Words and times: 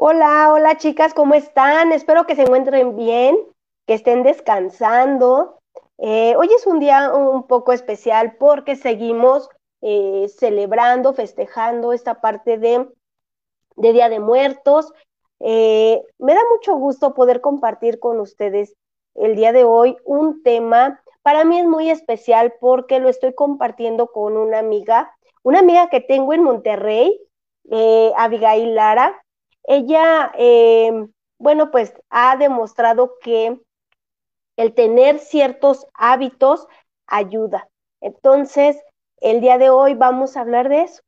Hola, 0.00 0.52
hola 0.52 0.76
chicas, 0.76 1.12
¿cómo 1.12 1.34
están? 1.34 1.90
Espero 1.90 2.24
que 2.24 2.36
se 2.36 2.42
encuentren 2.42 2.94
bien, 2.94 3.36
que 3.84 3.94
estén 3.94 4.22
descansando. 4.22 5.58
Eh, 5.98 6.36
hoy 6.36 6.48
es 6.56 6.68
un 6.68 6.78
día 6.78 7.12
un 7.12 7.48
poco 7.48 7.72
especial 7.72 8.36
porque 8.38 8.76
seguimos 8.76 9.48
eh, 9.80 10.28
celebrando, 10.28 11.14
festejando 11.14 11.92
esta 11.92 12.20
parte 12.20 12.58
de, 12.58 12.86
Día 13.74 14.08
de 14.08 14.20
Muertos. 14.20 14.92
Eh, 15.40 16.00
me 16.18 16.32
da 16.32 16.42
mucho 16.54 16.76
gusto 16.76 17.12
poder 17.12 17.40
compartir 17.40 17.98
con 17.98 18.20
ustedes 18.20 18.76
el 19.16 19.34
día 19.34 19.50
de 19.50 19.64
hoy 19.64 19.96
un 20.04 20.44
tema. 20.44 21.02
Para 21.22 21.44
mí 21.44 21.58
es 21.58 21.66
muy 21.66 21.90
especial 21.90 22.54
porque 22.60 23.00
lo 23.00 23.08
estoy 23.08 23.34
compartiendo 23.34 24.12
con 24.12 24.36
una 24.36 24.60
amiga, 24.60 25.12
una 25.42 25.58
amiga 25.58 25.88
que 25.88 26.00
tengo 26.00 26.34
en 26.34 26.44
Monterrey, 26.44 27.20
Abigail 28.16 28.76
Lara 28.76 29.20
ella, 29.68 30.32
eh, 30.38 30.90
bueno, 31.38 31.70
pues 31.70 31.92
ha 32.08 32.36
demostrado 32.38 33.18
que 33.20 33.60
el 34.56 34.74
tener 34.74 35.18
ciertos 35.18 35.86
hábitos 35.92 36.66
ayuda. 37.06 37.68
Entonces, 38.00 38.78
el 39.20 39.42
día 39.42 39.58
de 39.58 39.68
hoy 39.68 39.92
vamos 39.92 40.36
a 40.36 40.40
hablar 40.40 40.70
de 40.70 40.82
eso, 40.84 41.02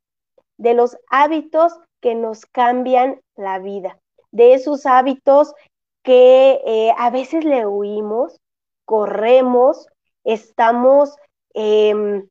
de 0.58 0.74
los 0.74 0.98
hábitos 1.08 1.72
que 2.00 2.14
nos 2.14 2.44
cambian 2.44 3.22
la 3.34 3.58
vida, 3.58 3.98
de 4.30 4.52
esos 4.52 4.84
hábitos 4.84 5.54
que 6.02 6.60
eh, 6.66 6.92
a 6.98 7.08
veces 7.08 7.46
le 7.46 7.66
huimos, 7.66 8.40
corremos, 8.84 9.86
estamos, 10.24 11.16
em, 11.54 12.28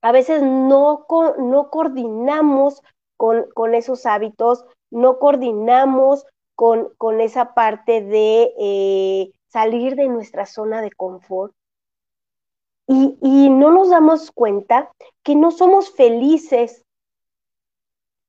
a 0.00 0.12
veces 0.12 0.42
no, 0.42 1.06
no 1.38 1.70
coordinamos 1.70 2.82
con, 3.16 3.50
con, 3.52 3.74
esos 3.74 4.06
hábitos, 4.06 4.64
no 4.92 5.18
coordinamos 5.18 6.26
con, 6.54 6.94
con 6.98 7.20
esa 7.20 7.54
parte 7.54 8.02
de 8.02 8.54
eh, 8.58 9.32
salir 9.48 9.96
de 9.96 10.08
nuestra 10.08 10.46
zona 10.46 10.80
de 10.82 10.92
confort. 10.92 11.54
Y, 12.86 13.18
y 13.22 13.48
no 13.48 13.70
nos 13.70 13.90
damos 13.90 14.30
cuenta 14.30 14.92
que 15.22 15.34
no 15.34 15.50
somos 15.50 15.90
felices 15.90 16.84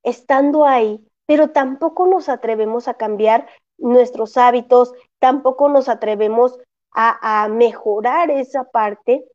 estando 0.02 0.64
ahí, 0.64 1.06
pero 1.26 1.50
tampoco 1.50 2.06
nos 2.06 2.28
atrevemos 2.28 2.88
a 2.88 2.94
cambiar 2.94 3.46
nuestros 3.78 4.36
hábitos, 4.36 4.92
tampoco 5.18 5.68
nos 5.68 5.88
atrevemos 5.88 6.58
a, 6.92 7.44
a, 7.44 7.48
mejorar 7.48 8.30
esa 8.30 8.64
parte. 8.64 9.26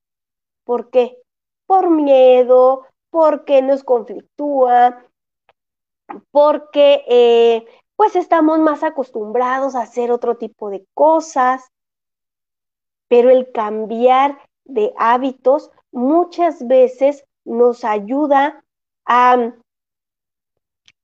¿Por 0.64 0.90
qué? 0.90 1.18
Por 1.66 1.90
miedo, 1.90 2.86
porque 3.10 3.62
nos 3.62 3.84
conflictúa, 3.84 5.04
porque 6.32 7.04
eh, 7.08 7.66
pues 7.96 8.16
estamos 8.16 8.60
más 8.60 8.84
acostumbrados 8.84 9.76
a 9.76 9.82
hacer 9.82 10.12
otro 10.12 10.38
tipo 10.38 10.70
de 10.70 10.86
cosas, 10.94 11.72
pero 13.08 13.30
el 13.30 13.52
cambiar 13.52 14.40
de 14.66 14.94
hábitos 14.98 15.72
muchas 15.92 16.66
veces 16.68 17.26
nos 17.44 17.84
ayuda 17.84 18.64
a, 19.06 19.52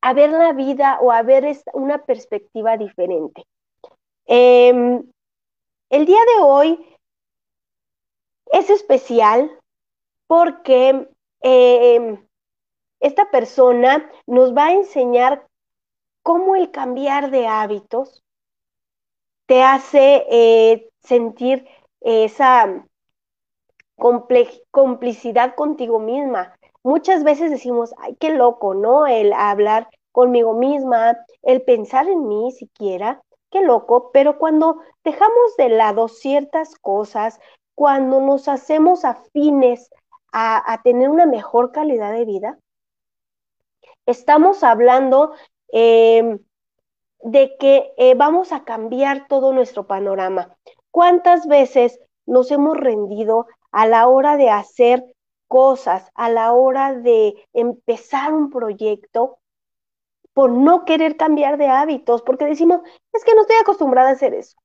a 0.01 0.13
ver 0.13 0.29
la 0.31 0.53
vida 0.53 0.99
o 1.01 1.11
a 1.11 1.21
ver 1.23 1.45
una 1.73 2.03
perspectiva 2.05 2.77
diferente. 2.77 3.45
Eh, 4.27 5.01
el 5.89 6.05
día 6.05 6.19
de 6.19 6.43
hoy 6.43 6.97
es 8.51 8.69
especial 8.69 9.51
porque 10.27 11.09
eh, 11.41 12.19
esta 13.05 13.29
persona 13.29 14.09
nos 14.25 14.55
va 14.57 14.65
a 14.65 14.73
enseñar 14.73 15.45
cómo 16.23 16.55
el 16.55 16.71
cambiar 16.71 17.29
de 17.29 17.45
hábitos 17.45 18.23
te 19.45 19.61
hace 19.61 20.25
eh, 20.27 20.89
sentir 21.03 21.67
esa 22.01 22.83
complicidad 24.71 25.53
contigo 25.53 25.99
misma. 25.99 26.57
Muchas 26.81 27.23
veces 27.23 27.51
decimos, 27.51 27.93
ay, 27.99 28.15
qué 28.19 28.31
loco, 28.31 28.73
¿no? 28.73 29.05
El 29.05 29.33
hablar 29.33 29.87
conmigo 30.11 30.55
misma, 30.55 31.15
el 31.43 31.61
pensar 31.61 32.07
en 32.07 32.27
mí 32.27 32.51
siquiera, 32.53 33.21
qué 33.51 33.61
loco, 33.61 34.09
pero 34.13 34.39
cuando 34.39 34.79
dejamos 35.03 35.55
de 35.59 35.69
lado 35.69 36.07
ciertas 36.07 36.73
cosas, 36.79 37.39
cuando 37.75 38.19
nos 38.19 38.47
hacemos 38.47 39.05
afines 39.05 39.91
a, 40.31 40.73
a 40.73 40.81
tener 40.81 41.09
una 41.09 41.27
mejor 41.27 41.71
calidad 41.71 42.11
de 42.11 42.25
vida, 42.25 42.57
estamos 44.05 44.63
hablando 44.63 45.33
eh, 45.71 46.39
de 47.21 47.57
que 47.57 47.93
eh, 47.97 48.13
vamos 48.15 48.51
a 48.51 48.63
cambiar 48.63 49.27
todo 49.27 49.51
nuestro 49.51 49.87
panorama. 49.87 50.55
¿Cuántas 50.91 51.47
veces 51.47 51.99
nos 52.25 52.51
hemos 52.51 52.77
rendido 52.77 53.47
a 53.71 53.87
la 53.87 54.07
hora 54.07 54.37
de 54.37 54.49
hacer 54.49 55.03
cosas, 55.47 56.11
a 56.15 56.29
la 56.29 56.53
hora 56.53 56.93
de 56.93 57.35
empezar 57.53 58.33
un 58.33 58.49
proyecto, 58.49 59.39
por 60.35 60.51
no 60.51 60.83
querer 60.83 61.15
cambiar 61.15 61.57
de 61.57 61.67
hábitos, 61.67 62.21
porque 62.21 62.45
decimos, 62.45 62.81
es 63.13 63.23
que 63.23 63.33
no 63.33 63.41
estoy 63.41 63.55
acostumbrada 63.55 64.09
a 64.09 64.11
hacer 64.11 64.33
eso, 64.33 64.57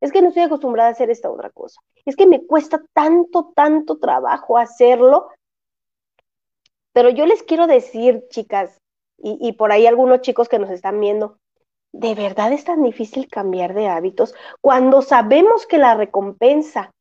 es 0.00 0.12
que 0.12 0.22
no 0.22 0.28
estoy 0.28 0.44
acostumbrada 0.44 0.88
a 0.88 0.92
hacer 0.92 1.10
esta 1.10 1.30
otra 1.30 1.50
cosa, 1.50 1.80
es 2.04 2.14
que 2.14 2.26
me 2.26 2.46
cuesta 2.46 2.80
tanto, 2.92 3.52
tanto 3.54 3.98
trabajo 3.98 4.56
hacerlo. 4.56 5.28
Pero 6.92 7.10
yo 7.10 7.26
les 7.26 7.42
quiero 7.42 7.66
decir, 7.66 8.24
chicas, 8.30 8.80
y, 9.18 9.52
por 9.52 9.72
ahí 9.72 9.86
algunos 9.86 10.20
chicos 10.20 10.48
que 10.48 10.58
nos 10.58 10.70
están 10.70 11.00
viendo, 11.00 11.38
¿de 11.92 12.14
verdad 12.14 12.52
es 12.52 12.64
tan 12.64 12.82
difícil 12.82 13.28
cambiar 13.28 13.74
de 13.74 13.88
hábitos 13.88 14.34
cuando 14.60 15.02
sabemos 15.02 15.66
que 15.66 15.78
la 15.78 15.94
recompensa 15.94 16.92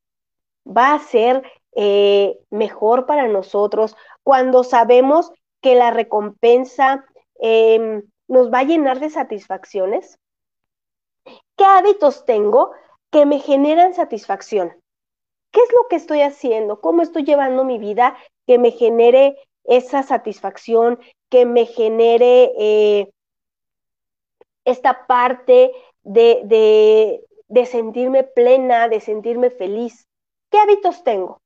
va 0.66 0.94
a 0.94 1.00
ser 1.00 1.44
eh, 1.76 2.40
mejor 2.50 3.06
para 3.06 3.28
nosotros, 3.28 3.96
cuando 4.24 4.64
sabemos 4.64 5.31
que 5.62 5.76
la 5.76 5.92
recompensa 5.92 7.06
em, 7.40 8.03
nos 8.28 8.52
va 8.52 8.59
a 8.59 8.64
llenar 8.64 9.00
de 9.00 9.09
satisfacciones? 9.09 10.18
¿Qué 11.58 11.66
hábitos 11.66 12.26
tengo 12.26 12.72
que 13.12 13.26
me 13.26 13.40
generan 13.40 13.94
satisfacción? 13.94 14.74
¿Qué 15.52 15.59
es 15.59 15.70
lo 15.74 15.88
que 15.90 15.96
estoy 15.96 16.22
haciendo? 16.22 16.82
¿Cómo 16.82 17.02
estoy 17.02 17.24
llevando 17.24 17.64
mi 17.64 17.78
vida 17.78 18.18
que 18.46 18.58
me 18.58 18.72
genere 18.72 19.38
esa 19.68 20.03
satisfacción, 20.03 21.00
que 21.30 21.46
me 21.46 21.66
genere 21.66 22.52
eh, 22.58 23.12
esta 24.64 25.06
parte 25.08 25.72
de, 26.03 27.22
de 27.47 27.66
sentirme 27.66 28.23
plena, 28.23 28.88
de 28.88 29.00
sentirme 29.00 29.50
feliz. 29.50 30.08
¿Qué 30.50 30.58
hábitos 30.58 31.03
tengo? 31.03 31.41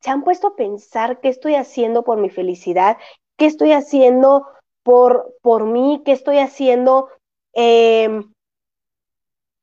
¿Se 0.00 0.10
han 0.10 0.24
puesto 0.24 0.48
a 0.48 0.56
pensar 0.56 1.20
qué 1.20 1.28
estoy 1.28 1.54
haciendo 1.54 2.02
por 2.02 2.18
mi 2.18 2.28
felicidad? 2.28 2.96
¿Qué 3.36 3.46
estoy 3.46 3.72
haciendo 3.72 4.48
por, 4.82 5.36
por 5.42 5.64
mí? 5.64 6.02
¿Qué 6.04 6.12
estoy 6.12 6.38
haciendo 6.38 7.08
eh, 7.54 8.22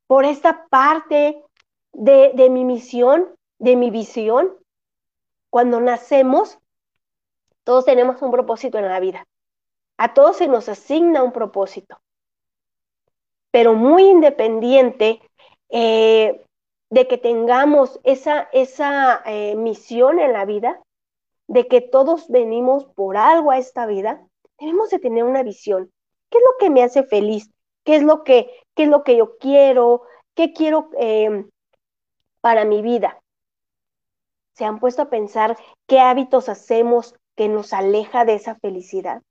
por 0.07 0.25
esta 0.25 0.67
parte 0.69 1.43
de, 1.91 2.31
de 2.35 2.49
mi 2.49 2.63
misión, 2.63 3.35
de 3.57 3.75
mi 3.75 3.89
visión? 3.89 4.55
Cuando 5.49 5.81
nacemos, 5.81 6.59
todos 7.69 7.85
tenemos 7.85 8.19
un 8.23 8.31
propósito 8.31 8.79
en 8.79 8.87
la 8.87 8.99
vida. 8.99 9.27
A 9.99 10.15
todos 10.15 10.37
se 10.37 10.47
nos 10.47 10.67
asigna 10.67 11.21
un 11.21 11.31
propósito. 11.31 11.99
Pero 13.51 13.75
muy 13.75 14.05
independiente 14.05 15.21
eh, 15.69 16.43
de 16.89 17.07
que 17.07 17.19
tengamos 17.19 17.99
esa, 18.03 18.49
esa 18.53 19.21
eh, 19.23 19.55
misión 19.55 20.17
en 20.19 20.33
la 20.33 20.45
vida, 20.45 20.81
de 21.47 21.67
que 21.67 21.79
todos 21.79 22.27
venimos 22.29 22.85
por 22.85 23.17
algo 23.17 23.51
a 23.51 23.59
esta 23.59 23.85
vida, 23.85 24.25
debemos 24.59 24.89
de 24.89 24.97
tener 24.97 25.23
una 25.23 25.43
visión. 25.43 25.91
¿Qué 26.31 26.39
es 26.39 26.43
lo 26.43 26.57
que 26.57 26.71
me 26.71 26.81
hace 26.81 27.03
feliz? 27.03 27.51
¿Qué 27.83 27.97
es 27.97 28.01
lo 28.01 28.23
que, 28.23 28.49
qué 28.73 28.85
es 28.85 28.89
lo 28.89 29.03
que 29.03 29.15
yo 29.15 29.37
quiero? 29.37 30.01
¿Qué 30.33 30.53
quiero 30.53 30.89
eh, 30.97 31.45
para 32.41 32.65
mi 32.65 32.81
vida? 32.81 33.21
¿Se 34.55 34.65
han 34.65 34.79
puesto 34.79 35.03
a 35.03 35.11
pensar 35.11 35.55
qué 35.85 35.99
hábitos 35.99 36.49
hacemos 36.49 37.13
que 37.39 37.47
nos 37.47 37.71
aleja 37.71 38.25
de 38.25 38.33
esa 38.33 38.55
felicidad? 38.55 39.21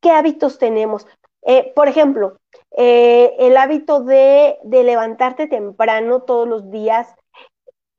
¿Qué 0.00 0.10
hábitos 0.10 0.58
tenemos? 0.58 1.06
Eh, 1.42 1.74
por 1.76 1.88
ejemplo, 1.88 2.38
eh, 2.70 3.36
el 3.38 3.58
hábito 3.58 4.00
de, 4.00 4.56
levantarte 4.64 5.46
temprano 5.46 6.22
todos 6.22 6.48
los 6.48 6.70
días, 6.70 7.14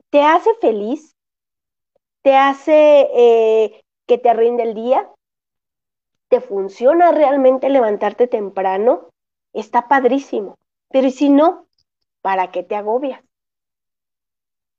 ¿te 0.09 0.23
hace 0.23 0.49
feliz? 0.61 1.15
¿Te 2.23 2.35
hace 2.35 3.07
eh, 3.13 3.83
que 4.07 4.17
te 4.17 4.33
rinde 4.33 4.63
el 4.63 4.73
día? 4.73 5.11
¿Te 6.29 6.41
funciona 6.41 7.11
realmente 7.11 7.69
levantarte 7.69 8.25
temprano? 8.25 9.09
Está 9.53 9.87
padrísimo. 9.87 10.57
Pero 10.89 11.05
¿y 11.05 11.11
si 11.11 11.29
no? 11.29 11.67
¿Para 12.23 12.49
qué 12.49 12.63
te 12.63 12.75
agobias? 12.75 13.23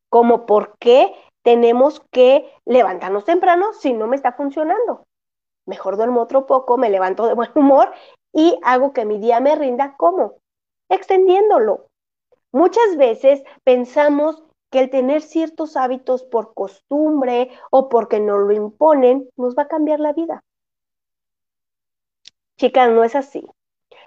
¿Cómo 0.09 0.45
por 0.45 0.77
qué 0.81 1.15
tenemos 1.47 2.03
que 2.11 2.53
levantarnos 2.65 3.25
temprano 3.25 3.73
si 3.73 3.93
no 3.93 4.09
me 4.09 4.17
está 4.17 4.33
funcionando. 4.33 5.07
Mejor 5.65 5.97
duermo 5.97 6.21
otro 6.21 6.45
poco, 6.45 6.77
me 6.77 6.91
levanto 6.91 7.25
de 7.25 7.35
buen 7.35 7.51
humor 7.55 7.93
y 8.33 8.59
hago 8.65 8.93
que 8.93 9.05
mi 9.05 9.21
día 9.21 9.39
me 9.39 9.55
rinda. 9.55 9.95
¿Cómo? 9.97 10.41
Extendiéndolo. 10.89 11.87
Muchas 12.51 12.97
veces 12.97 13.45
pensamos 13.63 14.43
que 14.73 14.81
el 14.81 14.91
tener 14.91 15.23
ciertos 15.23 15.77
hábitos 15.77 16.25
por 16.25 16.53
costumbre 16.53 17.53
o 17.71 17.89
porque 17.89 18.19
nos 18.19 18.41
lo 18.41 18.51
imponen 18.51 19.31
nos 19.37 19.55
va 19.55 19.63
a 19.63 19.69
cambiar 19.69 20.01
la 20.01 20.15
vida. 20.15 20.43
Chicas, 22.57 22.91
no 22.91 23.05
es 23.05 23.15
así. 23.15 23.47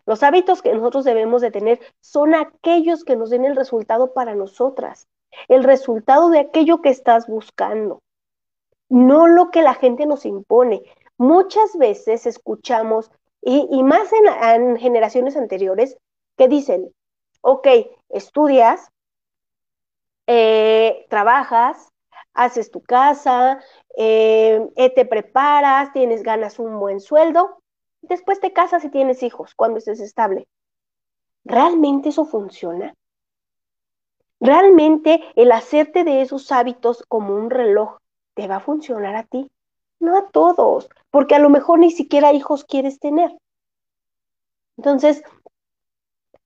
Los 0.06 0.24
hábitos 0.24 0.62
que 0.62 0.74
nosotros 0.74 1.06
debemos 1.06 1.42
de 1.42 1.51
tener 1.51 1.80
son 2.01 2.35
aquellos 2.35 3.06
que 3.06 3.15
nos 3.15 3.30
den 3.30 3.45
el 3.45 3.56
resultado 3.56 4.13
para 4.13 4.35
nosotras, 4.35 5.07
el 5.48 5.64
resultado 5.64 6.30
de 6.30 6.40
aquello 6.40 6.81
que 6.81 6.90
estás 6.90 7.28
buscando, 7.28 8.02
no 8.90 9.28
lo 9.28 9.52
que 9.52 9.62
la 9.62 9.74
gente 9.74 10.06
nos 10.06 10.26
impone. 10.26 10.84
Muchas 11.18 11.78
veces 11.78 12.26
escuchamos, 12.26 13.12
y, 13.42 13.84
más 13.84 14.10
en, 14.14 14.78
generaciones 14.78 15.38
anteriores, 15.38 15.98
que 16.38 16.48
dicen, 16.48 16.94
ok, 17.42 17.68
estudias, 18.10 18.92
eh, 20.28 21.06
trabajas, 21.10 21.90
haces 22.34 22.70
tu 22.72 22.81
casa, 22.81 23.62
eh, 23.98 24.68
te 24.96 25.06
preparas, 25.06 25.94
tienes 25.94 26.24
ganas 26.24 26.60
un 26.60 26.80
buen 26.80 27.00
sueldo, 27.00 27.60
Después 28.02 28.40
te 28.40 28.54
casas 28.54 28.84
y 28.86 28.90
tienes 28.90 29.24
hijos 29.24 29.54
cuando 29.56 29.78
estés 29.78 30.00
estable. 30.00 30.48
¿Realmente 31.44 32.10
eso 32.10 32.26
funciona? 32.26 32.96
¿Realmente 34.39 35.21
el 35.36 35.51
hacerte 35.51 36.03
de 36.03 36.21
esos 36.21 36.51
hábitos 36.51 37.03
como 37.07 37.36
un 37.36 37.50
reloj 37.50 37.97
te 38.36 38.47
va 38.47 38.57
a 38.57 38.62
funcionar 38.62 39.15
a 39.15 39.24
ti? 39.24 39.50
No 40.00 40.18
a 40.18 40.30
todos, 40.30 40.89
porque 41.12 41.36
a 41.36 41.39
lo 41.39 41.50
mejor 41.50 41.80
ni 41.80 41.91
siquiera 41.91 42.31
hijos 42.31 42.63
quieres 42.63 43.00
tener. 43.00 43.36
Entonces, 44.77 45.24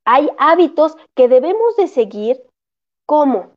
hay 0.06 0.30
hábitos 0.38 0.98
que 1.14 1.28
debemos 1.28 1.76
de 1.78 1.88
seguir 1.88 2.42
como 3.06 3.54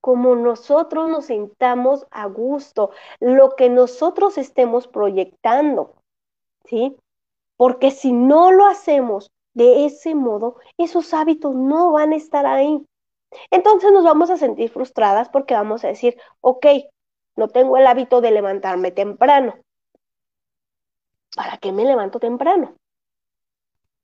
como 0.00 0.34
nosotros 0.34 1.10
nos 1.10 1.26
sintamos 1.26 2.06
a 2.10 2.24
gusto, 2.24 2.90
lo 3.20 3.54
que 3.54 3.68
nosotros 3.68 4.38
estemos 4.38 4.88
proyectando. 4.88 5.94
¿sí? 6.64 6.96
Porque 7.56 7.90
si 7.90 8.12
no 8.12 8.50
lo 8.52 8.66
hacemos 8.66 9.30
de 9.60 9.84
ese 9.84 10.14
modo, 10.14 10.56
esos 10.78 11.12
hábitos 11.12 11.54
no 11.54 11.92
van 11.92 12.14
a 12.14 12.16
estar 12.16 12.46
ahí. 12.46 12.82
Entonces 13.50 13.92
nos 13.92 14.04
vamos 14.04 14.30
a 14.30 14.38
sentir 14.38 14.70
frustradas 14.70 15.28
porque 15.28 15.52
vamos 15.52 15.84
a 15.84 15.88
decir, 15.88 16.16
ok, 16.40 16.64
no 17.36 17.48
tengo 17.48 17.76
el 17.76 17.86
hábito 17.86 18.22
de 18.22 18.30
levantarme 18.30 18.90
temprano. 18.90 19.54
¿Para 21.36 21.58
qué 21.58 21.72
me 21.72 21.84
levanto 21.84 22.18
temprano? 22.20 22.74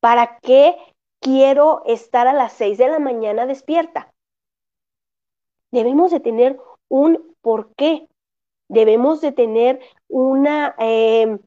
¿Para 0.01 0.39
qué 0.41 0.77
quiero 1.21 1.83
estar 1.87 2.27
a 2.27 2.35
las 2.35 2.53
6 2.53 2.77
de 2.77 2.89
la 2.89 2.99
mañana 2.99 3.47
despierta? 3.47 4.13
Debemos 5.71 6.11
de 6.11 6.21
tener 6.21 6.61
un 6.89 7.35
porqué. 7.41 8.11
Debemos 8.69 9.23
de 9.23 9.33
tener 9.33 9.81
una, 10.09 10.75
eh, 10.79 11.39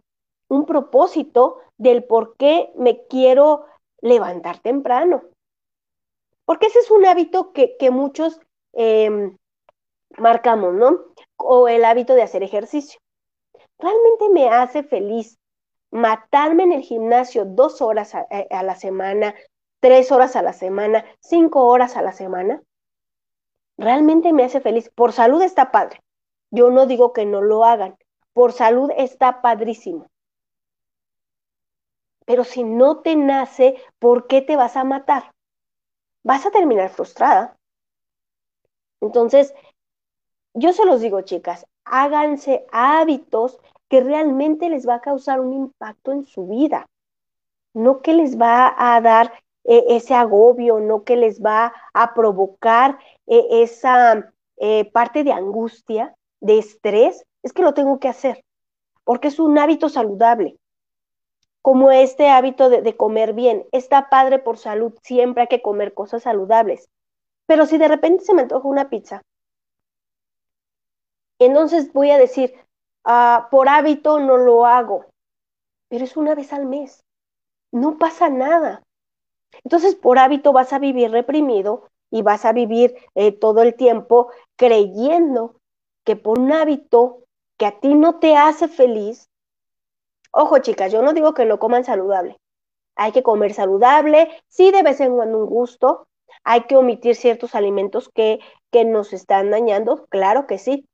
un 0.48 0.66
propósito 0.66 1.60
del 1.78 2.04
por 2.04 2.38
qué 2.38 2.72
me 2.76 3.06
quiero 3.06 3.69
levantar 4.02 4.60
temprano. 4.60 5.24
Porque 6.46 6.68
ese 6.68 6.80
es 6.80 6.92
un 6.92 7.06
hábito 7.06 7.54
que, 7.54 7.78
muchos 7.92 8.40
em, 8.74 9.38
marcamos, 10.18 10.74
¿no? 10.74 11.06
O 11.38 11.68
el 11.68 11.86
hábito 11.86 12.16
de 12.16 12.24
hacer 12.24 12.44
ejercicio. 12.44 13.00
Realmente 13.78 14.30
me 14.30 14.50
hace 14.50 14.84
feliz 14.84 15.38
matarme 15.92 16.64
en 16.64 16.74
el 16.74 16.82
gimnasio 16.82 17.46
dos 17.46 17.82
horas 17.82 18.14
eh, 18.30 18.48
a 18.52 18.64
la 18.64 18.76
semana, 18.76 19.36
tres 19.80 20.12
horas 20.12 20.36
a 20.36 20.42
la 20.42 20.54
semana, 20.54 21.06
cinco 21.20 21.68
horas 21.68 21.98
a 21.98 22.02
la 22.02 22.14
semana. 22.14 22.62
Realmente 23.78 24.34
me 24.34 24.44
hace 24.44 24.60
feliz. 24.60 24.92
Por 24.94 25.14
salud 25.14 25.42
está 25.42 25.72
padre. 25.72 26.02
Yo 26.52 26.70
no 26.70 26.86
digo 26.86 27.14
que 27.14 27.26
no 27.26 27.42
lo 27.42 27.64
hagan. 27.64 27.96
Por 28.34 28.52
salud 28.52 28.92
está 28.98 29.42
padrísimo. 29.42 30.09
Pero 32.30 32.44
si 32.44 32.64
no 32.64 33.00
te 33.00 33.16
nace, 33.16 33.76
¿por 33.98 34.28
qué 34.28 34.44
te 34.44 34.56
vas 34.56 34.78
a 34.78 34.84
matar? 34.84 35.32
Vas 36.24 36.46
a 36.46 36.52
terminar 36.52 36.92
frustrada. 36.92 37.58
Entonces, 39.02 39.52
yo 40.54 40.72
se 40.72 40.86
los 40.86 41.02
digo, 41.02 41.22
chicas, 41.22 41.66
háganse 41.86 42.68
hábitos 42.72 43.60
que 43.88 44.02
realmente 44.02 44.70
les 44.70 44.88
va 44.88 44.94
a 44.94 45.02
causar 45.02 45.40
un 45.40 45.54
impacto 45.54 46.12
en 46.12 46.24
su 46.24 46.46
vida, 46.46 46.86
no 47.74 48.04
que 48.04 48.14
les 48.14 48.40
va 48.40 48.76
a 48.78 49.02
dar 49.02 49.34
eh, 49.64 49.86
ese 49.90 50.14
agobio, 50.14 50.80
no 50.80 51.04
que 51.04 51.16
les 51.16 51.42
va 51.42 51.74
a 51.96 52.14
provocar 52.14 53.00
eh, 53.26 53.64
esa 53.64 54.32
eh, 54.58 54.86
parte 54.92 55.24
de 55.24 55.32
angustia, 55.32 56.14
de 56.42 56.60
estrés, 56.60 57.26
es 57.42 57.54
que 57.54 57.64
lo 57.64 57.74
tengo 57.74 58.00
que 58.00 58.08
hacer, 58.08 58.46
porque 59.04 59.30
es 59.30 59.40
un 59.40 59.58
hábito 59.58 59.90
saludable 59.90 60.59
como 61.62 61.92
este 61.92 62.30
hábito 62.30 62.70
de, 62.70 62.98
comer 62.98 63.34
bien. 63.34 63.66
Está 63.72 64.10
padre 64.10 64.40
por 64.40 64.58
salud, 64.58 64.94
siempre 65.04 65.44
hay 65.44 65.48
que 65.48 65.62
comer 65.62 65.94
cosas 65.94 66.24
saludables. 66.24 66.90
Pero 67.46 67.66
si 67.66 67.78
de 67.78 67.88
repente 67.88 68.24
se 68.24 68.34
me 68.34 68.44
antoja 68.44 68.68
una 68.68 68.90
pizza, 68.90 69.22
entonces 71.40 71.92
voy 71.94 72.12
a 72.12 72.18
decir, 72.18 72.54
ah, 73.06 73.48
por 73.52 73.70
hábito 73.70 74.20
no 74.20 74.38
lo 74.38 74.66
hago, 74.66 75.06
pero 75.90 76.04
es 76.04 76.18
una 76.18 76.36
vez 76.36 76.54
al 76.54 76.66
mes. 76.66 77.04
No 77.72 77.98
pasa 77.98 78.30
nada. 78.30 78.84
Entonces, 79.64 79.96
por 79.96 80.20
hábito 80.20 80.54
vas 80.54 80.74
a 80.74 80.80
vivir 80.80 81.12
reprimido 81.12 81.88
y 82.12 82.22
vas 82.22 82.46
a 82.46 82.54
vivir 82.54 82.96
eh, 83.16 83.32
todo 83.32 83.62
el 83.62 83.76
tiempo 83.76 84.32
creyendo 84.56 85.56
que 86.04 86.16
por 86.16 86.40
un 86.40 86.52
hábito 86.52 87.24
que 87.58 87.66
a 87.66 87.80
ti 87.80 87.94
no 87.94 88.20
te 88.20 88.36
hace 88.36 88.68
feliz, 88.68 89.29
Ojo, 90.32 90.60
chicas, 90.60 90.92
yo 90.92 91.02
no 91.02 91.14
digo 91.14 91.34
que 91.34 91.46
lo 91.46 91.60
coman 91.60 91.84
saludable. 91.84 92.40
Hay 92.96 93.12
que 93.12 93.24
comer 93.24 93.54
saludable, 93.54 94.30
sí 94.48 94.72
de 94.72 94.84
vez 94.84 95.00
en 95.00 95.16
cuando 95.16 95.40
un 95.40 95.46
gusto. 95.46 96.08
Hay 96.44 96.64
que 96.64 96.78
omitir 96.78 97.16
ciertos 97.16 97.56
alimentos 97.56 98.10
que, 98.14 98.40
que 98.72 98.86
nos 98.86 99.14
están 99.14 99.52
dañando, 99.52 100.06
claro 100.10 100.48
que 100.48 100.58
sí. 100.58 100.88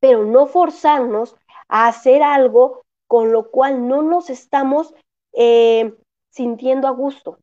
Pero 0.00 0.24
no 0.24 0.46
forzarnos 0.46 1.36
a 1.68 1.88
hacer 1.88 2.22
algo 2.22 2.84
con 3.06 3.32
lo 3.32 3.50
cual 3.50 3.88
no 3.88 4.02
nos 4.02 4.30
estamos 4.30 4.94
eh, 5.32 5.94
sintiendo 6.30 6.88
a 6.88 6.92
gusto, 6.92 7.38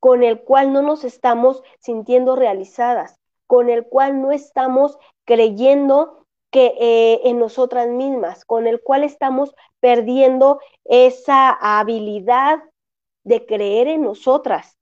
con 0.00 0.22
el 0.22 0.42
cual 0.42 0.72
no 0.72 0.82
nos 0.82 1.04
estamos 1.04 1.62
sintiendo 1.80 2.36
realizadas, 2.36 3.18
con 3.46 3.70
el 3.70 3.86
cual 3.86 4.20
no 4.20 4.32
estamos 4.32 4.98
creyendo 5.24 6.23
que 6.54 6.72
eh, 6.78 7.20
en 7.24 7.40
nosotras 7.40 7.88
mismas, 7.88 8.44
con 8.44 8.68
el 8.68 8.80
cual 8.80 9.02
estamos 9.02 9.56
perdiendo 9.80 10.60
esa 10.84 11.50
habilidad 11.50 12.62
de 13.24 13.44
creer 13.44 13.88
en 13.88 14.02
nosotras. 14.02 14.78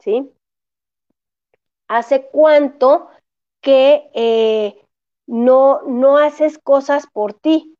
¿Sí? 0.00 0.30
¿Hace 1.88 2.28
cuánto 2.28 3.08
que 3.62 4.10
eh, 4.12 4.86
no, 5.26 5.80
no 5.84 6.18
haces 6.18 6.58
cosas 6.58 7.06
por 7.06 7.32
ti? 7.32 7.74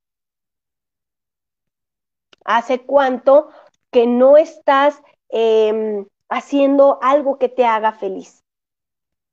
¿Hace 2.46 2.80
cuánto 2.80 3.50
que 3.90 4.06
no 4.06 4.38
estás 4.38 5.02
em, 5.28 6.06
haciendo 6.30 6.98
algo 7.02 7.38
que 7.38 7.50
te 7.50 7.66
haga 7.66 7.92
feliz? 7.92 8.42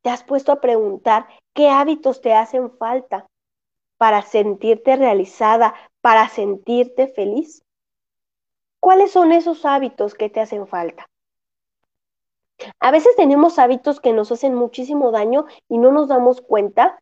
¿Te 0.02 0.10
has 0.10 0.22
puesto 0.26 0.52
a 0.52 0.60
preguntar 0.60 1.30
qué 1.54 1.70
hábitos 1.70 2.22
te 2.22 2.34
hacen 2.34 2.72
falta 2.78 3.28
para 3.98 4.22
sentirte 4.22 4.96
realizada, 4.96 5.74
para 6.02 6.30
sentirte 6.30 7.08
feliz? 7.08 7.64
¿Cuáles 8.80 9.12
son 9.12 9.32
esos 9.32 9.66
hábitos 9.66 10.16
que 10.16 10.30
te 10.30 10.40
hacen 10.40 10.68
falta? 10.68 11.10
A 12.80 12.92
veces 12.92 13.16
tenemos 13.16 13.60
hábitos 13.60 14.00
que 14.00 14.14
nos 14.14 14.32
hacen 14.32 14.56
muchísimo 14.56 15.12
daño 15.12 15.46
y 15.68 15.78
no 15.78 15.92
nos 15.92 16.08
damos 16.08 16.42
cuenta. 16.42 17.02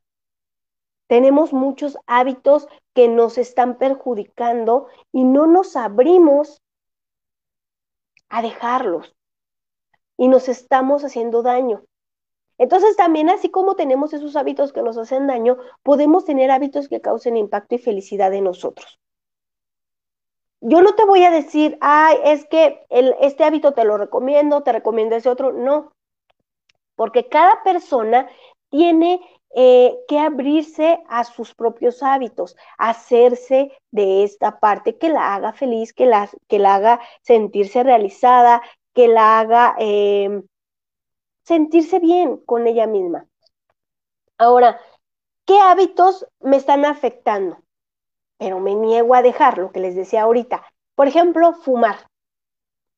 Tenemos 1.08 1.54
muchos 1.54 1.98
hábitos 2.06 2.68
que 2.94 3.08
nos 3.08 3.38
están 3.38 3.78
perjudicando 3.78 4.88
y 5.12 5.24
no 5.24 5.48
nos 5.48 5.76
abrimos 5.76 6.62
a 8.30 8.42
dejarlos. 8.42 9.16
Y 10.18 10.28
nos 10.28 10.50
estamos 10.50 11.04
haciendo 11.04 11.44
daño. 11.44 11.84
Entonces 12.58 12.96
también 12.96 13.30
así 13.30 13.50
como 13.50 13.76
tenemos 13.76 14.14
esos 14.14 14.36
hábitos 14.36 14.74
que 14.74 14.82
nos 14.82 14.98
hacen 14.98 15.28
daño, 15.28 15.58
podemos 15.84 16.26
tener 16.26 16.52
hábitos 16.52 16.88
que 16.88 17.02
causen 17.02 17.38
impacto 17.38 17.76
y 17.76 17.80
felicidad 17.80 18.34
en 18.34 18.46
nosotros. 18.46 19.00
Yo 20.60 20.82
no 20.82 20.96
te 20.96 21.06
voy 21.06 21.24
a 21.24 21.32
decir, 21.32 21.78
ay, 21.82 22.18
es 22.24 22.46
que 22.48 22.86
este 22.90 23.44
hábito 23.44 23.74
te 23.74 23.86
lo 23.86 23.98
recomiendo, 23.98 24.64
te 24.64 24.72
recomiendo 24.72 25.16
ese 25.16 25.30
otro. 25.30 25.54
No, 25.54 25.92
porque 26.96 27.30
cada 27.30 27.64
persona 27.64 28.28
tiene 28.70 29.22
eh, 29.56 29.98
que 30.10 30.20
abrirse 30.20 31.02
a 31.08 31.24
sus 31.24 31.56
propios 31.56 32.04
hábitos, 32.04 32.58
hacerse 32.78 33.72
de 33.92 34.24
esta 34.24 34.60
parte 34.60 34.98
que 34.98 35.08
la 35.08 35.36
haga 35.36 35.54
feliz, 35.54 35.94
que 35.94 36.06
la, 36.06 36.30
que 36.48 36.60
la 36.60 36.76
haga 36.76 37.00
sentirse 37.22 37.84
realizada, 37.84 38.62
que 38.94 39.08
la 39.08 39.40
haga 39.40 39.76
em, 39.80 40.44
sentirse 41.48 42.00
bien 42.00 42.38
con 42.46 42.68
ella 42.68 42.88
misma. 42.88 43.26
Ahora, 44.38 44.80
¿qué 45.46 45.58
hábitos 45.60 46.28
me 46.42 46.58
están 46.58 46.84
afectando? 46.84 47.60
Pero 48.38 48.60
me 48.60 48.76
niego 48.76 49.16
a 49.16 49.22
dejar 49.22 49.58
lo 49.58 49.72
que 49.72 49.80
les 49.80 49.96
decía 49.96 50.24
ahorita. 50.24 50.66
Por 50.96 51.08
ejemplo, 51.08 51.54
fumar. 51.54 52.10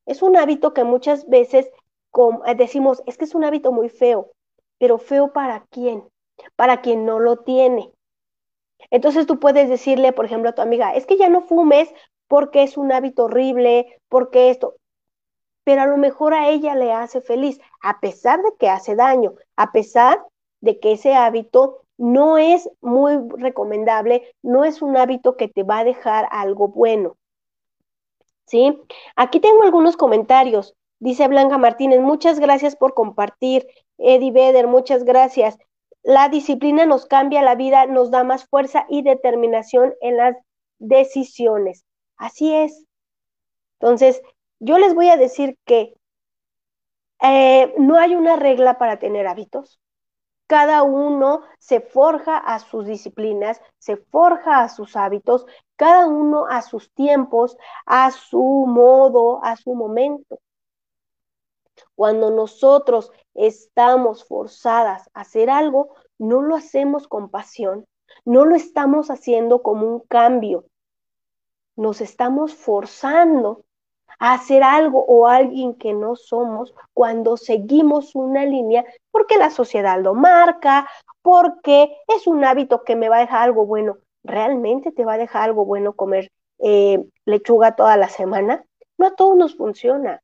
Es 0.08 0.24
un 0.24 0.36
hábito 0.36 0.74
que 0.74 0.84
muchas 0.84 1.30
veces 1.30 1.70
decimos, 2.58 3.04
es 3.06 3.20
que 3.20 3.26
es 3.26 3.36
un 3.36 3.44
hábito 3.44 3.72
muy 3.72 3.88
feo, 3.88 4.32
pero 4.80 4.98
feo 4.98 5.32
para 5.32 5.68
quién? 5.70 6.04
Para 6.56 6.82
quien 6.82 7.06
no 7.06 7.20
lo 7.20 7.38
tiene. 7.38 7.94
Entonces 8.90 9.28
tú 9.28 9.40
puedes 9.40 9.70
decirle, 9.70 10.12
por 10.12 10.26
ejemplo, 10.26 10.50
a 10.50 10.56
tu 10.56 10.64
amiga, 10.64 10.96
es 10.96 11.06
que 11.06 11.18
ya 11.18 11.30
no 11.30 11.42
fumes 11.42 11.94
porque 12.28 12.64
es 12.64 12.78
un 12.78 12.92
hábito 12.92 13.26
horrible, 13.26 14.02
porque 14.10 14.50
esto, 14.50 14.76
pero 15.70 15.84
a 15.84 15.86
lo 15.86 15.98
mejor 15.98 16.34
a 16.34 16.50
ella 16.50 16.74
le 16.74 16.92
hace 16.92 17.22
feliz, 17.22 17.62
a 17.80 18.00
pesar 18.00 18.42
de 18.42 18.56
que 18.58 18.70
hace 18.70 18.96
daño, 18.96 19.36
a 19.56 19.72
pesar 19.72 20.20
de 20.62 20.80
que 20.80 20.94
ese 20.94 21.14
hábito 21.14 21.84
no 21.96 22.40
es 22.40 22.68
muy 22.82 23.20
recomendable, 23.38 24.34
no 24.42 24.66
es 24.66 24.82
un 24.82 24.98
hábito 24.98 25.38
que 25.38 25.48
te 25.48 25.62
va 25.62 25.78
a 25.78 25.84
dejar 25.84 26.28
algo 26.32 26.70
bueno. 26.70 27.18
¿Sí? 28.48 28.82
Aquí 29.16 29.40
tengo 29.40 29.62
algunos 29.62 29.96
comentarios. 29.96 30.76
Dice 30.98 31.28
Blanca 31.28 31.60
Martínez, 31.60 32.02
muchas 32.02 32.40
gracias 32.40 32.76
por 32.76 32.96
compartir. 32.96 33.68
Eddie 34.00 34.32
Beder, 34.32 34.66
muchas 34.66 35.04
gracias. 35.04 35.60
La 36.02 36.30
disciplina 36.30 36.88
nos 36.88 37.06
cambia 37.06 37.44
la 37.44 37.54
vida, 37.54 37.86
nos 37.86 38.10
da 38.10 38.24
más 38.24 38.48
fuerza 38.48 38.88
y 38.90 39.04
determinación 39.04 39.94
en 40.02 40.18
las 40.18 40.36
decisiones. 40.80 41.86
Así 42.18 42.56
es. 42.56 42.88
Entonces, 43.80 44.24
yo 44.60 44.78
les 44.78 44.94
voy 44.94 45.10
a 45.10 45.18
decir 45.18 45.58
que 45.66 45.96
eh, 47.22 47.74
no 47.78 47.98
hay 47.98 48.16
una 48.16 48.36
regla 48.36 48.78
para 48.78 49.00
tener 49.00 49.28
hábitos. 49.28 49.80
Cada 50.48 50.84
uno 50.84 51.44
se 51.60 51.80
forja 51.80 52.38
a 52.38 52.60
sus 52.60 52.86
disciplinas, 52.88 53.62
se 53.78 53.98
forja 53.98 54.62
a 54.62 54.70
sus 54.70 54.96
hábitos, 54.96 55.46
cada 55.76 56.08
uno 56.08 56.48
a 56.50 56.62
sus 56.62 56.92
tiempos, 56.94 57.56
a 57.86 58.12
su 58.12 58.66
modo, 58.68 59.44
a 59.44 59.56
su 59.58 59.76
momento. 59.76 60.40
Cuando 61.96 62.32
nosotros 62.32 63.12
estamos 63.36 64.26
forzadas 64.26 65.10
a 65.14 65.22
hacer 65.22 65.50
algo, 65.50 65.96
no 66.18 66.42
lo 66.42 66.56
hacemos 66.56 67.08
con 67.08 67.30
pasión, 67.30 67.86
no 68.26 68.44
lo 68.46 68.56
estamos 68.56 69.12
haciendo 69.12 69.62
como 69.62 69.86
un 69.86 70.00
cambio, 70.00 70.66
nos 71.76 72.02
estamos 72.02 72.56
forzando 72.56 73.66
hacer 74.20 74.64
algo 74.64 75.04
o 75.08 75.28
alguien 75.28 75.74
que 75.76 75.94
no 75.94 76.16
somos 76.16 76.74
cuando 76.94 77.38
seguimos 77.38 78.16
una 78.16 78.46
línea 78.46 78.86
porque 79.12 79.38
la 79.38 79.50
sociedad 79.50 80.00
lo 80.02 80.14
marca, 80.14 80.88
porque 81.22 81.98
es 82.08 82.28
un 82.28 82.44
hábito 82.44 82.84
que 82.84 82.96
me 82.96 83.10
va 83.10 83.18
a 83.18 83.22
dejar 83.22 83.42
algo 83.44 83.66
bueno. 83.66 83.98
¿Realmente 84.24 84.92
te 84.92 85.06
va 85.06 85.14
a 85.14 85.18
dejar 85.18 85.44
algo 85.44 85.66
bueno 85.66 85.94
comer 85.94 86.30
eh, 86.60 87.04
lechuga 87.26 87.76
toda 87.76 87.98
la 87.98 88.10
semana? 88.10 88.66
No 88.98 89.08
a 89.08 89.16
todos 89.16 89.38
nos 89.38 89.56
funciona. 89.56 90.22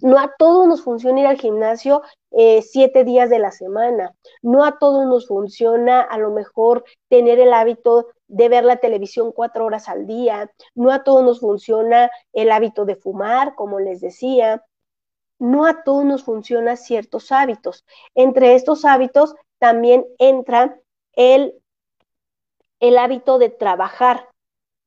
No 0.00 0.18
a 0.18 0.32
todos 0.38 0.66
nos 0.66 0.82
funciona 0.82 1.20
ir 1.20 1.26
al 1.26 1.38
gimnasio 1.38 2.02
eh, 2.30 2.62
siete 2.62 3.04
días 3.04 3.30
de 3.30 3.38
la 3.38 3.50
semana. 3.50 4.14
No 4.40 4.64
a 4.64 4.78
todos 4.78 5.06
nos 5.06 5.26
funciona 5.26 6.00
a 6.00 6.18
lo 6.18 6.30
mejor 6.30 6.84
tener 7.08 7.38
el 7.38 7.52
hábito 7.52 8.08
de 8.28 8.48
ver 8.48 8.64
la 8.64 8.76
televisión 8.76 9.32
cuatro 9.32 9.66
horas 9.66 9.88
al 9.88 10.06
día. 10.06 10.50
No 10.74 10.90
a 10.90 11.04
todos 11.04 11.22
nos 11.22 11.40
funciona 11.40 12.10
el 12.32 12.50
hábito 12.50 12.84
de 12.84 12.96
fumar, 12.96 13.54
como 13.54 13.80
les 13.80 14.00
decía. 14.00 14.64
No 15.38 15.66
a 15.66 15.82
todos 15.82 16.04
nos 16.04 16.24
funcionan 16.24 16.76
ciertos 16.76 17.32
hábitos. 17.32 17.84
Entre 18.14 18.54
estos 18.54 18.84
hábitos 18.84 19.34
también 19.58 20.06
entra 20.18 20.78
el, 21.14 21.54
el 22.80 22.98
hábito 22.98 23.38
de 23.38 23.50
trabajar. 23.50 24.28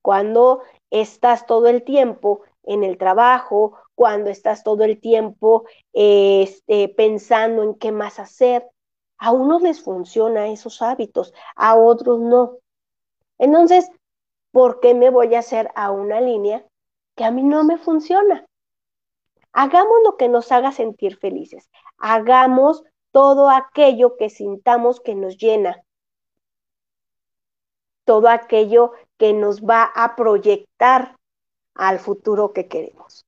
Cuando 0.02 0.62
estás 0.90 1.46
todo 1.46 1.66
el 1.66 1.82
tiempo 1.82 2.42
en 2.62 2.84
el 2.84 2.98
trabajo 2.98 3.78
cuando 3.96 4.30
estás 4.30 4.62
todo 4.62 4.84
el 4.84 5.00
tiempo 5.00 5.64
este, 5.92 6.88
pensando 6.90 7.64
en 7.64 7.74
qué 7.74 7.90
más 7.90 8.20
hacer. 8.20 8.68
A 9.18 9.32
unos 9.32 9.62
les 9.62 9.82
funciona 9.82 10.48
esos 10.48 10.82
hábitos, 10.82 11.32
a 11.56 11.74
otros 11.74 12.20
no. 12.20 12.58
Entonces, 13.38 13.90
¿por 14.52 14.80
qué 14.80 14.94
me 14.94 15.10
voy 15.10 15.34
a 15.34 15.40
hacer 15.40 15.70
a 15.74 15.90
una 15.90 16.20
línea 16.20 16.64
que 17.16 17.24
a 17.24 17.30
mí 17.30 17.42
no 17.42 17.64
me 17.64 17.78
funciona? 17.78 18.46
Hagamos 19.52 19.96
lo 20.04 20.18
que 20.18 20.28
nos 20.28 20.52
haga 20.52 20.70
sentir 20.70 21.16
felices. 21.16 21.70
Hagamos 21.96 22.84
todo 23.10 23.48
aquello 23.48 24.18
que 24.18 24.28
sintamos 24.28 25.00
que 25.00 25.14
nos 25.14 25.38
llena. 25.38 25.82
Todo 28.04 28.28
aquello 28.28 28.92
que 29.16 29.32
nos 29.32 29.62
va 29.62 29.84
a 29.84 30.14
proyectar 30.14 31.16
al 31.74 31.98
futuro 31.98 32.52
que 32.52 32.68
queremos. 32.68 33.25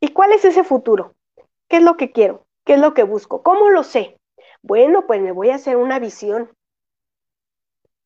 ¿Y 0.00 0.12
cuál 0.12 0.32
es 0.32 0.44
ese 0.44 0.64
futuro? 0.64 1.14
¿Qué 1.68 1.78
es 1.78 1.82
lo 1.82 1.96
que 1.96 2.12
quiero? 2.12 2.46
¿Qué 2.64 2.74
es 2.74 2.80
lo 2.80 2.94
que 2.94 3.02
busco? 3.02 3.42
¿Cómo 3.42 3.70
lo 3.70 3.82
sé? 3.82 4.18
Bueno, 4.62 5.06
pues 5.06 5.20
me 5.20 5.32
voy 5.32 5.50
a 5.50 5.56
hacer 5.56 5.76
una 5.76 5.98
visión. 5.98 6.50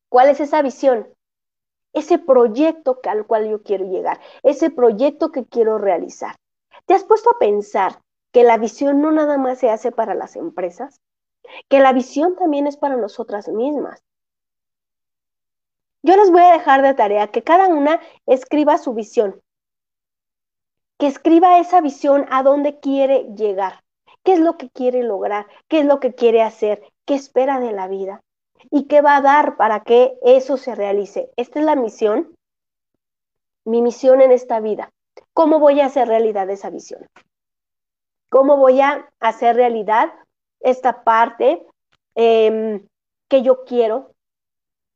¿Cuál 0.09 0.29
es 0.29 0.39
esa 0.39 0.61
visión? 0.61 1.07
Ese 1.93 2.17
proyecto 2.17 2.99
al 3.03 3.27
cual 3.27 3.49
yo 3.49 3.61
quiero 3.61 3.85
llegar, 3.85 4.19
ese 4.41 4.71
proyecto 4.71 5.31
que 5.31 5.45
quiero 5.45 5.77
realizar. 5.77 6.35
¿Te 6.85 6.93
has 6.93 7.03
puesto 7.03 7.29
a 7.29 7.39
pensar 7.39 8.01
que 8.31 8.43
la 8.43 8.57
visión 8.57 9.01
no 9.01 9.11
nada 9.11 9.37
más 9.37 9.59
se 9.59 9.69
hace 9.69 9.91
para 9.91 10.15
las 10.15 10.35
empresas? 10.35 10.99
Que 11.69 11.79
la 11.79 11.93
visión 11.93 12.35
también 12.35 12.65
es 12.65 12.77
para 12.77 12.95
nosotras 12.97 13.47
mismas. 13.47 14.03
Yo 16.01 16.17
les 16.17 16.31
voy 16.31 16.41
a 16.41 16.51
dejar 16.51 16.81
de 16.81 16.93
tarea 16.95 17.27
que 17.27 17.43
cada 17.43 17.67
una 17.67 18.01
escriba 18.25 18.77
su 18.77 18.93
visión, 18.93 19.41
que 20.97 21.07
escriba 21.07 21.59
esa 21.59 21.81
visión 21.81 22.25
a 22.29 22.43
dónde 22.43 22.79
quiere 22.79 23.25
llegar, 23.35 23.83
qué 24.23 24.33
es 24.33 24.39
lo 24.39 24.57
que 24.57 24.69
quiere 24.69 25.03
lograr, 25.03 25.47
qué 25.67 25.79
es 25.79 25.85
lo 25.85 25.99
que 25.99 26.13
quiere 26.13 26.41
hacer, 26.41 26.83
qué 27.05 27.15
espera 27.15 27.59
de 27.59 27.71
la 27.71 27.87
vida 27.87 28.21
y 28.71 28.85
qué 28.85 29.01
va 29.01 29.17
a 29.17 29.21
dar 29.21 29.57
para 29.57 29.81
que 29.81 30.17
eso 30.21 30.57
se 30.57 30.75
realice. 30.75 31.29
Esta 31.35 31.59
es 31.59 31.65
la 31.65 31.75
misión, 31.75 32.35
mi 33.65 33.81
misión 33.81 34.21
en 34.21 34.31
esta 34.31 34.59
vida. 34.59 34.91
¿Cómo 35.33 35.59
voy 35.59 35.81
a 35.81 35.87
hacer 35.87 36.07
realidad 36.07 36.49
esa 36.49 36.69
visión? 36.69 37.07
¿Cómo 38.29 38.57
voy 38.57 38.81
a 38.81 39.09
hacer 39.19 39.55
realidad 39.55 40.13
esta 40.59 41.03
parte 41.03 41.65
em, 42.15 42.87
que 43.27 43.41
yo 43.41 43.63
quiero, 43.65 44.12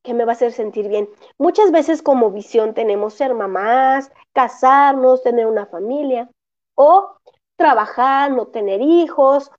que 0.08 0.14
me 0.14 0.24
va 0.24 0.32
a 0.32 0.36
hacer 0.36 0.54
sentir 0.54 0.88
bien. 0.88 1.10
Muchas 1.38 1.70
veces 1.70 2.02
como 2.02 2.32
visión 2.32 2.74
tenemos 2.74 3.14
ser 3.14 3.34
mamás, 3.34 4.10
casarnos, 4.32 5.22
tener 5.22 5.46
una 5.48 5.66
familia 5.66 6.30
o 6.76 7.18
trabajar, 7.58 8.32
no 8.32 8.48
tener 8.48 8.82
hijos, 8.82 9.52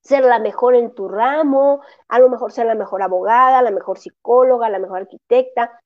ser 0.00 0.24
la 0.24 0.38
mejor 0.38 0.76
en 0.76 0.94
tu 0.94 1.08
ramo, 1.08 1.80
a 2.06 2.20
lo 2.20 2.28
mejor 2.28 2.52
ser 2.52 2.66
la 2.66 2.76
mejor 2.76 3.02
abogada, 3.02 3.60
la 3.60 3.72
mejor 3.72 3.98
psicóloga, 3.98 4.70
la 4.70 4.78
mejor 4.78 4.98
arquitecta. 4.98 5.82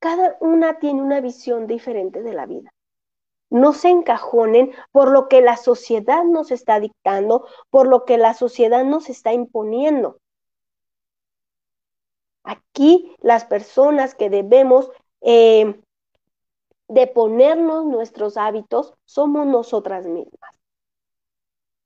Cada 0.00 0.36
una 0.40 0.80
tiene 0.80 1.00
una 1.00 1.20
visión 1.20 1.68
diferente 1.68 2.22
de 2.22 2.34
la 2.34 2.46
vida. 2.46 2.72
No 3.50 3.72
se 3.72 3.88
encajonen 3.90 4.72
por 4.90 5.12
lo 5.12 5.28
que 5.28 5.42
la 5.42 5.56
sociedad 5.56 6.24
nos 6.24 6.50
está 6.50 6.80
dictando, 6.80 7.46
por 7.70 7.86
lo 7.86 8.04
que 8.04 8.18
la 8.18 8.34
sociedad 8.34 8.84
nos 8.84 9.08
está 9.08 9.32
imponiendo. 9.32 10.18
Aquí 12.46 13.14
las 13.20 13.44
personas 13.44 14.14
que 14.14 14.30
debemos 14.30 14.90
eh, 15.20 15.80
de 16.88 17.06
ponernos 17.08 17.84
nuestros 17.84 18.36
hábitos 18.36 18.94
somos 19.04 19.46
nosotras 19.46 20.06
mismas. 20.06 20.52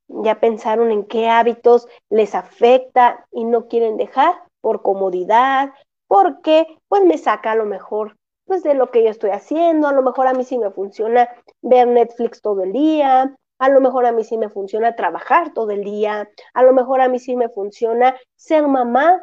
Ya 0.08 0.38
pensaron 0.38 0.90
en 0.90 1.04
qué 1.04 1.28
hábitos 1.28 1.88
les 2.10 2.34
afecta 2.34 3.26
y 3.32 3.44
no 3.44 3.68
quieren 3.68 3.96
dejar 3.96 4.34
por 4.60 4.82
comodidad, 4.82 5.72
porque 6.06 6.66
pues 6.88 7.04
me 7.04 7.16
saca 7.16 7.52
a 7.52 7.56
lo 7.56 7.64
mejor 7.64 8.18
pues 8.44 8.62
de 8.62 8.74
lo 8.74 8.90
que 8.90 9.04
yo 9.04 9.10
estoy 9.10 9.30
haciendo, 9.30 9.86
a 9.88 9.92
lo 9.92 10.02
mejor 10.02 10.26
a 10.26 10.34
mí 10.34 10.44
sí 10.44 10.58
me 10.58 10.70
funciona 10.70 11.28
ver 11.62 11.86
Netflix 11.86 12.42
todo 12.42 12.64
el 12.64 12.72
día, 12.72 13.34
a 13.60 13.68
lo 13.68 13.80
mejor 13.80 14.04
a 14.06 14.12
mí 14.12 14.24
sí 14.24 14.36
me 14.36 14.48
funciona 14.48 14.96
trabajar 14.96 15.54
todo 15.54 15.70
el 15.70 15.84
día, 15.84 16.28
a 16.52 16.62
lo 16.64 16.72
mejor 16.72 17.00
a 17.00 17.08
mí 17.08 17.18
sí 17.20 17.36
me 17.36 17.48
funciona 17.48 18.16
ser 18.34 18.66
mamá 18.66 19.22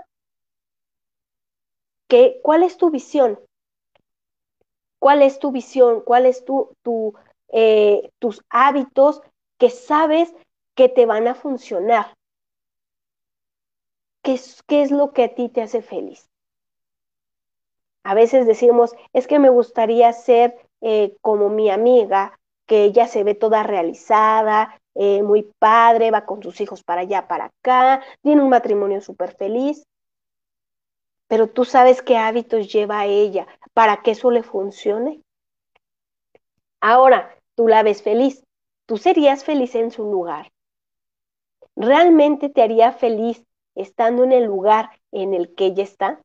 ¿Cuál 2.41 2.63
es 2.63 2.77
tu 2.77 2.89
visión? 2.89 3.39
¿Cuál 4.99 5.21
es 5.21 5.39
tu 5.39 5.51
visión? 5.51 6.01
¿Cuáles 6.01 6.45
tu, 6.45 6.75
tu, 6.81 7.13
eh, 7.49 8.09
tus 8.19 8.43
hábitos 8.49 9.21
que 9.57 9.69
sabes 9.69 10.33
que 10.75 10.89
te 10.89 11.05
van 11.05 11.27
a 11.27 11.35
funcionar? 11.35 12.17
¿qué 14.27 14.33
es, 14.33 14.61
qué 14.67 14.81
es 14.81 14.91
lo 14.91 15.13
que 15.13 15.23
a 15.23 15.35
ti 15.35 15.47
te 15.47 15.61
hace 15.61 15.81
feliz? 15.81 16.29
A 18.03 18.13
veces 18.13 18.45
decimos, 18.45 18.93
es 19.13 19.25
que 19.25 19.39
me 19.39 19.49
gustaría 19.49 20.11
ser 20.11 20.53
eh, 20.81 21.15
como 21.21 21.47
mi 21.47 21.69
amiga, 21.69 22.37
que 22.65 22.83
ella 22.83 23.07
se 23.07 23.23
ve 23.23 23.35
toda 23.35 23.63
realizada, 23.63 24.77
eh, 24.95 25.23
muy 25.23 25.49
padre, 25.59 26.11
va 26.11 26.25
con 26.25 26.43
sus 26.43 26.59
hijos 26.59 26.83
para 26.83 27.01
allá, 27.01 27.29
para 27.29 27.45
acá, 27.45 28.03
tiene 28.21 28.41
un 28.41 28.49
matrimonio 28.49 28.99
súper 28.99 29.33
feliz. 29.33 29.85
Pero 31.27 31.47
tú 31.47 31.65
sabes 31.65 32.01
qué 32.01 32.17
hábitos 32.17 32.71
lleva 32.71 33.05
ella 33.05 33.47
para 33.73 34.01
que 34.01 34.11
eso 34.11 34.31
le 34.31 34.43
funcione. 34.43 35.21
Ahora, 36.81 37.35
tú 37.55 37.67
la 37.67 37.83
ves 37.83 38.01
feliz. 38.01 38.43
¿Tú 38.85 38.97
serías 38.97 39.43
feliz 39.43 39.75
en 39.75 39.91
su 39.91 40.03
lugar? 40.03 40.51
¿Realmente 41.75 42.49
te 42.49 42.61
haría 42.61 42.91
feliz 42.93 43.43
estando 43.75 44.23
en 44.23 44.31
el 44.31 44.45
lugar 44.45 44.89
en 45.11 45.33
el 45.33 45.53
que 45.53 45.65
ella 45.65 45.83
está? 45.83 46.21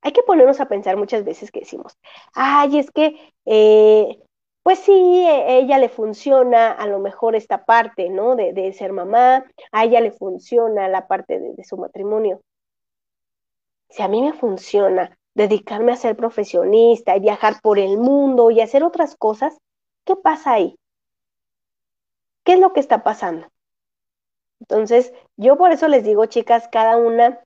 Hay 0.00 0.12
que 0.12 0.22
ponernos 0.22 0.60
a 0.60 0.68
pensar 0.68 0.96
muchas 0.96 1.24
veces 1.24 1.50
que 1.50 1.60
decimos, 1.60 1.96
ay, 2.34 2.78
es 2.78 2.90
que, 2.90 3.32
eh, 3.46 4.18
pues 4.62 4.80
sí, 4.80 4.92
e, 4.92 5.58
ella 5.58 5.78
le 5.78 5.88
funciona 5.88 6.72
a 6.72 6.86
lo 6.86 6.98
mejor 6.98 7.36
esta 7.36 7.64
parte, 7.64 8.08
¿no? 8.08 8.34
De, 8.34 8.72
ser 8.72 8.92
mamá, 8.92 9.44
a 9.70 9.84
ella 9.84 10.00
le 10.00 10.10
funciona 10.10 10.88
la 10.88 11.06
parte 11.06 11.38
de, 11.38 11.64
su 11.64 11.76
matrimonio. 11.76 12.40
Si 13.92 14.00
a 14.00 14.08
mí 14.08 14.22
me 14.22 14.32
funciona 14.32 15.18
dedicarme 15.34 15.92
a 15.92 15.96
ser 15.96 16.16
profesionista 16.16 17.14
y 17.14 17.20
viajar 17.20 17.60
por 17.62 17.78
el 17.78 17.98
mundo 17.98 18.50
y 18.50 18.62
hacer 18.62 18.84
otras 18.84 19.16
cosas, 19.16 19.58
¿qué 20.06 20.16
pasa 20.16 20.52
ahí? 20.52 20.78
¿Qué 22.42 22.54
es 22.54 22.58
lo 22.58 22.72
que 22.72 22.80
está 22.80 23.04
pasando? 23.04 23.48
Entonces, 24.60 25.12
yo 25.36 25.58
por 25.58 25.72
eso 25.72 25.88
les 25.88 26.04
digo, 26.04 26.24
chicas, 26.24 26.68
cada 26.72 26.96
una 26.96 27.40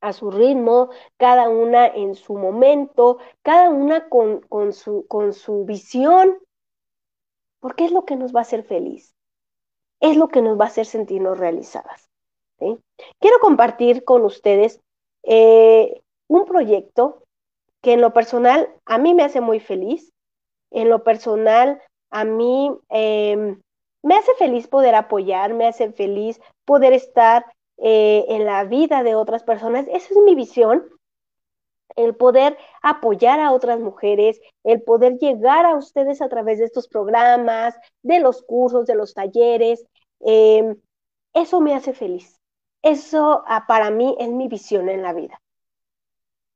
a 0.00 0.14
su 0.14 0.30
ritmo, 0.30 0.88
cada 1.18 1.50
una 1.50 1.86
en 1.86 2.14
su 2.14 2.34
momento, 2.36 3.18
cada 3.42 3.68
una 3.68 4.08
con, 4.08 4.42
su, 4.72 5.06
con 5.08 5.34
su 5.34 5.66
visión, 5.66 6.38
porque 7.58 7.84
es 7.84 7.92
lo 7.92 8.06
que 8.06 8.16
nos 8.16 8.34
va 8.34 8.40
a 8.40 8.42
hacer 8.42 8.64
feliz, 8.64 9.14
es 10.00 10.16
lo 10.16 10.28
que 10.28 10.40
nos 10.40 10.58
va 10.58 10.64
a 10.64 10.68
hacer 10.68 10.86
sentirnos 10.86 11.38
realizadas. 11.38 12.08
Quiero 13.18 13.38
compartir 13.40 14.04
con 14.04 14.24
ustedes 14.24 14.80
eh, 15.22 16.00
un 16.28 16.44
proyecto 16.44 17.22
que 17.82 17.94
en 17.94 18.00
lo 18.00 18.12
personal 18.12 18.68
a 18.84 18.98
mí 18.98 19.14
me 19.14 19.22
hace 19.22 19.40
muy 19.40 19.60
feliz, 19.60 20.12
en 20.70 20.88
lo 20.88 21.02
personal 21.02 21.80
a 22.10 22.24
mí 22.24 22.70
em, 22.88 23.60
me 24.02 24.16
hace 24.16 24.32
feliz 24.38 24.66
poder 24.66 24.94
apoyar, 24.94 25.54
me 25.54 25.66
hace 25.66 25.92
feliz 25.92 26.40
poder 26.64 26.92
estar 26.92 27.44
eh, 27.78 28.24
en 28.28 28.44
la 28.44 28.64
vida 28.64 29.02
de 29.02 29.14
otras 29.14 29.44
personas. 29.44 29.86
Esa 29.88 30.08
es 30.14 30.16
mi 30.24 30.34
visión, 30.34 30.84
el 31.96 32.14
poder 32.14 32.56
apoyar 32.82 33.40
a 33.40 33.52
otras 33.52 33.80
mujeres, 33.80 34.40
el 34.64 34.82
poder 34.82 35.18
llegar 35.18 35.66
a 35.66 35.76
ustedes 35.76 36.22
a 36.22 36.28
través 36.28 36.58
de 36.58 36.64
estos 36.66 36.88
programas, 36.88 37.74
de 38.02 38.20
los 38.20 38.42
cursos, 38.42 38.86
de 38.86 38.94
los 38.94 39.14
talleres. 39.14 39.84
Em, 40.20 40.76
eso 41.34 41.60
me 41.60 41.74
hace 41.74 41.92
feliz. 41.92 42.39
Eso 42.82 43.44
ah, 43.46 43.66
para 43.66 43.90
mí 43.90 44.16
es 44.18 44.28
mi 44.28 44.48
visión 44.48 44.88
en 44.88 45.02
la 45.02 45.12
vida. 45.12 45.40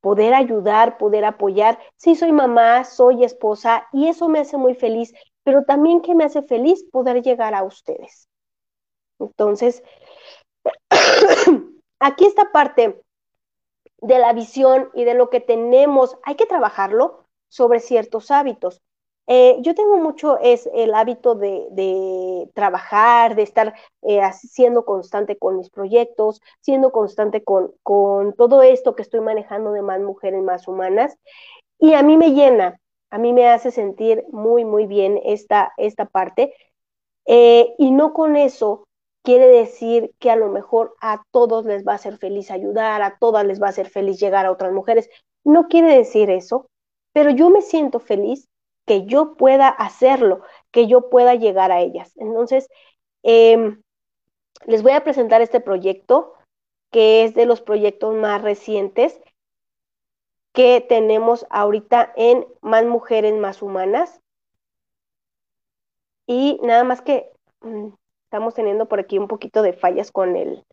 Poder 0.00 0.34
ayudar, 0.34 0.98
poder 0.98 1.24
apoyar. 1.24 1.78
Sí, 1.96 2.14
soy 2.14 2.32
mamá, 2.32 2.84
soy 2.84 3.24
esposa 3.24 3.86
y 3.92 4.08
eso 4.08 4.28
me 4.28 4.40
hace 4.40 4.56
muy 4.56 4.74
feliz, 4.74 5.14
pero 5.42 5.64
también 5.64 6.00
que 6.02 6.14
me 6.14 6.24
hace 6.24 6.42
feliz 6.42 6.84
poder 6.92 7.22
llegar 7.22 7.54
a 7.54 7.62
ustedes. 7.62 8.28
Entonces, 9.18 9.82
Aquí 11.98 12.26
esta 12.26 12.52
parte 12.52 13.00
de 13.98 14.18
la 14.18 14.32
visión 14.32 14.90
y 14.94 15.04
de 15.04 15.14
lo 15.14 15.30
que 15.30 15.40
tenemos, 15.40 16.18
hay 16.22 16.34
que 16.34 16.46
trabajarlo 16.46 17.24
sobre 17.48 17.80
ciertos 17.80 18.30
hábitos. 18.30 18.82
Eh, 19.26 19.56
yo 19.62 19.74
tengo 19.74 19.96
mucho 19.96 20.38
es 20.38 20.68
el 20.74 20.94
hábito 20.94 21.34
de, 21.34 22.48
trabajar, 22.54 23.34
de 23.36 23.42
estar 23.42 23.74
eh, 24.02 24.20
siendo 24.32 24.84
constante 24.84 25.38
con 25.38 25.56
mis 25.56 25.70
proyectos, 25.70 26.42
siendo 26.60 26.92
constante 26.92 27.42
con, 27.42 27.72
con, 27.82 28.34
todo 28.34 28.62
esto 28.62 28.94
que 28.94 29.02
estoy 29.02 29.20
manejando 29.20 29.72
de 29.72 29.82
más 29.82 30.00
mujeres, 30.00 30.42
más 30.42 30.68
humanas. 30.68 31.16
Y 31.78 31.94
a 31.94 32.02
mí 32.02 32.16
me 32.16 32.32
llena, 32.32 32.80
a 33.10 33.18
mí 33.18 33.32
me 33.32 33.48
hace 33.48 33.70
sentir 33.70 34.24
muy, 34.30 34.64
muy 34.64 34.86
bien 34.86 35.20
esta, 35.24 35.72
esta 35.78 36.04
parte. 36.06 36.54
Eh, 37.26 37.74
y 37.78 37.90
no 37.92 38.12
con 38.12 38.36
eso 38.36 38.84
quiere 39.22 39.48
decir 39.48 40.12
que 40.18 40.30
a 40.30 40.36
lo 40.36 40.50
mejor 40.50 40.94
a 41.00 41.22
todos 41.30 41.64
les 41.64 41.86
va 41.86 41.94
a 41.94 41.98
ser 41.98 42.18
feliz 42.18 42.50
ayudar, 42.50 43.00
a 43.02 43.16
todas 43.18 43.46
les 43.46 43.60
va 43.62 43.68
a 43.68 43.72
ser 43.72 43.88
feliz 43.88 44.20
llegar 44.20 44.44
a 44.46 44.52
otras 44.52 44.72
mujeres. 44.72 45.08
No 45.44 45.68
quiere 45.68 45.96
decir 45.96 46.28
eso, 46.30 46.66
pero 47.14 47.30
yo 47.30 47.48
me 47.48 47.62
siento 47.62 48.00
feliz 48.00 48.48
que 48.86 49.06
yo 49.06 49.36
pueda 49.36 49.68
hacerlo, 49.68 50.42
que 50.70 50.86
yo 50.86 51.08
pueda 51.10 51.34
llegar 51.34 51.72
a 51.72 51.80
ellas. 51.80 52.12
Entonces, 52.16 52.68
em, 53.22 53.82
les 54.66 54.82
voy 54.82 54.92
a 54.92 55.04
presentar 55.04 55.40
este 55.42 55.60
proyecto, 55.60 56.34
que 56.90 57.24
es 57.24 57.34
de 57.34 57.46
los 57.46 57.60
proyectos 57.60 58.14
más 58.14 58.42
recientes 58.42 59.20
que 60.52 60.80
tenemos 60.80 61.46
ahorita 61.50 62.12
en 62.16 62.46
Más 62.60 62.84
Mujeres, 62.84 63.34
Más 63.34 63.62
Humanas. 63.62 64.20
Y 66.26 66.58
nada 66.62 66.84
más 66.84 67.02
que 67.02 67.30
mm, 67.60 67.88
Estamos 68.34 68.54
teniendo 68.54 68.88
por 68.88 68.98
aquí 68.98 69.16
un 69.16 69.28
poquito 69.28 69.62
de 69.62 69.72
fallas 69.72 70.10
con 70.10 70.34
el, 70.34 70.64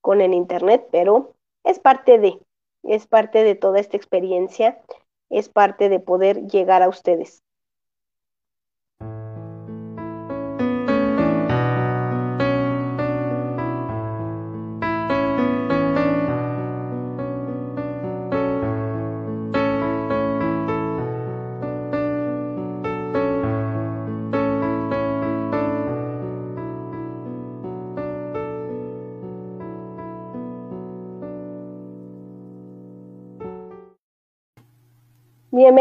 con 0.00 0.22
el 0.22 0.32
internet, 0.32 0.88
pero 0.90 1.34
es 1.62 1.78
parte 1.78 2.18
de, 2.18 2.40
es 2.84 3.06
parte 3.06 3.44
de 3.44 3.54
toda 3.54 3.80
esta 3.80 3.98
experiencia, 3.98 4.80
es 5.28 5.50
parte 5.50 5.90
de 5.90 6.00
poder 6.00 6.46
llegar 6.46 6.82
a 6.82 6.88
ustedes. 6.88 7.42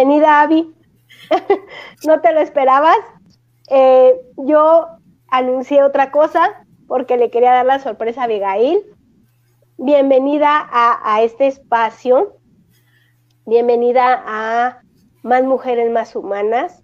Bienvenida, 0.02 0.42
Avi. 0.42 0.74
¿No 2.08 2.22
te 2.22 2.34
lo 2.34 2.40
esperabas? 2.40 2.98
Eh, 3.70 4.20
yo 4.36 4.88
anuncié 5.28 5.84
otra 5.84 6.10
cosa 6.10 6.66
porque 6.88 7.18
le 7.18 7.30
quería 7.30 7.52
dar 7.52 7.68
la 7.68 7.78
sorpresa 7.78 8.22
a 8.22 8.24
Abigail. 8.24 8.82
Bienvenida 9.78 10.68
a, 10.72 11.22
este 11.22 11.46
espacio. 11.46 12.36
Bienvenida 13.46 14.24
a 14.26 14.82
Más 15.22 15.44
Mujeres 15.44 15.92
Más 15.92 16.16
Humanas, 16.16 16.82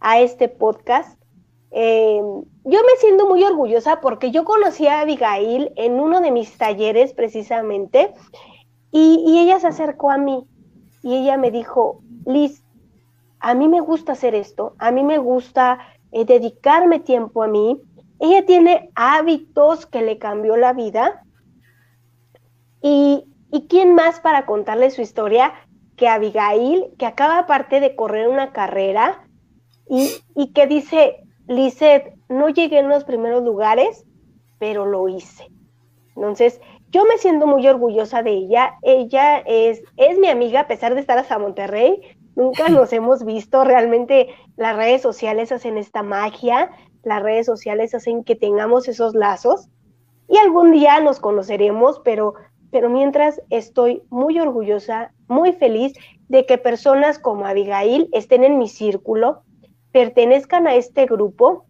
a 0.00 0.20
este 0.20 0.50
podcast. 0.50 1.18
Eh, 1.70 2.20
yo 2.20 2.80
me 2.80 2.96
siento 3.00 3.26
muy 3.26 3.44
orgullosa 3.44 4.02
porque 4.02 4.30
yo 4.30 4.44
conocí 4.44 4.86
a 4.88 5.00
Abigail 5.00 5.72
en 5.76 5.98
uno 5.98 6.20
de 6.20 6.32
mis 6.32 6.58
talleres 6.58 7.14
precisamente 7.14 8.12
y, 8.90 9.24
y 9.26 9.38
ella 9.38 9.58
se 9.58 9.68
acercó 9.68 10.10
a 10.10 10.18
mí 10.18 10.46
y 11.02 11.14
ella 11.14 11.36
me 11.36 11.50
dijo, 11.50 12.02
Liz, 12.26 12.62
a 13.40 13.54
mí 13.54 13.68
me 13.68 13.80
gusta 13.80 14.12
hacer 14.12 14.34
esto, 14.34 14.74
a 14.78 14.90
mí 14.90 15.02
me 15.02 15.18
gusta 15.18 15.78
eh, 16.12 16.24
dedicarme 16.24 17.00
tiempo 17.00 17.42
a 17.42 17.48
mí. 17.48 17.80
Ella 18.20 18.44
tiene 18.46 18.90
hábitos 18.94 19.86
que 19.86 20.02
le 20.02 20.18
cambió 20.18 20.56
la 20.56 20.72
vida. 20.72 21.22
Y, 22.82 23.24
quién 23.68 23.94
más 23.94 24.20
para 24.20 24.46
contarle 24.46 24.90
su 24.90 25.02
historia 25.02 25.52
que 25.96 26.08
Abigail, 26.08 26.86
que 26.98 27.06
acaba 27.06 27.38
aparte 27.38 27.80
de 27.80 27.96
correr 27.96 28.28
una 28.28 28.52
carrera 28.52 29.26
y, 29.88 30.10
y 30.34 30.52
que 30.52 30.66
dice, 30.66 31.16
Lizeth, 31.48 32.14
no 32.28 32.48
llegué 32.50 32.78
en 32.78 32.88
los 32.88 33.04
primeros 33.04 33.42
lugares, 33.42 34.04
pero 34.58 34.86
lo 34.86 35.08
hice. 35.08 35.50
Entonces, 36.14 36.60
yo 36.90 37.04
me 37.04 37.18
siento 37.18 37.46
muy 37.46 37.66
orgullosa 37.66 38.22
de 38.22 38.32
ella. 38.32 38.78
Ella 38.82 39.38
es, 39.38 39.82
es 39.96 40.18
mi 40.18 40.28
amiga, 40.28 40.60
a 40.60 40.66
pesar 40.68 40.94
de 40.94 41.00
estar 41.00 41.18
hasta 41.18 41.38
Monterrey. 41.38 42.00
Nunca 42.34 42.68
nos 42.68 42.92
hemos 42.92 43.24
visto. 43.24 43.64
Realmente 43.64 44.28
las 44.56 44.76
redes 44.76 45.02
sociales 45.02 45.52
hacen 45.52 45.76
esta 45.76 46.02
magia. 46.02 46.70
Las 47.02 47.22
redes 47.22 47.46
sociales 47.46 47.94
hacen 47.94 48.24
que 48.24 48.36
tengamos 48.36 48.88
esos 48.88 49.14
lazos. 49.14 49.68
Y 50.28 50.36
algún 50.38 50.72
día 50.72 51.00
nos 51.00 51.20
conoceremos, 51.20 52.00
pero, 52.04 52.34
pero 52.70 52.90
mientras 52.90 53.40
estoy 53.48 54.02
muy 54.10 54.38
orgullosa, 54.38 55.12
muy 55.26 55.52
feliz 55.52 55.94
de 56.28 56.44
que 56.44 56.58
personas 56.58 57.18
como 57.18 57.46
Abigail 57.46 58.10
estén 58.12 58.44
en 58.44 58.58
mi 58.58 58.68
círculo, 58.68 59.42
pertenezcan 59.92 60.66
a 60.66 60.74
este 60.74 61.06
grupo. 61.06 61.64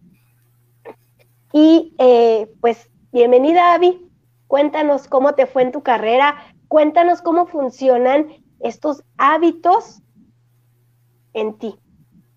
Y 1.53 1.95
eh, 1.99 2.51
pues, 2.59 2.89
bienvenida, 3.11 3.73
Abby. 3.73 4.08
Cuéntanos 4.49 5.07
cómo 5.07 5.35
te 5.35 5.45
fue 5.45 5.61
en 5.61 5.71
tu 5.71 5.83
carrera, 5.83 6.35
cuéntanos 6.67 7.21
cómo 7.21 7.45
funcionan 7.45 8.29
estos 8.59 9.03
hábitos 9.19 10.01
en 11.33 11.59
ti. 11.59 11.79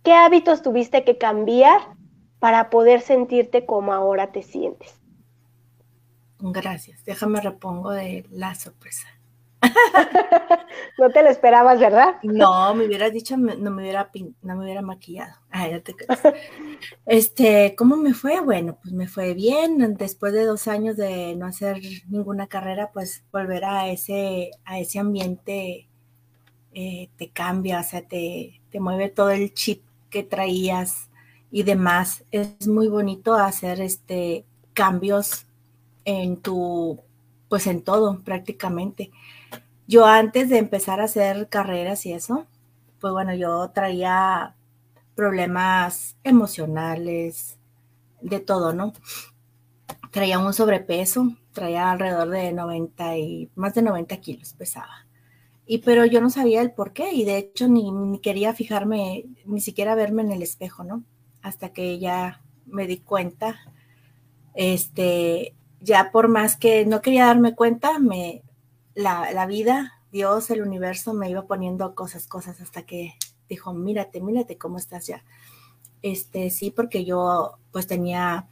¿Qué 0.02 0.12
hábitos 0.12 0.60
tuviste 0.60 1.04
que 1.04 1.16
cambiar 1.16 1.80
para 2.38 2.68
poder 2.68 3.00
sentirte 3.00 3.64
como 3.64 3.94
ahora 3.94 4.30
te 4.30 4.42
sientes? 4.42 5.00
Gracias. 6.38 7.02
Déjame 7.06 7.40
repongo 7.40 7.92
de 7.92 8.26
la 8.28 8.54
sorpresa. 8.56 9.08
no 10.98 11.10
te 11.10 11.22
lo 11.22 11.28
esperabas, 11.28 11.78
¿verdad? 11.78 12.16
No, 12.22 12.74
me 12.74 12.86
hubieras 12.86 13.12
dicho, 13.12 13.36
no 13.36 13.70
me 13.70 13.82
hubiera, 13.82 14.10
no 14.42 14.56
me 14.56 14.64
hubiera 14.64 14.82
maquillado. 14.82 15.34
Ay, 15.50 15.80
te 15.80 15.94
Este, 17.06 17.74
¿cómo 17.76 17.96
me 17.96 18.14
fue? 18.14 18.40
Bueno, 18.40 18.78
pues 18.82 18.92
me 18.92 19.06
fue 19.06 19.34
bien. 19.34 19.96
Después 19.96 20.32
de 20.32 20.44
dos 20.44 20.68
años 20.68 20.96
de 20.96 21.36
no 21.36 21.46
hacer 21.46 21.80
ninguna 22.08 22.46
carrera, 22.46 22.90
pues 22.92 23.24
volver 23.32 23.64
a 23.64 23.88
ese, 23.88 24.50
a 24.64 24.78
ese 24.78 24.98
ambiente 24.98 25.88
eh, 26.74 27.08
te 27.16 27.28
cambia, 27.30 27.80
o 27.80 27.84
sea, 27.84 28.02
te, 28.02 28.60
te 28.70 28.80
mueve 28.80 29.08
todo 29.08 29.30
el 29.30 29.52
chip 29.54 29.82
que 30.10 30.22
traías 30.22 31.10
y 31.50 31.62
demás. 31.62 32.24
Es 32.30 32.66
muy 32.66 32.88
bonito 32.88 33.34
hacer 33.34 33.80
este 33.80 34.44
cambios 34.72 35.46
en 36.04 36.38
tu, 36.38 37.00
pues 37.48 37.66
en 37.66 37.82
todo 37.82 38.20
prácticamente. 38.24 39.10
Yo 39.86 40.06
antes 40.06 40.48
de 40.48 40.58
empezar 40.58 41.00
a 41.00 41.04
hacer 41.04 41.48
carreras 41.48 42.06
y 42.06 42.12
eso, 42.12 42.46
pues 43.00 43.12
bueno, 43.12 43.34
yo 43.34 43.70
traía 43.70 44.54
problemas 45.14 46.16
emocionales, 46.24 47.58
de 48.22 48.40
todo, 48.40 48.72
¿no? 48.72 48.92
Traía 50.10 50.38
un 50.38 50.52
sobrepeso, 50.52 51.36
traía 51.52 51.90
alrededor 51.90 52.30
de 52.30 52.52
90 52.52 53.18
y 53.18 53.50
más 53.54 53.74
de 53.74 53.82
90 53.82 54.16
kilos 54.18 54.54
pesaba. 54.54 55.06
Y 55.66 55.78
pero 55.78 56.04
yo 56.06 56.20
no 56.20 56.30
sabía 56.30 56.60
el 56.60 56.72
por 56.72 56.92
qué 56.92 57.12
y 57.12 57.24
de 57.24 57.38
hecho 57.38 57.68
ni, 57.68 57.90
ni 57.90 58.18
quería 58.18 58.52
fijarme, 58.54 59.24
ni 59.44 59.60
siquiera 59.60 59.94
verme 59.94 60.22
en 60.22 60.32
el 60.32 60.42
espejo, 60.42 60.84
¿no? 60.84 61.04
Hasta 61.42 61.72
que 61.72 61.98
ya 61.98 62.42
me 62.66 62.86
di 62.86 62.98
cuenta, 62.98 63.58
este, 64.54 65.54
ya 65.80 66.10
por 66.12 66.28
más 66.28 66.56
que 66.56 66.84
no 66.86 67.00
quería 67.00 67.26
darme 67.26 67.54
cuenta, 67.54 67.98
me, 67.98 68.42
la, 68.94 69.46
vida, 69.46 70.00
Dios, 70.10 70.50
el 70.50 70.62
universo 70.62 71.14
me 71.14 71.30
iba 71.30 71.46
poniendo 71.46 71.94
cosas, 71.94 72.26
cosas 72.26 72.60
hasta 72.60 72.82
que 72.82 73.14
dijo, 73.48 73.72
mírate, 73.72 74.20
mírate 74.20 74.58
cómo 74.58 74.78
estás 74.78 75.06
ya. 75.06 75.24
Este, 76.02 76.50
sí, 76.50 76.70
porque 76.70 77.04
yo 77.04 77.58
pues 77.70 77.86
tenía 77.86 78.48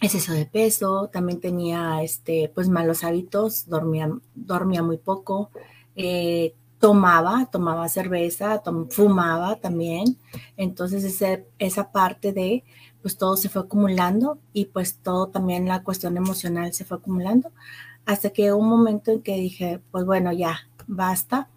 exceso 0.00 0.32
de 0.32 0.46
peso, 0.46 1.08
también 1.12 1.40
tenía 1.40 2.02
este, 2.02 2.50
pues 2.54 2.68
malos 2.68 3.04
hábitos, 3.04 3.68
dormía, 3.68 4.10
dormía 4.34 4.82
muy 4.82 4.98
poco, 4.98 5.50
eh, 5.94 6.54
tomaba, 6.78 7.48
tomaba 7.50 7.88
cerveza, 7.88 8.62
fumaba 8.90 9.56
también. 9.56 10.18
Entonces 10.56 11.04
ese, 11.04 11.46
esa 11.58 11.92
parte 11.92 12.32
de, 12.32 12.64
pues 13.00 13.16
todo 13.16 13.36
se 13.36 13.48
fue 13.48 13.62
acumulando 13.62 14.38
y 14.52 14.66
pues 14.66 14.98
todo 14.98 15.28
también 15.28 15.66
la 15.68 15.82
cuestión 15.82 16.16
emocional 16.16 16.72
se 16.74 16.84
fue 16.84 16.98
acumulando 16.98 17.52
hasta 18.06 18.30
que 18.30 18.52
un 18.52 18.68
momento 18.68 19.10
en 19.10 19.20
que 19.20 19.34
dije, 19.34 19.80
pues 19.90 20.06
bueno, 20.06 20.32
ya, 20.32 20.68
basta. 20.86 21.48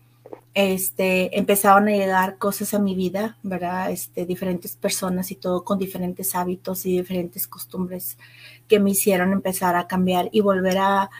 Este, 0.56 1.38
empezaron 1.38 1.88
a 1.88 1.92
llegar 1.92 2.38
cosas 2.38 2.74
a 2.74 2.80
mi 2.80 2.96
vida, 2.96 3.38
¿verdad? 3.44 3.92
Este, 3.92 4.26
diferentes 4.26 4.76
personas 4.76 5.32
y 5.32 5.36
todo 5.36 5.64
con 5.64 5.78
diferentes 5.78 6.36
hábitos 6.36 6.86
y 6.88 6.98
diferentes 6.98 7.48
costumbres 7.48 8.18
que 8.68 8.80
me 8.80 8.90
hicieron 8.90 9.32
empezar 9.32 9.76
a 9.76 9.88
cambiar 9.88 10.30
y 10.32 10.42
volver 10.42 10.80
a, 10.80 11.12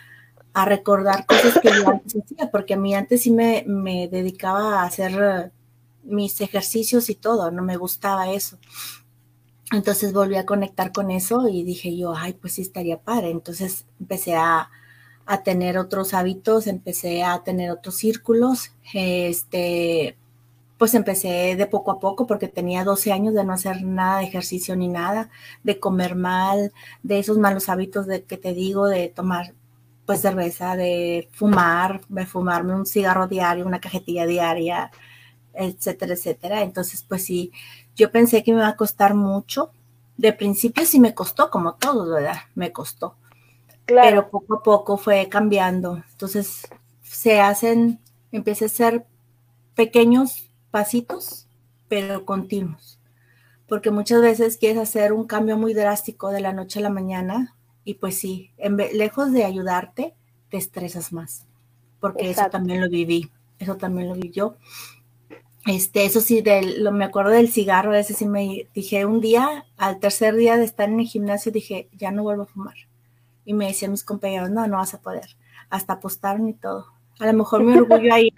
a 0.54 0.66
recordar 0.66 1.28
cosas 1.28 1.60
que 1.62 1.70
yo 1.70 1.88
antes 1.88 2.18
hacía, 2.22 2.50
porque 2.52 2.74
a 2.74 2.78
mí 2.78 2.96
antes 2.96 3.22
sí 3.22 3.32
me, 3.32 3.64
me 3.68 4.08
dedicaba 4.08 4.82
a 4.82 4.86
hacer 4.86 5.52
mis 6.04 6.42
ejercicios 6.42 7.10
y 7.12 7.16
todo, 7.16 7.52
no 7.52 7.62
me 7.62 7.78
gustaba 7.78 8.32
eso. 8.32 8.58
Entonces 9.72 10.12
volví 10.12 10.38
a 10.38 10.48
conectar 10.48 10.92
con 10.92 11.12
eso 11.12 11.48
y 11.48 11.64
dije 11.64 11.96
yo, 11.96 12.16
ay, 12.16 12.34
pues 12.34 12.54
sí 12.54 12.64
estaría 12.64 13.00
padre. 13.00 13.30
Entonces 13.30 13.86
empecé 14.00 14.36
a, 14.36 14.72
a 15.30 15.44
tener 15.44 15.78
otros 15.78 16.16
hábitos, 16.16 16.66
empecé 16.66 17.24
a 17.24 17.44
tener 17.44 17.70
otros 17.70 17.96
círculos, 17.96 18.72
este, 18.94 20.18
pues 20.80 20.96
empecé 20.96 21.56
de 21.56 21.68
poco 21.68 21.92
a 21.92 22.00
poco 22.00 22.26
porque 22.26 22.48
tenía 22.48 22.84
12 22.84 23.12
años 23.12 23.36
de 23.36 23.44
no 23.44 23.54
hacer 23.54 23.84
nada 23.84 24.20
de 24.20 24.26
ejercicio 24.26 24.76
ni 24.76 24.88
nada, 24.88 25.30
de 25.64 25.80
comer 25.80 26.16
mal, 26.16 26.74
de 27.04 27.20
esos 27.20 27.38
malos 27.38 27.70
hábitos 27.70 28.08
de 28.08 28.24
que 28.24 28.38
te 28.38 28.54
digo, 28.56 28.88
de 28.88 29.08
tomar 29.10 29.54
pues 30.08 30.22
cerveza, 30.22 30.76
de 30.76 31.30
fumar, 31.32 32.02
de 32.10 32.26
fumarme 32.26 32.74
un 32.74 32.88
cigarro 32.88 33.28
diario, 33.28 33.68
una 33.68 33.80
cajetilla 33.80 34.26
diaria, 34.26 34.90
etcétera, 35.54 36.14
etcétera. 36.14 36.64
Entonces, 36.64 37.06
pues 37.08 37.24
sí, 37.24 37.52
yo 37.96 38.12
pensé 38.12 38.44
que 38.44 38.52
me 38.52 38.60
iba 38.60 38.68
a 38.68 38.76
costar 38.76 39.14
mucho. 39.14 39.72
De 40.18 40.34
principio 40.34 40.86
sí 40.88 41.00
me 41.00 41.14
costó, 41.14 41.52
como 41.52 41.76
todos, 41.76 42.10
¿verdad? 42.10 42.38
Me 42.56 42.72
costó 42.72 43.16
pero 43.96 44.30
poco 44.30 44.56
a 44.56 44.64
poco 44.64 44.98
fue 44.98 45.28
cambiando. 45.30 46.04
Entonces 46.12 46.68
se 47.04 47.40
hacen, 47.40 48.00
empieza 48.32 48.66
a 48.66 48.70
ser 48.70 49.06
pequeños 49.76 50.50
pasitos, 50.72 51.48
pero 51.88 52.26
continuos. 52.26 53.00
Porque 53.68 53.92
muchas 53.92 54.22
veces 54.22 54.58
quieres 54.58 54.80
hacer 54.80 55.14
un 55.14 55.26
cambio 55.26 55.58
muy 55.58 55.74
drástico 55.74 56.30
de 56.30 56.42
la 56.42 56.54
noche 56.54 56.80
a 56.80 56.84
la 56.84 56.90
mañana 56.90 57.56
y 57.84 57.96
pues 57.96 58.18
sí, 58.18 58.52
en 58.58 58.78
lejos 58.78 59.32
de 59.32 59.46
ayudarte, 59.46 60.16
te 60.50 60.58
estresas 60.58 61.14
más. 61.14 61.46
Porque 62.00 62.30
eso 62.30 62.50
también 62.50 62.82
lo 62.82 62.90
viví, 62.90 63.32
eso 63.60 63.78
también 63.78 64.10
lo 64.10 64.16
vi 64.16 64.32
yo. 64.32 64.56
Este, 65.66 66.06
eso 66.06 66.22
sí, 66.22 66.44
lo, 66.78 66.92
me 66.92 67.06
acuerdo 67.06 67.32
del 67.32 67.50
cigarro, 67.50 67.94
ese 67.94 68.14
sí 68.14 68.26
me 68.26 68.68
dije 68.74 69.06
un 69.06 69.22
día, 69.22 69.66
al 69.78 70.00
tercer 70.00 70.36
día 70.36 70.58
de 70.58 70.64
estar 70.64 70.90
en 70.90 71.00
el 71.00 71.06
gimnasio, 71.06 71.52
dije, 71.52 71.90
ya 71.94 72.12
no 72.12 72.24
vuelvo 72.24 72.44
a 72.44 72.48
fumar 72.48 72.76
y 73.46 73.54
me 73.54 73.68
decían 73.68 73.92
mis 73.92 74.04
compañeros, 74.04 74.50
no, 74.50 74.68
no 74.68 74.78
vas 74.78 74.94
a 74.94 75.02
poder. 75.02 75.38
Hasta 75.70 75.94
apostaron 75.94 76.48
y 76.48 76.54
todo. 76.54 76.88
A 77.20 77.26
lo 77.26 77.34
mejor 77.34 77.64
mi 77.64 77.78
orgullo 77.78 78.14
ahí, 78.14 78.34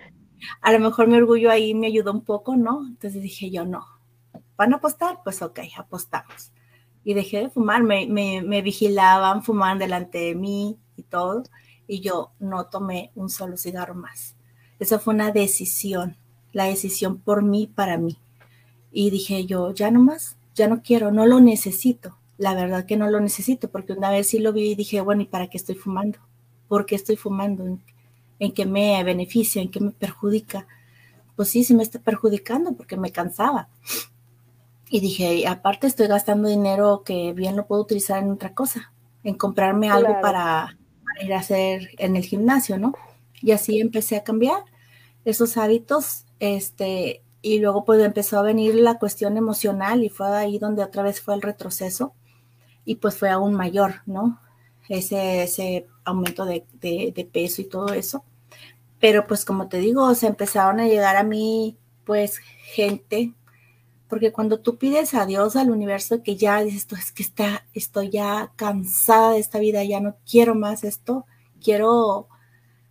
a 0.61 0.71
lo 0.71 0.79
mejor 0.79 1.07
mi 1.07 1.15
orgullo 1.15 1.51
ahí 1.51 1.73
me 1.73 1.87
ayudó 1.87 2.11
un 2.11 2.23
poco, 2.23 2.55
¿no? 2.55 2.85
Entonces 2.87 3.21
dije 3.21 3.51
yo, 3.51 3.65
no. 3.65 3.85
¿Van 4.57 4.73
a 4.73 4.77
apostar? 4.77 5.19
Pues 5.23 5.41
ok, 5.41 5.59
apostamos. 5.77 6.51
Y 7.03 7.13
dejé 7.13 7.39
de 7.39 7.49
fumar, 7.49 7.83
me, 7.83 8.07
me, 8.07 8.41
me 8.41 8.61
vigilaban, 8.61 9.43
fumaban 9.43 9.79
delante 9.79 10.19
de 10.19 10.35
mí 10.35 10.77
y 10.95 11.03
todo. 11.03 11.43
Y 11.87 11.99
yo 12.01 12.31
no 12.39 12.67
tomé 12.67 13.11
un 13.15 13.29
solo 13.29 13.57
cigarro 13.57 13.95
más. 13.95 14.35
Eso 14.79 14.99
fue 14.99 15.13
una 15.13 15.31
decisión, 15.31 16.17
la 16.53 16.65
decisión 16.65 17.19
por 17.19 17.43
mí, 17.43 17.67
para 17.67 17.97
mí. 17.97 18.17
Y 18.91 19.09
dije 19.09 19.45
yo, 19.45 19.73
ya 19.73 19.91
no 19.91 19.99
más, 20.01 20.37
ya 20.53 20.67
no 20.67 20.81
quiero, 20.81 21.11
no 21.11 21.25
lo 21.25 21.39
necesito 21.39 22.20
la 22.41 22.56
verdad 22.56 22.88
que 22.88 22.97
no 22.97 23.08
lo 23.08 23.19
necesito, 23.19 23.69
porque 23.69 23.93
una 23.93 24.10
vez 24.10 24.30
sí 24.30 24.39
lo 24.39 24.51
vi 24.51 24.71
y 24.71 24.75
dije, 24.75 24.99
bueno, 25.01 25.21
¿y 25.21 25.27
para 25.27 25.47
qué 25.47 25.58
estoy 25.58 25.75
fumando? 25.75 26.17
¿Por 26.67 26.88
qué 26.88 26.95
estoy 26.95 27.15
fumando? 27.15 27.63
¿En, 28.39 28.51
qué 28.51 28.65
me 28.65 29.04
beneficia? 29.04 29.62
¿En 29.62 29.69
qué 29.69 29.80
me 29.80 29.91
perjudica? 29.91 30.65
Pues 31.36 31.49
sí, 31.49 31.63
sí 31.63 31.75
me 31.75 31.84
está 31.84 31.99
perjudicando 31.99 32.73
porque 32.73 32.97
me 32.97 33.12
cansaba. 33.12 33.69
Y 34.89 35.01
dije, 35.01 35.47
aparte 35.47 35.86
estoy 35.86 36.08
gastando 36.08 36.49
dinero 36.49 37.04
que 37.06 37.32
bien 37.34 37.56
lo 37.56 37.67
puedo 37.67 37.84
utilizar 37.84 38.23
en 38.23 38.32
otra 38.32 38.56
cosa, 38.56 38.91
en 39.23 39.36
comprarme 39.36 39.91
algo 39.91 40.19
para, 40.19 40.75
para, 41.06 41.23
ir 41.23 41.34
a 41.36 41.39
hacer 41.39 41.89
en 41.99 42.15
el 42.15 42.25
gimnasio, 42.25 42.80
¿no? 42.80 42.95
Y 43.39 43.51
así 43.51 43.80
empecé 43.80 44.15
a 44.15 44.23
cambiar 44.23 44.63
esos 45.25 45.58
hábitos, 45.58 46.25
este, 46.39 47.21
y 47.43 47.60
luego 47.60 47.86
pues 47.86 48.01
empezó 48.01 48.39
a 48.39 48.41
venir 48.41 48.73
la 48.73 48.97
cuestión 48.97 49.38
emocional 49.38 50.04
y 50.04 50.10
fue 50.10 50.36
ahí 50.36 50.58
donde 50.58 50.84
otra 50.84 51.04
vez 51.04 51.21
fue 51.21 51.36
el 51.36 51.43
retroceso 51.43 52.15
y 52.86 52.96
pues 52.96 53.17
fue 53.17 53.30
aún 53.30 53.54
mayor, 53.54 54.02
¿no? 54.06 54.39
Ese, 54.89 55.44
ese 55.44 55.88
aumento 56.04 56.46
de, 56.46 56.65
peso 57.32 57.62
y 57.62 57.65
todo 57.65 57.94
eso. 57.94 58.24
Pero 59.00 59.26
pues 59.28 59.46
como 59.46 59.67
te 59.67 59.78
digo, 59.78 60.13
se 60.15 60.28
empezaron 60.28 60.80
a 60.80 60.88
llegar 60.88 61.17
a 61.17 61.24
mí 61.24 61.78
pues 62.06 62.39
gente, 62.74 63.34
porque 64.08 64.32
cuando 64.32 64.60
tú 64.60 64.78
pides 64.78 65.13
a 65.13 65.26
Dios, 65.26 65.56
al 65.56 65.72
universo, 65.72 66.24
que 66.24 66.36
ya 66.36 66.62
dices, 66.62 66.82
esto 66.82 66.96
es 66.96 67.12
que 67.12 67.24
está, 67.24 67.65
estoy 67.74 68.10
ya 68.10 68.52
cansada 68.56 69.32
de 69.32 69.39
esta 69.39 69.60
vida, 69.60 69.84
ya 69.84 70.02
no 70.02 70.17
quiero 70.30 70.56
más 70.56 70.84
esto, 70.84 71.26
quiero 71.63 72.28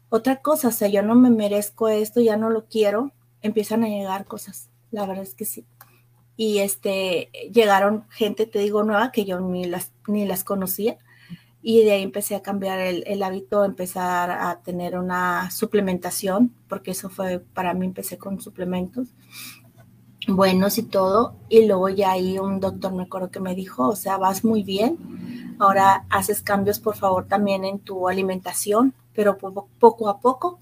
otra 0.08 0.40
cosa, 0.40 0.68
o 0.68 0.72
sea, 0.72 0.88
yo 0.88 1.02
no 1.02 1.14
me 1.14 1.30
merezco 1.30 1.88
esto, 1.88 2.20
ya 2.20 2.36
no 2.36 2.50
lo 2.50 2.66
quiero, 2.66 3.12
empiezan 3.42 3.84
a 3.84 3.88
llegar 3.88 4.24
cosas, 4.24 4.70
la 4.90 5.06
verdad 5.06 5.24
es 5.24 5.34
que 5.34 5.44
sí 5.44 5.66
y 6.40 6.60
este, 6.60 7.28
llegaron 7.52 8.04
gente, 8.08 8.46
te 8.46 8.60
digo, 8.60 8.82
nueva 8.82 9.12
que 9.12 9.24
yo 9.24 9.40
ni 9.40 9.64
las, 9.64 9.92
ni 10.06 10.24
las 10.24 10.44
conocía 10.44 10.96
y 11.62 11.84
de 11.84 11.92
ahí 11.92 12.02
empecé 12.02 12.34
a 12.34 12.40
cambiar 12.40 12.80
el, 12.80 13.04
el, 13.06 13.22
hábito, 13.22 13.64
empezar 13.64 14.30
a 14.30 14.60
tener 14.62 14.98
una 14.98 15.50
suplementación, 15.50 16.54
porque 16.68 16.92
eso 16.92 17.10
fue, 17.10 17.40
para 17.40 17.74
mí 17.74 17.84
empecé 17.84 18.16
con 18.16 18.40
suplementos 18.40 19.08
buenos 20.28 20.78
y 20.78 20.82
todo, 20.82 21.34
y 21.48 21.66
luego 21.66 21.88
ya 21.88 22.12
ahí 22.12 22.38
un 22.38 22.60
doctor 22.60 22.92
me 22.94 23.02
acuerdo 23.02 23.30
que 23.30 23.40
me 23.40 23.54
dijo, 23.54 23.88
o 23.88 23.96
sea, 23.96 24.16
vas 24.16 24.44
muy 24.44 24.62
bien, 24.62 24.98
Ahora 25.60 26.06
haces 26.08 26.40
cambios, 26.40 26.80
por 26.80 26.96
favor, 26.96 27.26
también 27.28 27.66
en 27.66 27.80
tu 27.80 28.08
alimentación, 28.08 28.94
pero 29.14 29.36
poco, 29.36 30.08
a 30.08 30.18
poco. 30.18 30.58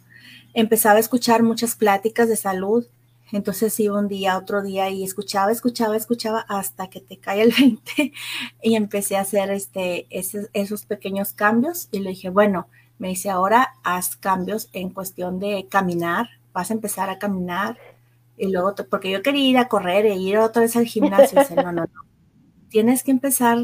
Empezaba 0.55 0.97
a 0.97 0.99
escuchar 0.99 1.45
muchas 1.45 1.77
pláticas 1.77 2.29
de 2.29 2.35
salud. 2.35 2.85
Entonces 3.33 3.79
iba 3.81 3.99
un 3.99 4.09
día, 4.09 4.39
otro 4.39 4.63
día 4.63 4.89
y 4.91 5.05
escuchaba, 5.05 5.53
escuchaba, 5.53 5.97
escuchaba 5.97 6.45
hasta 6.49 6.89
que 6.89 7.01
te 7.01 7.19
cae 7.19 7.43
el 7.43 7.53
20 7.59 8.13
y 8.63 8.75
empecé 8.75 9.17
a 9.17 9.23
hacer 9.23 9.51
este, 9.51 10.07
esos, 10.11 10.49
esos 10.53 10.87
pequeños 10.87 11.33
cambios 11.33 11.89
y 11.91 12.01
le 12.01 12.11
dije, 12.11 12.31
bueno, 12.31 12.69
me 12.99 13.09
dice, 13.09 13.31
ahora 13.31 13.75
haz 13.85 14.17
cambios 14.17 14.71
en 14.73 14.91
cuestión 14.91 15.39
de 15.39 15.67
caminar, 15.69 16.29
vas 16.53 16.71
a 16.71 16.75
empezar 16.75 17.11
a 17.11 17.19
caminar 17.19 17.79
y 18.37 18.51
luego, 18.51 18.75
porque 18.89 19.11
yo 19.11 19.23
quería 19.23 19.51
ir 19.51 19.59
a 19.59 19.69
correr 19.69 20.07
e 20.07 20.17
ir 20.17 20.39
otra 20.39 20.63
vez 20.63 20.77
al 20.77 20.87
gimnasio. 20.87 21.41
Y 21.51 21.55
no, 21.55 21.73
no, 21.73 21.73
no. 21.73 21.89
Tienes 22.69 23.03
que 23.03 23.11
empezar 23.11 23.59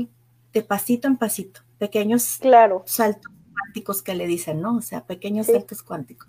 de 0.52 0.62
pasito 0.62 1.08
en 1.08 1.16
pasito, 1.16 1.60
pequeños 1.78 2.38
claro. 2.40 2.82
saltos 2.86 3.32
cuánticos 3.52 4.02
que 4.02 4.14
le 4.14 4.26
dicen, 4.26 4.60
¿no? 4.60 4.76
O 4.76 4.82
sea, 4.82 5.04
pequeños 5.04 5.46
saltos 5.46 5.82
cuánticos. 5.82 6.28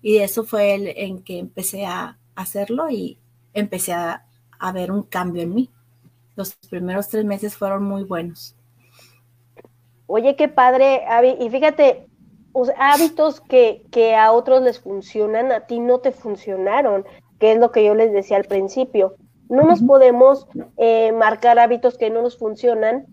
Y 0.00 0.18
eso 0.18 0.44
fue 0.44 0.74
el 0.74 0.88
en 0.88 1.22
que 1.22 1.38
empecé 1.38 1.86
a 1.86 2.18
hacerlo 2.34 2.90
y 2.90 3.18
empecé 3.54 3.92
a, 3.92 4.26
a 4.58 4.72
ver 4.72 4.90
un 4.90 5.02
cambio 5.02 5.42
en 5.42 5.54
mí. 5.54 5.70
Los 6.36 6.54
primeros 6.70 7.08
tres 7.08 7.24
meses 7.24 7.56
fueron 7.56 7.84
muy 7.84 8.04
buenos. 8.04 8.56
Oye, 10.06 10.36
qué 10.36 10.48
padre. 10.48 11.02
Y 11.40 11.50
fíjate, 11.50 12.06
hábitos 12.78 13.40
que, 13.40 13.84
que, 13.90 14.14
a 14.14 14.32
otros 14.32 14.62
les 14.62 14.80
funcionan, 14.80 15.52
a 15.52 15.66
ti 15.66 15.80
no 15.80 16.00
te 16.00 16.12
funcionaron 16.12 17.04
que 17.38 17.52
es 17.52 17.58
lo 17.58 17.72
que 17.72 17.84
yo 17.84 17.94
les 17.94 18.12
decía 18.12 18.36
al 18.36 18.44
principio. 18.44 19.16
No 19.48 19.64
nos 19.64 19.82
podemos 19.82 20.46
eh, 20.76 21.10
marcar 21.10 21.58
hábitos 21.58 21.98
que 21.98 22.08
no 22.08 22.22
nos 22.22 22.38
funcionan. 22.38 23.06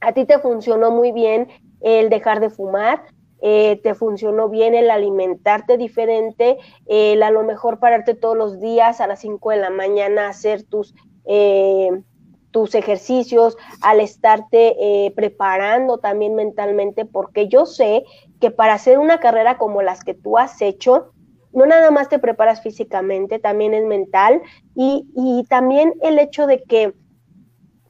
A 0.00 0.12
ti 0.12 0.26
te 0.26 0.38
funcionó 0.38 0.90
muy 0.90 1.12
bien 1.12 1.48
el 1.80 2.10
dejar 2.10 2.40
de 2.40 2.50
fumar, 2.50 3.04
eh, 3.40 3.80
te 3.82 3.94
funcionó 3.94 4.48
bien 4.48 4.74
el 4.74 4.90
alimentarte 4.90 5.76
diferente, 5.76 6.58
el 6.86 7.22
a 7.22 7.30
lo 7.30 7.42
mejor 7.44 7.78
pararte 7.78 8.14
todos 8.14 8.36
los 8.36 8.60
días 8.60 9.00
a 9.00 9.06
las 9.06 9.20
5 9.20 9.50
de 9.50 9.56
la 9.56 9.70
mañana 9.70 10.28
hacer 10.28 10.62
tus, 10.64 10.94
eh, 11.24 11.90
tus 12.50 12.74
ejercicios, 12.74 13.56
al 13.82 14.00
estarte 14.00 15.12
preparando 15.14 15.98
también 15.98 16.34
mentalmente, 16.34 17.04
porque 17.04 17.48
yo 17.48 17.66
sé 17.66 18.04
que 18.40 18.50
para 18.50 18.74
hacer 18.74 18.98
una 18.98 19.20
carrera 19.20 19.58
como 19.58 19.82
las 19.82 20.02
que 20.02 20.14
tú 20.14 20.38
has 20.38 20.60
hecho, 20.62 21.12
no 21.52 21.66
nada 21.66 21.90
más 21.90 22.08
te 22.08 22.18
preparas 22.18 22.62
físicamente, 22.62 23.38
también 23.38 23.74
es 23.74 23.84
mental 23.84 24.42
y, 24.74 25.06
y 25.14 25.44
también 25.48 25.94
el 26.02 26.18
hecho 26.18 26.46
de 26.46 26.62
que 26.62 26.94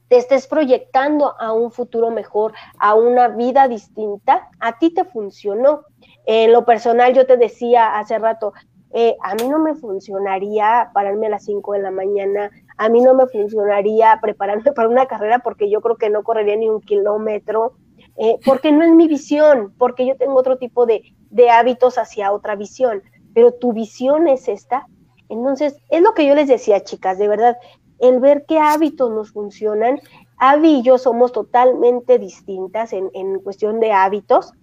te 0.09 0.17
estés 0.17 0.47
proyectando 0.47 1.39
a 1.39 1.53
un 1.53 1.71
futuro 1.71 2.11
mejor, 2.11 2.53
a 2.79 2.95
una 2.95 3.29
vida 3.29 3.67
distinta, 3.67 4.49
a 4.59 4.77
ti 4.77 4.93
te 4.93 5.05
funcionó. 5.05 5.83
En 6.25 6.51
lo 6.51 6.65
personal, 6.65 7.13
yo 7.13 7.25
te 7.25 7.37
decía 7.37 7.97
hace 7.97 8.19
rato, 8.19 8.53
eh, 8.91 9.15
a 9.21 9.35
mí 9.35 9.47
no 9.47 9.59
me 9.59 9.75
funcionaría 9.75 10.91
pararme 10.93 11.27
a 11.27 11.31
las 11.31 11.45
5 11.45 11.73
de 11.73 11.79
la 11.79 11.91
mañana, 11.91 12.51
a 12.77 12.89
mí 12.89 13.01
no 13.01 13.13
me 13.13 13.27
funcionaría 13.27 14.19
prepararme 14.21 14.71
para 14.75 14.89
una 14.89 15.05
carrera 15.05 15.39
porque 15.39 15.69
yo 15.69 15.79
creo 15.81 15.95
que 15.95 16.09
no 16.09 16.23
correría 16.23 16.55
ni 16.55 16.67
un 16.67 16.81
kilómetro, 16.81 17.73
eh, 18.17 18.37
porque 18.45 18.71
no 18.71 18.83
es 18.83 18.91
mi 18.91 19.07
visión, 19.07 19.73
porque 19.77 20.05
yo 20.05 20.17
tengo 20.17 20.35
otro 20.35 20.57
tipo 20.57 20.85
de, 20.85 21.03
de 21.29 21.49
hábitos 21.49 21.97
hacia 21.97 22.31
otra 22.33 22.55
visión 22.55 23.01
pero 23.33 23.53
tu 23.53 23.73
visión 23.73 24.27
es 24.27 24.47
esta. 24.47 24.87
Entonces, 25.29 25.77
es 25.89 26.01
lo 26.01 26.13
que 26.13 26.25
yo 26.25 26.35
les 26.35 26.47
decía, 26.47 26.83
chicas, 26.83 27.17
de 27.17 27.27
verdad, 27.27 27.57
el 27.99 28.19
ver 28.19 28.45
qué 28.47 28.59
hábitos 28.59 29.11
nos 29.11 29.31
funcionan. 29.31 29.99
Avi 30.37 30.79
y 30.79 30.81
yo 30.83 30.97
somos 30.97 31.31
totalmente 31.31 32.17
distintas 32.17 32.93
en, 32.93 33.09
en 33.13 33.39
cuestión 33.39 33.79
de 33.79 33.91
hábitos 33.91 34.53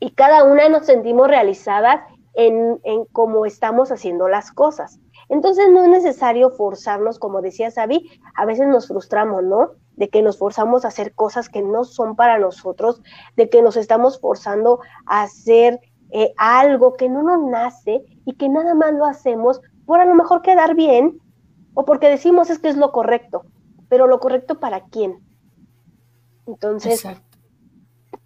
y 0.00 0.10
cada 0.10 0.44
una 0.44 0.68
nos 0.68 0.86
sentimos 0.86 1.28
realizadas 1.28 2.02
en, 2.34 2.80
en 2.84 3.04
cómo 3.06 3.46
estamos 3.46 3.90
haciendo 3.92 4.28
las 4.28 4.52
cosas. 4.52 4.98
Entonces 5.28 5.70
no 5.70 5.82
es 5.84 5.88
necesario 5.88 6.50
forzarnos, 6.50 7.18
como 7.18 7.40
decía 7.40 7.70
Sabi, 7.70 8.10
a 8.34 8.44
veces 8.44 8.68
nos 8.68 8.88
frustramos, 8.88 9.42
¿no? 9.44 9.70
De 9.96 10.08
que 10.08 10.22
nos 10.22 10.38
forzamos 10.38 10.84
a 10.84 10.88
hacer 10.88 11.14
cosas 11.14 11.48
que 11.48 11.62
no 11.62 11.84
son 11.84 12.16
para 12.16 12.38
nosotros, 12.38 13.00
de 13.36 13.48
que 13.48 13.62
nos 13.62 13.76
estamos 13.76 14.20
forzando 14.20 14.80
a 15.06 15.22
hacer 15.22 15.80
eh, 16.10 16.34
algo 16.36 16.94
que 16.94 17.08
no 17.08 17.22
nos 17.22 17.42
nace 17.50 18.04
y 18.26 18.34
que 18.34 18.48
nada 18.48 18.74
más 18.74 18.92
lo 18.92 19.06
hacemos 19.06 19.60
por 19.86 20.00
a 20.00 20.04
lo 20.04 20.14
mejor 20.14 20.42
quedar 20.42 20.74
bien 20.74 21.18
o 21.74 21.84
porque 21.84 22.08
decimos 22.08 22.50
es 22.50 22.58
que 22.58 22.68
es 22.68 22.76
lo 22.76 22.92
correcto, 22.92 23.44
pero 23.88 24.06
lo 24.06 24.20
correcto 24.20 24.58
para 24.60 24.84
quién. 24.84 25.20
Entonces, 26.46 27.04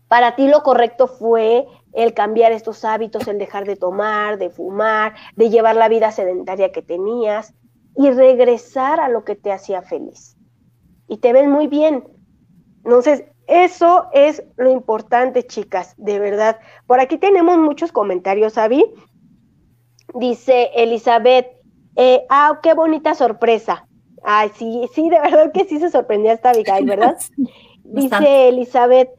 para 0.08 0.36
ti 0.36 0.48
lo 0.48 0.62
correcto 0.62 1.06
fue 1.06 1.66
el 1.92 2.14
cambiar 2.14 2.52
estos 2.52 2.84
hábitos, 2.84 3.26
el 3.26 3.38
dejar 3.38 3.66
de 3.66 3.76
tomar, 3.76 4.38
de 4.38 4.50
fumar, 4.50 5.14
de 5.36 5.50
llevar 5.50 5.76
la 5.76 5.88
vida 5.88 6.10
sedentaria 6.12 6.72
que 6.72 6.82
tenías 6.82 7.54
y 7.96 8.10
regresar 8.10 9.00
a 9.00 9.08
lo 9.08 9.24
que 9.24 9.34
te 9.34 9.52
hacía 9.52 9.82
feliz. 9.82 10.36
Y 11.08 11.18
te 11.18 11.32
ves 11.32 11.48
muy 11.48 11.66
bien. 11.66 12.04
Entonces, 12.84 13.24
eso 13.46 14.08
es 14.12 14.42
lo 14.56 14.70
importante, 14.70 15.46
chicas, 15.46 15.94
de 15.96 16.18
verdad. 16.18 16.58
Por 16.86 17.00
aquí 17.00 17.16
tenemos 17.16 17.56
muchos 17.58 17.92
comentarios, 17.92 18.58
Avi. 18.58 18.84
Dice 20.14 20.70
Elizabeth, 20.74 21.57
eh, 21.96 22.24
ah, 22.28 22.60
qué 22.62 22.74
bonita 22.74 23.14
sorpresa. 23.14 23.86
Ay, 24.22 24.50
sí, 24.54 24.88
sí, 24.94 25.08
de 25.08 25.20
verdad 25.20 25.52
que 25.52 25.64
sí 25.64 25.78
se 25.78 25.90
sorprendió 25.90 26.32
esta 26.32 26.50
Abigail, 26.50 26.86
¿verdad? 26.86 27.16
Dice 27.84 28.48
Elizabeth, 28.48 29.10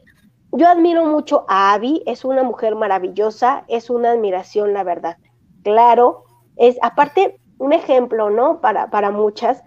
yo 0.52 0.68
admiro 0.68 1.06
mucho 1.06 1.46
a 1.48 1.74
Abby, 1.74 2.04
es 2.06 2.26
una 2.26 2.44
mujer 2.44 2.76
maravillosa, 2.76 3.64
es 3.68 3.90
una 3.90 4.12
admiración, 4.12 4.74
la 4.74 4.84
verdad. 4.84 5.18
Claro, 5.64 6.24
es 6.56 6.78
aparte 6.82 7.40
un 7.58 7.74
ejemplo, 7.74 8.30
¿no? 8.30 8.62
Para, 8.62 8.90
para 8.90 9.12
muchas. 9.12 9.62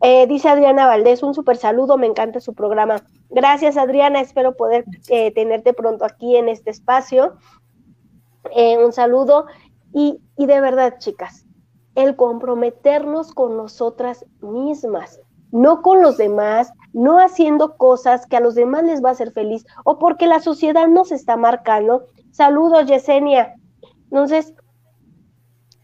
Eh, 0.00 0.26
dice 0.26 0.48
Adriana 0.48 0.86
Valdés, 0.86 1.22
un 1.22 1.34
super 1.34 1.56
saludo, 1.56 1.96
me 1.96 2.06
encanta 2.06 2.40
su 2.40 2.54
programa. 2.54 3.02
Gracias, 3.30 3.76
Adriana. 3.76 4.20
Espero 4.20 4.56
poder 4.56 4.84
eh, 5.08 5.32
tenerte 5.32 5.72
pronto 5.72 6.04
aquí 6.04 6.36
en 6.36 6.48
este 6.48 6.70
espacio. 6.70 7.36
Eh, 8.54 8.78
un 8.78 8.92
saludo. 8.92 9.46
Y, 9.94 10.20
y 10.36 10.46
de 10.46 10.60
verdad, 10.60 10.98
chicas, 10.98 11.41
el 11.94 12.16
comprometernos 12.16 13.32
con 13.32 13.56
nosotras 13.56 14.24
mismas, 14.40 15.20
no 15.50 15.82
con 15.82 16.02
los 16.02 16.16
demás, 16.16 16.72
no 16.92 17.18
haciendo 17.18 17.76
cosas 17.76 18.26
que 18.26 18.36
a 18.36 18.40
los 18.40 18.54
demás 18.54 18.84
les 18.84 19.02
va 19.04 19.10
a 19.10 19.12
hacer 19.12 19.32
feliz 19.32 19.66
o 19.84 19.98
porque 19.98 20.26
la 20.26 20.40
sociedad 20.40 20.88
nos 20.88 21.12
está 21.12 21.36
marcando. 21.36 22.06
Saludos, 22.30 22.86
Yesenia. 22.86 23.54
Entonces, 24.04 24.54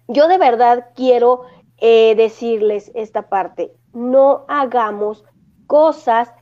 yo 0.09 0.29
de 0.29 0.38
verdad 0.38 0.87
quiero 0.94 1.42
eh, 1.77 2.14
decirles 2.16 2.90
esta 2.94 3.29
parte. 3.29 3.73
No 3.92 4.44
hagamos 4.49 5.25
cosas 5.66 6.33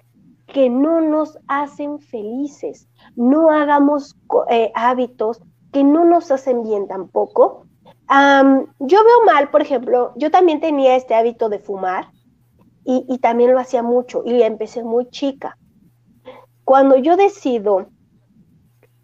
que 0.46 0.70
no 0.70 1.00
nos 1.00 1.38
hacen 1.48 1.98
felices. 1.98 2.88
No 3.16 3.50
hagamos 3.50 4.16
eh, 4.48 4.70
hábitos 4.74 5.42
que 5.72 5.84
no 5.84 6.04
nos 6.04 6.30
hacen 6.30 6.62
bien 6.62 6.88
tampoco. 6.88 7.65
Yo 8.08 9.04
veo 9.04 9.24
mal, 9.24 9.50
por 9.50 9.62
ejemplo, 9.62 10.12
yo 10.16 10.30
también 10.30 10.60
tenía 10.60 10.96
este 10.96 11.14
hábito 11.14 11.48
de 11.48 11.58
fumar 11.58 12.08
y, 12.84 13.18
también 13.18 13.52
lo 13.52 13.58
hacía 13.58 13.82
mucho 13.82 14.22
y 14.24 14.42
empecé 14.42 14.84
muy 14.84 15.08
chica. 15.10 15.58
Cuando 16.64 16.96
yo 16.96 17.16
decido 17.16 17.88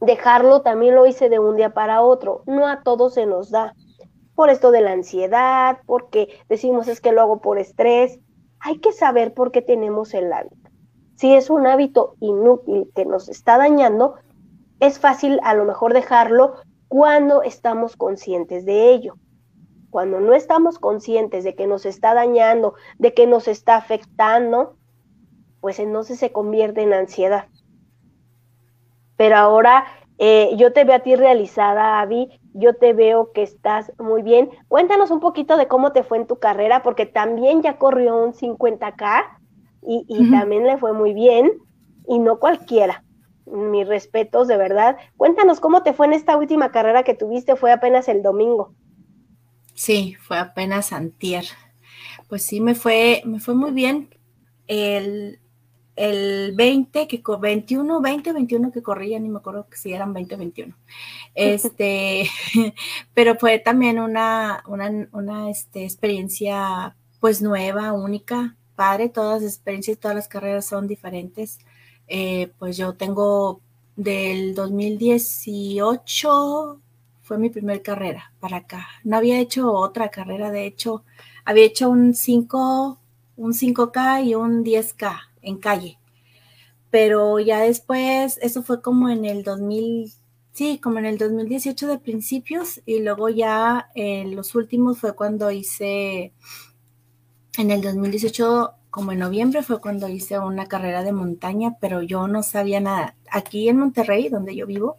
dejarlo, 0.00 0.62
también 0.62 0.94
lo 0.94 1.06
hice 1.06 1.28
de 1.28 1.40
un 1.40 1.56
día 1.56 1.74
para 1.74 2.02
otro. 2.02 2.42
No 2.46 2.68
a 2.68 2.82
todos 2.82 3.14
se 3.14 3.26
nos 3.26 3.50
da. 3.50 3.74
Por 4.34 4.50
esto 4.50 4.70
de 4.70 4.80
la 4.80 4.92
ansiedad, 4.92 5.78
porque 5.84 6.28
decimos 6.48 6.88
es 6.88 7.00
que 7.00 7.12
lo 7.12 7.20
hago 7.20 7.40
por 7.40 7.58
estrés. 7.58 8.18
Hay 8.60 8.78
que 8.78 8.92
saber 8.92 9.34
por 9.34 9.50
qué 9.50 9.62
tenemos 9.62 10.14
el 10.14 10.32
hábito. 10.32 10.70
Si 11.16 11.34
es 11.34 11.50
un 11.50 11.66
hábito 11.66 12.14
inútil 12.20 12.90
que 12.94 13.04
nos 13.04 13.28
está 13.28 13.58
dañando, 13.58 14.14
es 14.80 14.98
fácil 14.98 15.40
a 15.42 15.54
lo 15.54 15.64
mejor 15.64 15.92
dejarlo 15.92 16.54
cuando 16.92 17.42
estamos 17.42 17.96
conscientes 17.96 18.66
de 18.66 18.92
ello. 18.92 19.14
Cuando 19.88 20.20
no 20.20 20.34
estamos 20.34 20.78
conscientes 20.78 21.42
de 21.42 21.54
que 21.54 21.66
nos 21.66 21.86
está 21.86 22.12
dañando, 22.12 22.74
de 22.98 23.14
que 23.14 23.26
nos 23.26 23.48
está 23.48 23.76
afectando, 23.76 24.76
pues 25.62 25.78
entonces 25.78 26.18
se 26.18 26.32
convierte 26.32 26.82
en 26.82 26.92
ansiedad. 26.92 27.46
Pero 29.16 29.36
ahora 29.36 29.86
eh, 30.18 30.50
yo 30.58 30.74
te 30.74 30.84
veo 30.84 30.96
a 30.96 30.98
ti 30.98 31.16
realizada, 31.16 31.98
Avi, 31.98 32.28
yo 32.52 32.74
te 32.74 32.92
veo 32.92 33.32
que 33.32 33.42
estás 33.42 33.90
muy 33.98 34.20
bien. 34.20 34.50
Cuéntanos 34.68 35.10
un 35.10 35.20
poquito 35.20 35.56
de 35.56 35.68
cómo 35.68 35.92
te 35.92 36.02
fue 36.02 36.18
en 36.18 36.26
tu 36.26 36.40
carrera, 36.40 36.82
porque 36.82 37.06
también 37.06 37.62
ya 37.62 37.78
corrió 37.78 38.22
un 38.22 38.34
50K 38.34 39.38
y, 39.80 40.30
también 40.30 40.66
le 40.66 40.76
fue 40.76 40.92
muy 40.92 41.14
bien 41.14 41.52
y 42.06 42.18
no 42.18 42.38
cualquiera. 42.38 43.02
Mis 43.46 43.86
respetos, 43.86 44.48
de 44.48 44.56
verdad. 44.56 44.96
Cuéntanos 45.16 45.60
cómo 45.60 45.82
te 45.82 45.92
fue 45.92 46.06
en 46.06 46.12
esta 46.12 46.36
última 46.36 46.70
carrera 46.70 47.02
que 47.02 47.14
tuviste, 47.14 47.56
fue 47.56 47.72
apenas 47.72 48.08
el 48.08 48.22
domingo. 48.22 48.74
Sí, 49.74 50.16
fue 50.20 50.38
apenas 50.38 50.92
antier. 50.92 51.44
Pues 52.28 52.42
sí, 52.42 52.60
me 52.60 52.74
fue, 52.74 53.22
me 53.24 53.40
fue 53.40 53.54
muy 53.54 53.72
bien. 53.72 54.14
El, 54.66 55.40
el 55.96 56.52
20, 56.54 57.06
que 57.08 57.22
21, 57.40 58.00
20, 58.00 58.32
21 58.32 58.72
que 58.72 58.82
corría, 58.82 59.18
ni 59.18 59.28
me 59.28 59.38
acuerdo 59.38 59.66
si 59.72 59.92
eran 59.92 60.12
20, 60.12 60.36
21. 60.36 60.76
Este, 61.34 62.28
pero 63.14 63.36
fue 63.36 63.58
también 63.58 63.98
una, 63.98 64.62
una, 64.66 65.08
una 65.12 65.50
este, 65.50 65.84
experiencia 65.84 66.94
pues 67.20 67.40
nueva, 67.40 67.92
única, 67.92 68.56
padre, 68.74 69.08
todas 69.08 69.42
las 69.42 69.52
experiencias, 69.52 69.98
todas 69.98 70.14
las 70.14 70.28
carreras 70.28 70.66
son 70.66 70.86
diferentes. 70.86 71.58
Eh, 72.08 72.52
pues 72.58 72.76
yo 72.76 72.94
tengo 72.94 73.60
del 73.96 74.54
2018, 74.54 76.80
fue 77.22 77.38
mi 77.38 77.50
primer 77.50 77.82
carrera 77.82 78.32
para 78.40 78.58
acá. 78.58 78.86
No 79.04 79.16
había 79.16 79.38
hecho 79.40 79.72
otra 79.72 80.10
carrera, 80.10 80.50
de 80.50 80.66
hecho, 80.66 81.04
había 81.44 81.64
hecho 81.64 81.88
un 81.90 82.14
5, 82.14 82.98
un 83.36 83.54
5K 83.54 84.24
y 84.24 84.34
un 84.34 84.64
10K 84.64 85.20
en 85.42 85.58
calle. 85.58 85.98
Pero 86.90 87.38
ya 87.40 87.60
después, 87.60 88.38
eso 88.42 88.62
fue 88.62 88.82
como 88.82 89.08
en 89.08 89.24
el 89.24 89.44
2000, 89.44 90.12
sí, 90.52 90.78
como 90.78 90.98
en 90.98 91.06
el 91.06 91.18
2018 91.18 91.86
de 91.86 91.98
principios, 91.98 92.82
y 92.86 93.00
luego 93.00 93.28
ya 93.30 93.90
en 93.94 94.36
los 94.36 94.54
últimos 94.54 94.98
fue 94.98 95.14
cuando 95.14 95.50
hice, 95.50 96.32
en 97.58 97.70
el 97.70 97.82
2018, 97.82 98.74
como 98.92 99.12
en 99.12 99.20
noviembre, 99.20 99.62
fue 99.62 99.80
cuando 99.80 100.06
hice 100.06 100.38
una 100.38 100.66
carrera 100.66 101.02
de 101.02 101.12
montaña, 101.12 101.76
pero 101.80 102.02
yo 102.02 102.28
no 102.28 102.42
sabía 102.42 102.78
nada. 102.78 103.16
Aquí 103.30 103.70
en 103.70 103.78
Monterrey, 103.78 104.28
donde 104.28 104.54
yo 104.54 104.66
vivo, 104.66 104.98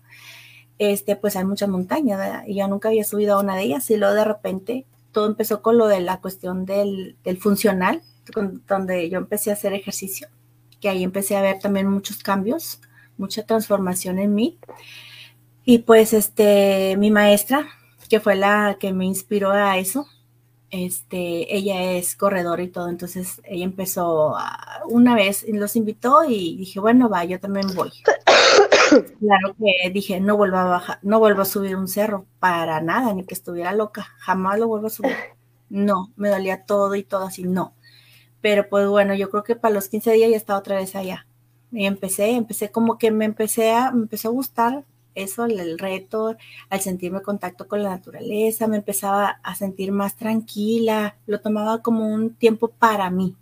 este, 0.79 1.15
pues 1.15 1.36
hay 1.36 1.45
muchas 1.45 1.69
montañas, 1.69 2.43
y 2.47 2.56
yo 2.56 2.67
nunca 2.67 2.89
había 2.89 3.03
subido 3.03 3.36
a 3.36 3.39
una 3.39 3.56
de 3.56 3.62
ellas, 3.62 3.88
y 3.91 3.97
luego 3.97 4.15
de 4.15 4.25
repente 4.25 4.88
todo 5.12 5.27
empezó 5.27 5.62
con 5.62 5.77
lo 5.77 5.86
de 5.86 5.99
la 5.99 6.21
cuestión 6.21 6.65
del, 6.65 7.17
del 7.23 7.38
funcional, 7.38 8.01
donde 8.67 9.12
yo 9.12 9.19
empecé 9.19 9.51
a 9.51 9.53
hacer 9.53 9.73
ejercicio, 9.73 10.27
que 10.82 10.89
ahí 10.89 11.03
empecé 11.03 11.36
a 11.38 11.43
ver 11.43 11.60
también 11.60 11.88
muchos 11.88 12.17
cambios, 12.17 12.82
mucha 13.17 13.45
transformación 13.45 14.17
en 14.17 14.34
mí. 14.34 14.58
Y 15.65 15.79
pues 15.79 16.13
este, 16.13 16.97
mi 16.97 17.12
maestra, 17.12 17.67
que 18.10 18.19
fue 18.19 18.36
la 18.36 18.77
que 18.79 18.91
me 18.91 19.06
inspiró 19.06 19.51
a 19.51 19.77
eso, 19.77 20.08
este, 20.73 21.55
ella 21.55 21.91
es 21.91 22.15
corredora 22.15 22.63
y 22.63 22.67
todo, 22.67 22.89
entonces 22.89 23.39
ella 23.43 23.63
empezó 23.63 24.36
una 24.88 25.13
vez, 25.13 25.45
los 25.47 25.75
invitó 25.75 26.23
y 26.27 26.57
dije, 26.57 26.79
bueno, 26.79 27.09
va, 27.09 27.23
yo 27.25 27.39
también 27.39 27.67
voy. 27.75 27.91
Claro 29.19 29.55
que 29.57 29.89
dije, 29.91 30.19
no 30.19 30.38
vuelvo 30.38 30.57
a 30.57 30.65
bajar, 30.65 30.99
no 31.01 31.17
vuelvo 31.17 31.41
a 31.41 31.45
subir 31.45 31.75
un 31.75 31.88
cerro 31.88 32.27
para 32.39 32.79
nada, 32.81 33.13
ni 33.13 33.23
que 33.23 33.33
estuviera 33.33 33.73
loca, 33.73 34.07
jamás 34.19 34.59
lo 34.59 34.67
vuelvo 34.67 34.88
a 34.88 34.89
subir. 34.89 35.12
No, 35.69 36.12
me 36.17 36.29
dolía 36.29 36.65
todo 36.65 36.93
y 36.93 37.03
todo 37.03 37.25
así, 37.25 37.43
no. 37.43 37.73
Pero 38.41 38.69
pues 38.69 38.88
bueno, 38.88 39.15
yo 39.15 39.31
creo 39.31 39.43
que 39.43 39.55
para 39.55 39.73
los 39.73 39.88
15 39.89 40.12
días 40.12 40.29
ya 40.29 40.38
estaba 40.38 40.59
otra 40.59 40.75
vez 40.75 40.95
allá. 40.95 41.25
Y 41.71 41.88
empecé, 41.88 42.31
empecé 42.31 42.71
como 42.71 42.99
que 42.99 43.09
me 43.09 43.25
empecé 43.25 43.71
a, 43.71 43.91
me 43.91 44.03
empezó 44.03 44.27
a 44.29 44.31
gustar 44.31 44.86
eso, 45.15 45.45
el, 45.45 45.80
reto, 45.80 46.36
al 46.69 46.82
sentirme 46.82 47.19
en 47.19 47.23
contacto 47.23 47.67
con 47.67 47.84
la 47.84 47.89
naturaleza, 47.89 48.67
me 48.67 48.78
empezaba 48.78 49.39
a 49.43 49.56
sentir 49.56 49.91
más 49.91 50.15
tranquila, 50.15 51.15
lo 51.26 51.41
tomaba 51.41 51.82
como 51.82 52.08
un 52.08 52.36
tiempo 52.36 52.67
para 52.67 53.10
mí, 53.10 53.36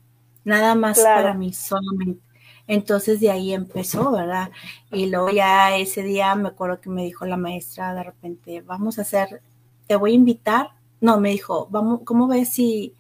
nada 0.44 0.76
más 0.76 1.00
para 1.00 1.34
mí 1.34 1.54
solamente. 1.54 2.22
Entonces 2.68 3.20
de 3.20 3.32
ahí 3.32 3.54
empezó, 3.54 4.12
¿verdad? 4.12 4.52
Y 4.92 5.08
luego 5.08 5.30
ya 5.30 5.76
ese 5.78 6.04
día 6.04 6.34
me 6.36 6.50
acuerdo 6.50 6.80
que 6.80 6.90
me 6.90 7.04
dijo 7.04 7.26
la 7.26 7.38
maestra 7.38 7.94
de 7.94 8.04
repente, 8.04 8.62
vamos 8.62 9.00
a 9.00 9.02
hacer, 9.02 9.42
te 9.88 9.96
voy 9.96 10.12
a 10.12 10.16
invitar. 10.16 10.70
No, 11.02 11.20
me 11.20 11.32
dijo, 11.32 11.68
vamos, 11.72 12.02
¿cómo 12.06 12.28
ves 12.28 12.50
si 12.50 12.96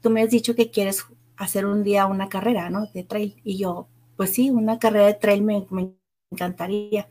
tú 0.00 0.10
me 0.10 0.22
has 0.22 0.30
dicho 0.30 0.54
que 0.54 0.70
quieres 0.70 1.04
hacer 1.36 1.66
un 1.66 1.82
día 1.82 2.06
una 2.06 2.28
carrera, 2.28 2.68
¿no? 2.70 2.86
De 2.92 3.04
trail. 3.04 3.40
Y 3.44 3.58
yo, 3.58 3.88
pues 4.16 4.30
sí, 4.30 4.50
una 4.50 4.78
carrera 4.78 5.06
de 5.06 5.14
trail 5.14 5.42
me, 5.42 5.66
encantaría. 6.30 7.08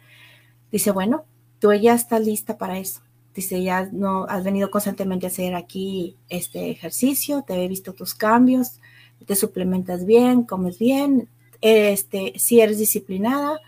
Dice, 0.72 0.92
bueno, 0.92 1.26
tú 1.60 1.74
ya 1.74 1.94
estás 1.94 2.22
lista 2.22 2.58
para 2.58 2.78
eso. 2.78 3.02
Dice, 3.34 3.62
ya 3.62 3.90
no 3.92 4.26
has 4.26 4.44
venido 4.44 4.72
constantemente 4.72 5.28
a 5.28 5.30
hacer 5.30 5.56
aquí 5.56 6.16
este 6.30 6.72
ejercicio, 6.72 7.44
te 7.46 7.64
he 7.64 7.68
visto 7.68 7.94
tus 7.94 8.16
cambios, 8.16 8.80
te 9.26 9.36
suplementas 9.36 10.06
bien, 10.06 10.44
comes 10.44 10.80
bien, 10.80 11.30
este, 11.62 12.34
si 12.38 12.62
eres 12.62 12.80
disciplinada, 12.80 13.60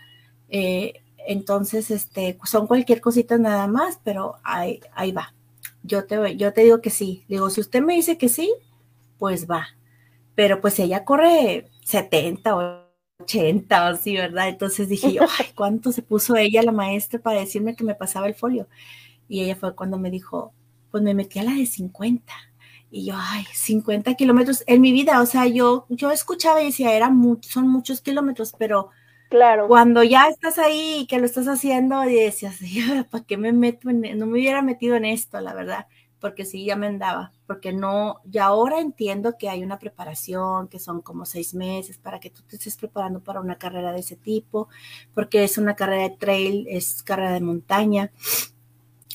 eh, 0.48 0.94
entonces, 1.26 1.90
este, 1.90 2.38
son 2.44 2.66
cualquier 2.66 3.00
cosita 3.00 3.38
nada 3.38 3.66
más, 3.66 4.00
pero 4.02 4.36
ahí, 4.42 4.80
ahí 4.94 5.12
va. 5.12 5.34
Yo 5.82 6.04
te, 6.04 6.36
yo 6.36 6.52
te 6.52 6.64
digo 6.64 6.80
que 6.80 6.90
sí. 6.90 7.24
Digo, 7.28 7.50
si 7.50 7.60
usted 7.60 7.82
me 7.82 7.94
dice 7.94 8.18
que 8.18 8.28
sí, 8.28 8.52
pues 9.18 9.48
va 9.48 9.68
pero 10.40 10.62
pues 10.62 10.78
ella 10.78 11.04
corre 11.04 11.68
70 11.84 12.56
o 12.56 12.89
80 13.22 13.84
o 13.84 13.86
así, 13.88 14.16
¿verdad? 14.16 14.48
Entonces 14.48 14.88
dije 14.88 15.12
yo, 15.12 15.22
ay, 15.22 15.46
¿cuánto 15.54 15.92
se 15.92 16.02
puso 16.02 16.36
ella, 16.36 16.62
la 16.62 16.72
maestra, 16.72 17.20
para 17.20 17.40
decirme 17.40 17.76
que 17.76 17.84
me 17.84 17.94
pasaba 17.94 18.26
el 18.26 18.34
folio? 18.34 18.68
Y 19.28 19.42
ella 19.42 19.56
fue 19.56 19.74
cuando 19.74 19.98
me 19.98 20.10
dijo, 20.10 20.52
pues 20.90 21.02
me 21.02 21.14
metí 21.14 21.38
a 21.38 21.44
la 21.44 21.52
de 21.52 21.66
50. 21.66 22.32
Y 22.90 23.06
yo, 23.06 23.14
ay, 23.16 23.44
50 23.52 24.14
kilómetros 24.14 24.64
en 24.66 24.80
mi 24.80 24.92
vida, 24.92 25.22
o 25.22 25.26
sea, 25.26 25.46
yo, 25.46 25.86
yo 25.88 26.10
escuchaba 26.10 26.60
y 26.60 26.66
decía, 26.66 26.92
era 26.92 27.10
son 27.42 27.68
muchos 27.68 28.00
kilómetros, 28.00 28.52
pero 28.58 28.90
claro. 29.28 29.68
cuando 29.68 30.02
ya 30.02 30.26
estás 30.26 30.58
ahí 30.58 31.00
y 31.02 31.06
que 31.06 31.20
lo 31.20 31.26
estás 31.26 31.46
haciendo, 31.46 32.04
y 32.04 32.14
decías, 32.14 32.58
¿para 33.10 33.24
qué 33.24 33.36
me 33.36 33.52
meto 33.52 33.90
en, 33.90 34.18
no 34.18 34.26
me 34.26 34.32
hubiera 34.32 34.62
metido 34.62 34.96
en 34.96 35.04
esto, 35.04 35.40
la 35.40 35.54
verdad? 35.54 35.86
Porque 36.20 36.44
sí, 36.44 36.64
ya 36.64 36.76
me 36.76 36.86
andaba, 36.86 37.32
porque 37.46 37.72
no, 37.72 38.20
ya 38.24 38.46
ahora 38.46 38.80
entiendo 38.80 39.36
que 39.38 39.48
hay 39.48 39.62
una 39.62 39.78
preparación, 39.78 40.68
que 40.68 40.78
son 40.78 41.00
como 41.00 41.24
seis 41.24 41.54
meses 41.54 41.98
para 41.98 42.20
que 42.20 42.30
tú 42.30 42.42
te 42.42 42.56
estés 42.56 42.76
preparando 42.76 43.20
para 43.20 43.40
una 43.40 43.56
carrera 43.56 43.92
de 43.92 44.00
ese 44.00 44.16
tipo, 44.16 44.68
porque 45.14 45.42
es 45.42 45.58
una 45.58 45.74
carrera 45.74 46.02
de 46.02 46.16
trail, 46.16 46.66
es 46.68 47.02
carrera 47.02 47.32
de 47.32 47.40
montaña. 47.40 48.12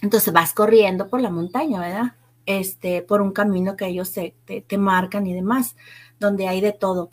Entonces 0.01 0.33
vas 0.33 0.53
corriendo 0.53 1.07
por 1.07 1.21
la 1.21 1.29
montaña, 1.29 1.79
¿verdad? 1.79 2.15
Este, 2.45 3.01
por 3.01 3.21
un 3.21 3.31
camino 3.31 3.75
que 3.75 3.87
ellos 3.87 4.11
te, 4.11 4.35
te, 4.45 4.77
marcan 4.77 5.25
y 5.27 5.33
demás, 5.33 5.75
donde 6.19 6.47
hay 6.47 6.61
de 6.61 6.73
todo. 6.73 7.11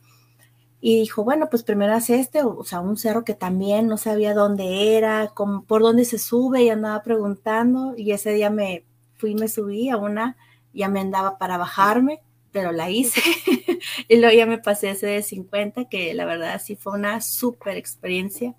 Y 0.80 1.00
dijo, 1.00 1.22
bueno, 1.22 1.48
pues 1.48 1.62
primero 1.62 1.94
hace 1.94 2.18
este, 2.18 2.42
o 2.42 2.64
sea, 2.64 2.80
un 2.80 2.96
cerro 2.96 3.24
que 3.24 3.34
también 3.34 3.86
no 3.86 3.98
sabía 3.98 4.34
dónde 4.34 4.96
era, 4.96 5.32
por 5.34 5.82
dónde 5.82 6.04
se 6.04 6.18
sube 6.18 6.64
y 6.64 6.70
andaba 6.70 7.02
preguntando. 7.02 7.94
Y 7.96 8.10
ese 8.12 8.32
día 8.32 8.50
me, 8.50 8.84
fui 9.22 9.36
me 9.36 9.46
subí 9.46 9.88
a 9.88 9.96
una, 9.96 10.36
ya 10.74 10.88
me 10.88 10.98
andaba 10.98 11.38
para 11.38 11.56
bajarme, 11.56 12.20
pero 12.50 12.72
la 12.72 12.90
hice. 12.90 13.20
y 14.08 14.16
luego 14.16 14.36
ya 14.36 14.46
me 14.46 14.58
pasé 14.58 14.90
ese 14.90 15.06
de 15.06 15.22
50, 15.22 15.84
que 15.84 16.12
la 16.12 16.24
verdad 16.24 16.60
sí 16.60 16.74
fue 16.74 16.94
una 16.94 17.20
súper 17.20 17.76
experiencia. 17.76 18.56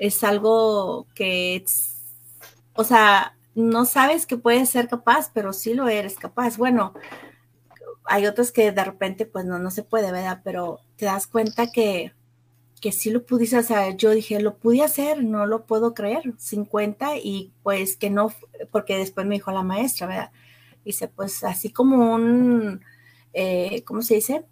Es 0.00 0.24
algo 0.24 1.06
que, 1.14 1.54
es, 1.54 2.02
o 2.74 2.82
sea, 2.82 3.36
no 3.54 3.84
sabes 3.84 4.26
que 4.26 4.36
puedes 4.36 4.68
ser 4.68 4.88
capaz, 4.88 5.30
pero 5.32 5.52
sí 5.52 5.74
lo 5.74 5.88
eres 5.88 6.16
capaz. 6.16 6.56
Bueno, 6.56 6.92
hay 8.04 8.26
otros 8.26 8.50
que 8.50 8.72
de 8.72 8.84
repente 8.84 9.26
pues 9.26 9.44
no, 9.44 9.60
no 9.60 9.70
se 9.70 9.84
puede, 9.84 10.10
¿verdad? 10.10 10.40
Pero 10.42 10.80
te 10.96 11.04
das 11.04 11.28
cuenta 11.28 11.70
que, 11.70 12.12
que 12.84 12.92
sí 12.92 13.08
lo 13.08 13.24
pudiste 13.24 13.56
hacer. 13.56 13.96
Yo 13.96 14.10
dije, 14.10 14.38
lo 14.40 14.58
pude 14.58 14.82
hacer, 14.82 15.24
no 15.24 15.46
lo 15.46 15.64
puedo 15.64 15.94
creer, 15.94 16.34
50 16.36 17.16
y 17.16 17.50
pues 17.62 17.96
que 17.96 18.10
no, 18.10 18.30
porque 18.70 18.98
después 18.98 19.26
me 19.26 19.36
dijo 19.36 19.50
la 19.52 19.62
maestra, 19.62 20.06
¿verdad? 20.06 20.32
Dice, 20.84 21.08
pues 21.08 21.44
así 21.44 21.70
como 21.70 22.14
un, 22.14 22.82
eh, 23.32 23.82
¿cómo 23.86 24.02
se 24.02 24.16
dice? 24.16 24.44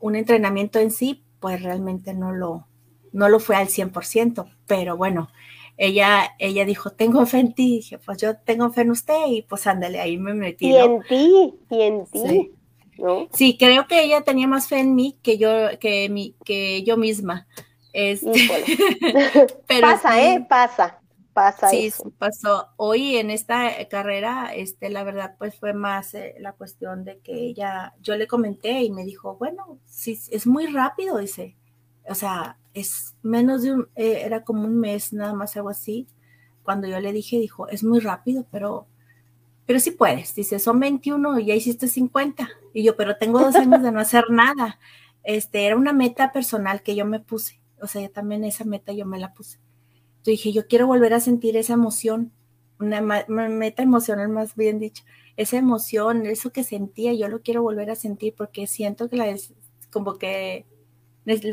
Un 0.00 0.16
entrenamiento 0.16 0.80
en 0.80 0.90
sí, 0.90 1.22
pues 1.38 1.62
realmente 1.62 2.12
no 2.12 2.32
lo, 2.32 2.66
no 3.12 3.28
lo 3.28 3.38
fue 3.38 3.54
al 3.54 3.68
100%, 3.68 4.52
pero 4.66 4.96
bueno, 4.96 5.28
ella, 5.76 6.34
ella 6.40 6.64
dijo, 6.64 6.90
tengo 6.90 7.24
fe 7.24 7.38
en 7.38 7.54
ti, 7.54 7.76
dije, 7.76 7.98
pues 7.98 8.18
yo 8.18 8.36
tengo 8.36 8.68
fe 8.72 8.80
en 8.80 8.90
usted 8.90 9.28
y 9.28 9.42
pues 9.42 9.64
ándale, 9.68 10.00
ahí 10.00 10.18
me 10.18 10.34
metí. 10.34 10.70
Y 10.70 10.76
en 10.76 11.02
ti, 11.02 11.54
y 11.70 11.82
en 11.82 12.04
ti. 12.06 12.50
Sí. 13.32 13.56
creo 13.56 13.86
que 13.86 14.02
ella 14.02 14.22
tenía 14.22 14.48
más 14.48 14.66
fe 14.66 14.80
en 14.80 14.96
mí 14.96 15.16
que 15.22 15.38
yo, 15.38 15.78
que, 15.78 16.08
mi, 16.08 16.34
que 16.44 16.82
yo 16.82 16.96
misma. 16.96 17.46
Este, 17.98 18.30
pasa, 19.80 20.22
¿eh? 20.22 20.46
Pasa, 20.46 21.00
pasa. 21.32 21.70
Sí, 21.70 21.90
pasó. 22.18 22.68
Hoy 22.76 23.16
en 23.16 23.30
esta 23.30 23.70
carrera, 23.88 24.54
este, 24.54 24.90
la 24.90 25.02
verdad, 25.02 25.36
pues 25.38 25.58
fue 25.58 25.72
más 25.72 26.12
eh, 26.12 26.34
la 26.38 26.52
cuestión 26.52 27.04
de 27.04 27.20
que 27.20 27.32
ella, 27.32 27.94
yo 28.02 28.14
le 28.16 28.26
comenté 28.26 28.82
y 28.82 28.90
me 28.90 29.06
dijo, 29.06 29.36
bueno, 29.36 29.78
sí, 29.86 30.20
es 30.30 30.46
muy 30.46 30.66
rápido, 30.66 31.16
dice. 31.16 31.56
O 32.06 32.14
sea, 32.14 32.58
es 32.74 33.14
menos 33.22 33.62
de 33.62 33.72
un, 33.72 33.88
eh, 33.96 34.20
era 34.26 34.44
como 34.44 34.64
un 34.64 34.78
mes, 34.78 35.14
nada 35.14 35.32
más 35.32 35.56
algo 35.56 35.70
así. 35.70 36.06
Cuando 36.64 36.86
yo 36.86 37.00
le 37.00 37.14
dije, 37.14 37.38
dijo, 37.38 37.66
es 37.68 37.82
muy 37.82 38.00
rápido, 38.00 38.44
pero 38.50 38.88
pero 39.64 39.80
sí 39.80 39.90
puedes. 39.90 40.34
Dice, 40.34 40.58
son 40.58 40.78
21 40.80 41.38
y 41.38 41.46
ya 41.46 41.54
hiciste 41.54 41.88
50. 41.88 42.46
Y 42.74 42.84
yo, 42.84 42.94
pero 42.94 43.16
tengo 43.16 43.40
dos 43.40 43.54
años 43.56 43.82
de 43.82 43.90
no 43.90 44.00
hacer 44.00 44.28
nada. 44.28 44.78
Este, 45.24 45.64
era 45.64 45.76
una 45.76 45.94
meta 45.94 46.30
personal 46.30 46.82
que 46.82 46.94
yo 46.94 47.06
me 47.06 47.20
puse 47.20 47.58
o 47.80 47.86
sea, 47.86 48.08
también 48.08 48.44
esa 48.44 48.64
meta 48.64 48.92
yo 48.92 49.06
me 49.06 49.18
la 49.18 49.34
puse. 49.34 49.58
Yo 50.24 50.30
dije, 50.30 50.52
yo 50.52 50.66
quiero 50.66 50.86
volver 50.86 51.14
a 51.14 51.20
sentir 51.20 51.56
esa 51.56 51.74
emoción, 51.74 52.32
una 52.78 53.00
meta 53.00 53.82
emocional 53.82 54.28
más 54.28 54.54
bien 54.54 54.78
dicho, 54.78 55.04
esa 55.36 55.56
emoción, 55.58 56.26
eso 56.26 56.50
que 56.50 56.64
sentía, 56.64 57.12
yo 57.14 57.28
lo 57.28 57.42
quiero 57.42 57.62
volver 57.62 57.90
a 57.90 57.96
sentir 57.96 58.34
porque 58.36 58.66
siento 58.66 59.08
que 59.08 59.16
la 59.16 59.28
es 59.28 59.54
como 59.90 60.18
que 60.18 60.66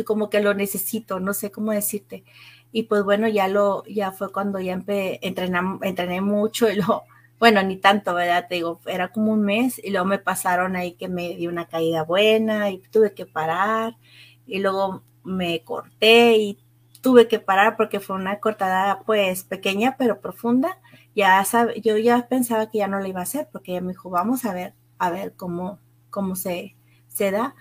como 0.05 0.29
que 0.29 0.41
lo 0.41 0.53
necesito, 0.53 1.19
no 1.19 1.33
sé 1.33 1.51
cómo 1.51 1.71
decirte. 1.71 2.23
Y 2.71 2.83
pues 2.83 3.03
bueno, 3.03 3.27
ya 3.27 3.47
lo, 3.47 3.83
ya 3.85 4.11
fue 4.11 4.31
cuando 4.31 4.59
ya 4.59 4.73
entrené 4.87 6.21
mucho 6.21 6.69
y 6.69 6.75
lo, 6.81 7.03
bueno, 7.39 7.63
ni 7.63 7.77
tanto, 7.77 8.13
¿verdad? 8.13 8.47
Te 8.47 8.55
digo, 8.55 8.79
era 8.85 9.11
como 9.11 9.31
un 9.31 9.41
mes 9.41 9.79
y 9.83 9.91
luego 9.91 10.05
me 10.05 10.19
pasaron 10.19 10.75
ahí 10.75 10.93
que 10.93 11.07
me 11.07 11.35
dio 11.35 11.49
una 11.49 11.67
caída 11.67 12.03
buena 12.03 12.69
y 12.69 12.79
tuve 12.79 13.13
que 13.13 13.25
parar 13.25 13.97
y 14.45 14.59
luego 14.59 15.03
me 15.23 15.63
corté 15.63 16.37
y 16.37 16.59
tuve 17.01 17.27
que 17.27 17.39
parar 17.39 17.75
porque 17.77 17.99
fue 17.99 18.15
una 18.15 18.39
cortada 18.39 19.03
pues 19.05 19.43
pequeña 19.43 19.95
pero 19.97 20.21
profunda. 20.21 20.79
Ya 21.15 21.43
sabe, 21.45 21.79
yo 21.81 21.97
ya 21.97 22.27
pensaba 22.27 22.69
que 22.69 22.79
ya 22.79 22.87
no 22.87 22.99
la 22.99 23.07
iba 23.07 23.19
a 23.19 23.23
hacer 23.23 23.47
porque 23.51 23.71
ella 23.71 23.81
me 23.81 23.93
dijo, 23.93 24.09
vamos 24.09 24.45
a 24.45 24.53
ver, 24.53 24.73
a 24.97 25.11
ver 25.11 25.33
cómo, 25.35 25.79
cómo 26.09 26.35
se, 26.35 26.75
se 27.07 27.31
da. 27.31 27.55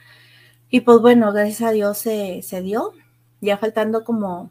Y 0.70 0.80
pues 0.80 1.00
bueno, 1.00 1.32
gracias 1.32 1.62
a 1.62 1.72
Dios 1.72 1.98
se, 1.98 2.40
se 2.42 2.62
dio, 2.62 2.92
ya 3.40 3.58
faltando 3.58 4.04
como 4.04 4.50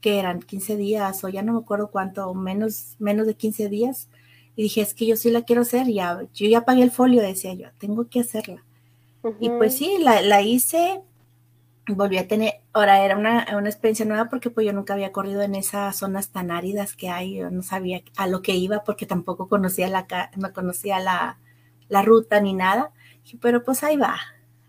que 0.00 0.18
eran 0.18 0.40
15 0.40 0.76
días 0.76 1.24
o 1.24 1.28
ya 1.28 1.42
no 1.42 1.54
me 1.54 1.58
acuerdo 1.60 1.90
cuánto, 1.90 2.32
menos, 2.34 2.94
menos 2.98 3.26
de 3.26 3.34
15 3.34 3.68
días. 3.68 4.08
Y 4.54 4.62
dije, 4.62 4.80
es 4.80 4.94
que 4.94 5.06
yo 5.06 5.16
sí 5.16 5.30
la 5.30 5.42
quiero 5.42 5.62
hacer, 5.62 5.86
ya, 5.86 6.20
yo 6.34 6.48
ya 6.48 6.64
pagué 6.64 6.82
el 6.82 6.90
folio, 6.90 7.22
decía 7.22 7.54
yo, 7.54 7.68
tengo 7.78 8.08
que 8.08 8.20
hacerla. 8.20 8.64
Y 9.40 9.50
pues 9.50 9.76
sí, 9.76 9.98
la, 10.00 10.22
la, 10.22 10.42
hice, 10.42 11.02
volví 11.94 12.18
a 12.18 12.28
tener, 12.28 12.60
ahora 12.72 13.04
era 13.04 13.16
una, 13.16 13.46
una, 13.56 13.68
experiencia 13.68 14.04
nueva 14.04 14.28
porque 14.28 14.50
pues 14.50 14.66
yo 14.66 14.72
nunca 14.72 14.94
había 14.94 15.12
corrido 15.12 15.42
en 15.42 15.54
esas 15.54 15.96
zonas 15.96 16.30
tan 16.30 16.50
áridas 16.50 16.94
que 16.94 17.08
hay, 17.08 17.36
yo 17.36 17.50
no 17.50 17.62
sabía 17.62 18.02
a 18.16 18.26
lo 18.26 18.42
que 18.42 18.54
iba 18.54 18.84
porque 18.84 19.06
tampoco 19.06 19.48
conocía 19.48 19.88
la, 19.88 20.06
no 20.36 20.52
conocía 20.52 21.00
la, 21.00 21.38
la 21.88 22.02
ruta 22.02 22.40
ni 22.40 22.54
nada, 22.54 22.92
pero 23.40 23.62
pues 23.64 23.82
ahí 23.84 23.96
va, 23.96 24.16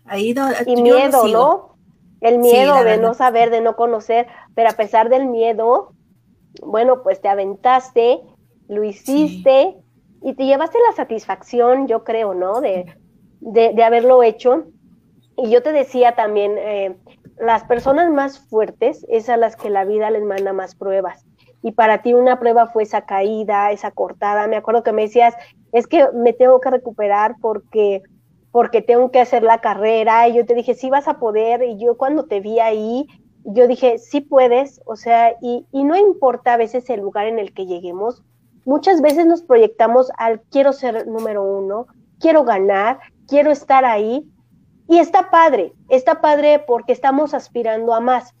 ahí 0.04 0.32
do, 0.32 0.42
Y 0.66 0.80
miedo, 0.80 1.26
¿no? 1.28 1.76
El 2.20 2.38
miedo 2.38 2.84
de 2.84 2.98
no 2.98 3.14
saber, 3.14 3.50
de 3.50 3.62
no 3.62 3.76
conocer, 3.76 4.26
pero 4.54 4.68
a 4.68 4.74
pesar 4.74 5.08
del 5.08 5.26
miedo, 5.26 5.94
bueno, 6.62 7.02
pues 7.02 7.20
te 7.20 7.28
aventaste, 7.28 8.20
lo 8.68 8.84
hiciste 8.84 9.76
y 10.22 10.34
te 10.34 10.44
llevaste 10.44 10.78
la 10.88 10.94
satisfacción, 10.94 11.88
yo 11.88 12.04
creo, 12.04 12.34
¿no? 12.34 12.60
De, 12.60 12.94
de, 13.40 13.82
haberlo 13.82 14.22
hecho. 14.22 14.66
Y 15.36 15.50
yo 15.50 15.62
te 15.62 15.72
decía 15.72 16.14
también, 16.14 16.56
eh, 16.58 16.96
las 17.40 17.64
personas 17.64 18.10
más 18.10 18.38
fuertes 18.38 19.06
es 19.08 19.28
a 19.28 19.36
las 19.36 19.56
que 19.56 19.70
la 19.70 19.84
vida 19.84 20.10
les 20.10 20.22
manda 20.22 20.52
más 20.52 20.74
pruebas. 20.74 21.24
Y 21.62 21.72
para 21.72 22.02
ti 22.02 22.14
una 22.14 22.38
prueba 22.38 22.66
fue 22.68 22.84
esa 22.84 23.02
caída, 23.02 23.70
esa 23.70 23.90
cortada. 23.90 24.46
Me 24.46 24.56
acuerdo 24.56 24.82
que 24.82 24.92
me 24.92 25.02
decías, 25.02 25.34
es 25.72 25.86
que 25.86 26.06
me 26.14 26.32
tengo 26.32 26.60
que 26.60 26.70
recuperar 26.70 27.36
porque 27.40 28.02
porque 28.52 28.82
tengo 28.82 29.10
que 29.10 29.20
hacer 29.20 29.42
la 29.42 29.60
carrera. 29.60 30.28
Y 30.28 30.34
yo 30.34 30.44
te 30.44 30.54
dije, 30.54 30.74
sí 30.74 30.90
vas 30.90 31.08
a 31.08 31.18
poder. 31.18 31.62
Y 31.62 31.78
yo 31.78 31.96
cuando 31.96 32.24
te 32.24 32.40
vi 32.40 32.58
ahí, 32.58 33.06
yo 33.44 33.68
dije, 33.68 33.98
sí 33.98 34.20
puedes. 34.20 34.80
O 34.86 34.96
sea, 34.96 35.34
y, 35.40 35.66
y 35.72 35.84
no 35.84 35.96
importa 35.96 36.54
a 36.54 36.56
veces 36.56 36.90
el 36.90 37.00
lugar 37.00 37.26
en 37.26 37.38
el 37.38 37.54
que 37.54 37.66
lleguemos. 37.66 38.22
Muchas 38.64 39.00
veces 39.00 39.26
nos 39.26 39.42
proyectamos 39.42 40.10
al 40.18 40.40
quiero 40.42 40.72
ser 40.72 41.06
número 41.06 41.42
uno, 41.42 41.86
quiero 42.18 42.44
ganar, 42.44 42.98
quiero 43.26 43.50
estar 43.50 43.84
ahí. 43.84 44.28
Y 44.90 44.98
está 44.98 45.30
padre, 45.30 45.72
está 45.88 46.20
padre 46.20 46.64
porque 46.66 46.92
estamos 46.92 47.32
aspirando 47.32 47.94
a 47.94 48.00
más. 48.00 48.34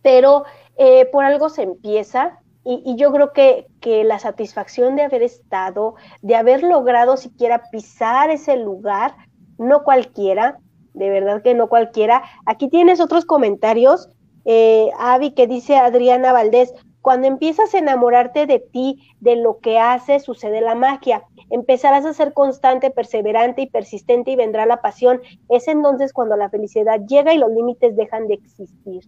Pero 0.00 0.44
eh, 0.78 1.04
por 1.12 1.22
algo 1.22 1.50
se 1.50 1.64
empieza 1.64 2.40
y, 2.64 2.96
yo 2.96 3.12
creo 3.12 3.34
que, 3.34 3.66
que, 3.82 4.04
la 4.04 4.18
satisfacción 4.18 4.96
de 4.96 5.02
haber 5.02 5.22
estado, 5.22 5.96
de 6.22 6.34
haber 6.34 6.62
logrado 6.62 7.18
siquiera 7.18 7.64
pisar 7.70 8.30
ese 8.30 8.56
lugar, 8.56 9.16
no 9.58 9.84
cualquiera, 9.84 10.56
de 10.94 11.10
verdad 11.10 11.42
que 11.42 11.52
no 11.52 11.68
cualquiera. 11.68 12.22
Aquí 12.46 12.70
tienes 12.70 12.98
otros 12.98 13.26
comentarios, 13.26 14.08
eh, 14.46 14.88
Avi, 14.98 15.32
que 15.32 15.46
dice 15.46 15.76
Adriana 15.76 16.32
Valdés, 16.32 16.72
cuando 17.04 17.26
empiezas 17.26 17.74
a 17.74 17.78
enamorarte 17.78 18.46
de 18.46 18.60
ti, 18.60 18.98
de 19.20 19.36
lo 19.36 19.58
que 19.58 19.78
haces, 19.78 20.22
sucede 20.22 20.62
la 20.62 20.74
magia. 20.74 21.22
Empezarás 21.50 22.06
a 22.06 22.14
ser 22.14 22.32
constante, 22.32 22.90
perseverante 22.90 23.60
y 23.60 23.66
persistente 23.66 24.30
y 24.30 24.36
vendrá 24.36 24.64
la 24.64 24.80
pasión. 24.80 25.20
Es 25.50 25.68
entonces 25.68 26.14
cuando 26.14 26.34
la 26.38 26.48
felicidad 26.48 26.98
llega 27.06 27.34
y 27.34 27.38
los 27.38 27.50
límites 27.50 27.94
dejan 27.94 28.26
de 28.26 28.34
existir. 28.34 29.04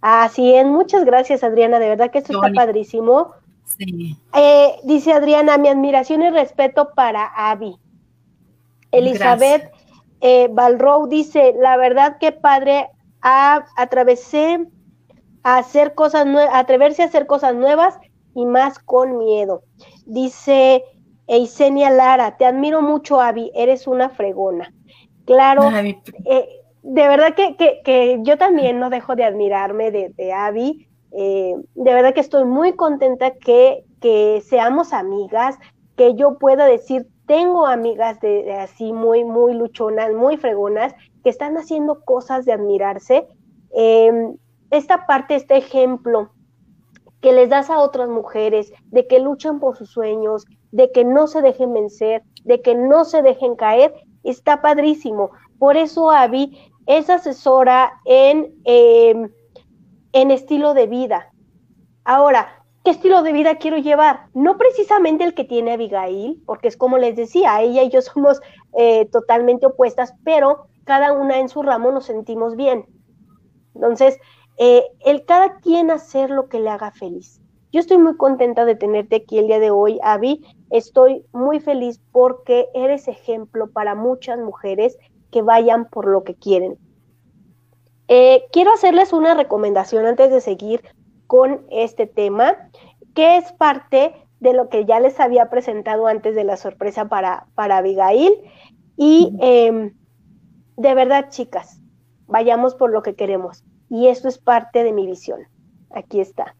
Así 0.00 0.54
es, 0.54 0.66
muchas 0.66 1.04
gracias 1.04 1.44
Adriana, 1.44 1.78
de 1.78 1.90
verdad 1.90 2.10
que 2.10 2.18
esto 2.18 2.32
está 2.32 2.52
padrísimo. 2.52 3.30
Sí. 3.64 4.16
Eh, 4.34 4.80
dice 4.82 5.12
Adriana, 5.12 5.56
mi 5.56 5.68
admiración 5.68 6.22
y 6.22 6.30
respeto 6.30 6.94
para 6.96 7.26
Avi. 7.26 7.76
Elizabeth 8.90 9.70
eh, 10.20 10.50
dice, 11.10 11.54
la 11.60 11.76
verdad 11.76 12.18
que 12.18 12.32
padre, 12.32 12.90
a, 13.22 13.66
atravesé 13.76 14.66
a 15.46 15.58
hacer 15.58 15.94
cosas 15.94 16.26
nuevas, 16.26 16.52
atreverse 16.52 17.02
a 17.02 17.06
hacer 17.06 17.28
cosas 17.28 17.54
nuevas 17.54 17.96
y 18.34 18.46
más 18.46 18.80
con 18.80 19.16
miedo. 19.16 19.62
Dice 20.04 20.82
Eisenia 21.28 21.88
Lara, 21.88 22.36
te 22.36 22.44
admiro 22.44 22.82
mucho, 22.82 23.20
Avi, 23.20 23.52
eres 23.54 23.86
una 23.86 24.08
fregona. 24.08 24.74
Claro, 25.24 25.70
eh, 25.70 26.48
de 26.82 27.08
verdad 27.08 27.36
que, 27.36 27.56
que, 27.84 28.18
yo 28.22 28.36
también 28.36 28.80
no 28.80 28.90
dejo 28.90 29.14
de 29.14 29.22
admirarme 29.22 29.92
de, 29.92 30.08
de 30.16 30.32
Abby. 30.32 30.88
Eh, 31.12 31.54
de 31.76 31.94
verdad 31.94 32.12
que 32.12 32.20
estoy 32.20 32.44
muy 32.44 32.72
contenta 32.72 33.30
que, 33.30 33.84
que, 34.00 34.42
seamos 34.44 34.92
amigas, 34.92 35.60
que 35.96 36.16
yo 36.16 36.38
pueda 36.38 36.66
decir, 36.66 37.06
tengo 37.28 37.66
amigas 37.66 38.18
de, 38.18 38.52
así 38.52 38.92
muy, 38.92 39.22
muy 39.22 39.54
luchonas, 39.54 40.12
muy 40.12 40.38
fregonas, 40.38 40.92
que 41.22 41.30
están 41.30 41.56
haciendo 41.56 42.00
cosas 42.04 42.44
de 42.46 42.52
admirarse. 42.52 43.28
Em, 43.72 44.34
esta 44.70 45.06
parte, 45.06 45.34
este 45.34 45.56
ejemplo 45.56 46.30
que 47.20 47.32
les 47.32 47.48
das 47.48 47.70
a 47.70 47.80
otras 47.80 48.08
mujeres, 48.08 48.72
de 48.86 49.06
que 49.06 49.18
luchan 49.18 49.58
por 49.58 49.76
sus 49.76 49.90
sueños, 49.90 50.44
de 50.70 50.92
que 50.92 51.04
no 51.04 51.26
se 51.26 51.42
dejen 51.42 51.72
vencer, 51.72 52.22
de 52.44 52.60
que 52.62 52.74
no 52.74 53.04
se 53.04 53.22
dejen 53.22 53.56
caer, 53.56 53.94
está 54.22 54.60
padrísimo. 54.60 55.30
Por 55.58 55.76
eso 55.76 56.10
Abby 56.10 56.56
es 56.86 57.10
asesora 57.10 57.92
en, 58.04 58.54
em, 58.64 59.30
en 60.12 60.30
estilo 60.30 60.74
de 60.74 60.86
vida. 60.86 61.32
Ahora, 62.04 62.64
¿qué 62.84 62.92
estilo 62.92 63.22
de 63.22 63.32
vida 63.32 63.56
quiero 63.56 63.78
llevar? 63.78 64.28
No 64.32 64.56
precisamente 64.58 65.24
el 65.24 65.34
que 65.34 65.44
tiene 65.44 65.72
Abigail, 65.72 66.42
porque 66.46 66.68
es 66.68 66.76
como 66.76 66.98
les 66.98 67.16
decía, 67.16 67.60
ella 67.60 67.82
y 67.82 67.90
yo 67.90 68.00
somos 68.02 68.40
eh, 68.78 69.06
totalmente 69.06 69.66
opuestas, 69.66 70.14
pero 70.24 70.68
cada 70.84 71.12
una 71.12 71.40
en 71.40 71.48
su 71.48 71.62
ramo 71.62 71.90
nos 71.90 72.04
sentimos 72.04 72.54
bien. 72.54 72.86
Entonces, 73.74 74.18
eh, 74.58 74.84
el 75.04 75.24
cada 75.24 75.56
quien 75.56 75.90
hacer 75.90 76.30
lo 76.30 76.48
que 76.48 76.60
le 76.60 76.70
haga 76.70 76.90
feliz. 76.90 77.40
Yo 77.72 77.80
estoy 77.80 77.98
muy 77.98 78.16
contenta 78.16 78.64
de 78.64 78.74
tenerte 78.74 79.16
aquí 79.16 79.38
el 79.38 79.48
día 79.48 79.58
de 79.58 79.70
hoy, 79.70 79.98
Abby. 80.02 80.44
Estoy 80.70 81.24
muy 81.32 81.60
feliz 81.60 82.00
porque 82.12 82.68
eres 82.74 83.08
ejemplo 83.08 83.70
para 83.70 83.94
muchas 83.94 84.38
mujeres 84.38 84.96
que 85.30 85.42
vayan 85.42 85.88
por 85.88 86.06
lo 86.06 86.24
que 86.24 86.34
quieren. 86.34 86.78
Eh, 88.08 88.44
quiero 88.52 88.72
hacerles 88.72 89.12
una 89.12 89.34
recomendación 89.34 90.06
antes 90.06 90.30
de 90.30 90.40
seguir 90.40 90.82
con 91.26 91.66
este 91.70 92.06
tema, 92.06 92.70
que 93.14 93.36
es 93.36 93.52
parte 93.52 94.14
de 94.40 94.52
lo 94.52 94.68
que 94.68 94.84
ya 94.84 95.00
les 95.00 95.18
había 95.18 95.50
presentado 95.50 96.06
antes 96.06 96.34
de 96.34 96.44
la 96.44 96.56
sorpresa 96.56 97.08
para, 97.08 97.46
para 97.54 97.78
Abigail. 97.78 98.32
Y 98.96 99.36
em, 99.40 99.94
de 100.76 100.94
verdad, 100.94 101.28
chicas, 101.30 101.80
vayamos 102.26 102.74
por 102.74 102.90
lo 102.90 103.02
que 103.02 103.14
queremos. 103.14 103.64
Y 103.88 104.08
esto 104.08 104.28
es 104.28 104.38
parte 104.38 104.84
de 104.84 104.92
mi 104.92 105.06
visión. 105.06 105.40
Aquí 105.90 106.20
está. 106.20 106.56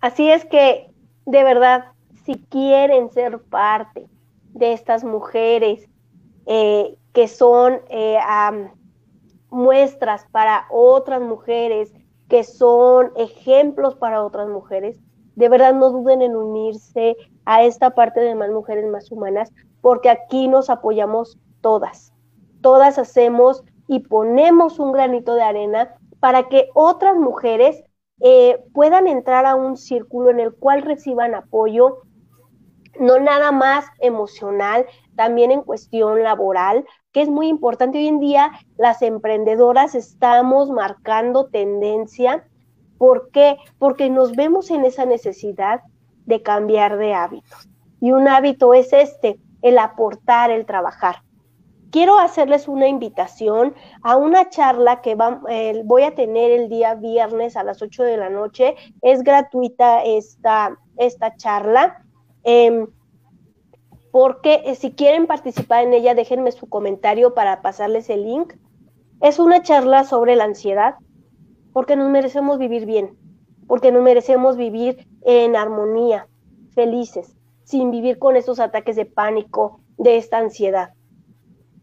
Así 0.00 0.30
es 0.30 0.44
que, 0.44 0.90
de 1.26 1.44
verdad, 1.44 1.86
si 2.24 2.36
quieren 2.36 3.10
ser 3.10 3.40
parte 3.40 4.06
de 4.52 4.72
estas 4.72 5.04
mujeres 5.04 5.88
eh, 6.46 6.96
que 7.12 7.28
son 7.28 7.80
eh, 7.88 8.18
muestras 9.50 10.26
para 10.30 10.66
otras 10.70 11.20
mujeres, 11.20 11.92
que 12.28 12.44
son 12.44 13.12
ejemplos 13.16 13.94
para 13.96 14.22
otras 14.22 14.48
mujeres, 14.48 15.00
de 15.36 15.48
verdad 15.48 15.74
no 15.74 15.90
duden 15.90 16.22
en 16.22 16.36
unirse 16.36 17.16
a 17.44 17.62
esta 17.64 17.90
parte 17.90 18.20
de 18.20 18.34
más 18.34 18.50
mujeres 18.50 18.86
más 18.90 19.10
humanas, 19.10 19.52
porque 19.80 20.10
aquí 20.10 20.48
nos 20.48 20.68
apoyamos 20.68 21.38
todas. 21.60 22.12
Todas 22.60 22.98
hacemos 22.98 23.64
y 23.86 24.00
ponemos 24.00 24.78
un 24.78 24.92
granito 24.92 25.34
de 25.34 25.42
arena 25.42 25.94
para 26.20 26.48
que 26.48 26.68
otras 26.74 27.16
mujeres 27.16 27.84
eh, 28.20 28.58
puedan 28.72 29.06
entrar 29.06 29.46
a 29.46 29.54
un 29.54 29.76
círculo 29.76 30.30
en 30.30 30.40
el 30.40 30.54
cual 30.54 30.82
reciban 30.82 31.34
apoyo, 31.34 32.02
no 32.98 33.18
nada 33.20 33.52
más 33.52 33.86
emocional, 34.00 34.86
también 35.14 35.50
en 35.50 35.62
cuestión 35.62 36.22
laboral, 36.22 36.84
que 37.12 37.22
es 37.22 37.28
muy 37.28 37.48
importante. 37.48 37.98
Hoy 37.98 38.08
en 38.08 38.18
día 38.18 38.50
las 38.76 39.02
emprendedoras 39.02 39.94
estamos 39.94 40.70
marcando 40.70 41.46
tendencia. 41.46 42.44
¿Por 42.98 43.30
qué? 43.30 43.56
Porque 43.78 44.10
nos 44.10 44.34
vemos 44.34 44.70
en 44.70 44.84
esa 44.84 45.04
necesidad 45.06 45.82
de 46.26 46.42
cambiar 46.42 46.98
de 46.98 47.14
hábitos. 47.14 47.68
Y 48.00 48.12
un 48.12 48.26
hábito 48.28 48.74
es 48.74 48.92
este, 48.92 49.40
el 49.62 49.78
aportar, 49.78 50.50
el 50.50 50.66
trabajar 50.66 51.22
quiero 51.90 52.18
hacerles 52.18 52.68
una 52.68 52.88
invitación 52.88 53.74
a 54.02 54.16
una 54.16 54.48
charla 54.48 55.00
que 55.00 55.16
eh, 55.48 55.82
voy 55.84 56.02
a 56.02 56.14
tener 56.14 56.50
el 56.50 56.68
día 56.68 56.94
viernes 56.94 57.56
a 57.56 57.64
las 57.64 57.82
8 57.82 58.04
de 58.04 58.16
la 58.16 58.30
noche. 58.30 58.76
Es 59.02 59.22
gratuita 59.22 60.02
esta, 60.04 60.78
esta 60.96 61.36
charla. 61.36 62.04
Em, 62.44 62.86
porque 64.10 64.62
eh, 64.64 64.74
si 64.74 64.92
quieren 64.92 65.26
participar 65.26 65.84
en 65.84 65.92
ella, 65.92 66.14
déjenme 66.14 66.52
su 66.52 66.68
comentario 66.68 67.34
para 67.34 67.62
pasarles 67.62 68.08
el 68.10 68.24
link. 68.24 68.54
Es 69.20 69.38
una 69.38 69.62
charla 69.62 70.04
sobre 70.04 70.36
la 70.36 70.44
ansiedad, 70.44 70.94
porque 71.72 71.96
nos 71.96 72.08
merecemos 72.10 72.58
vivir 72.58 72.86
bien, 72.86 73.16
porque 73.66 73.92
nos 73.92 74.02
merecemos 74.02 74.56
vivir 74.56 75.08
en 75.22 75.56
armonía, 75.56 76.28
felices, 76.72 77.36
sin 77.64 77.90
vivir 77.90 78.18
con 78.18 78.36
estos 78.36 78.60
ataques 78.60 78.96
de 78.96 79.06
pánico, 79.06 79.80
de 79.98 80.16
esta 80.16 80.38
ansiedad. 80.38 80.90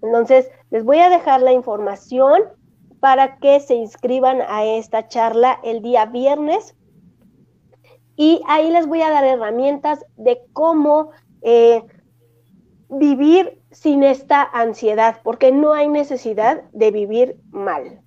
Entonces, 0.01 0.49
les 0.69 0.83
voy 0.83 0.99
a 0.99 1.09
dejar 1.09 1.41
la 1.41 1.53
información 1.53 2.43
para 2.99 3.37
que 3.37 3.59
se 3.59 3.75
inscriban 3.75 4.41
a 4.47 4.63
esta 4.65 5.07
charla 5.07 5.59
el 5.63 5.81
día 5.81 6.05
viernes. 6.05 6.75
Y 8.15 8.41
ahí 8.47 8.71
les 8.71 8.87
voy 8.87 9.01
a 9.01 9.09
dar 9.09 9.23
herramientas 9.23 10.05
de 10.15 10.41
cómo 10.53 11.11
eh, 11.41 11.83
vivir 12.89 13.61
sin 13.71 14.03
esta 14.03 14.41
ansiedad, 14.41 15.19
porque 15.23 15.51
no 15.51 15.73
hay 15.73 15.87
necesidad 15.89 16.63
de 16.71 16.91
vivir 16.91 17.37
mal. 17.51 18.01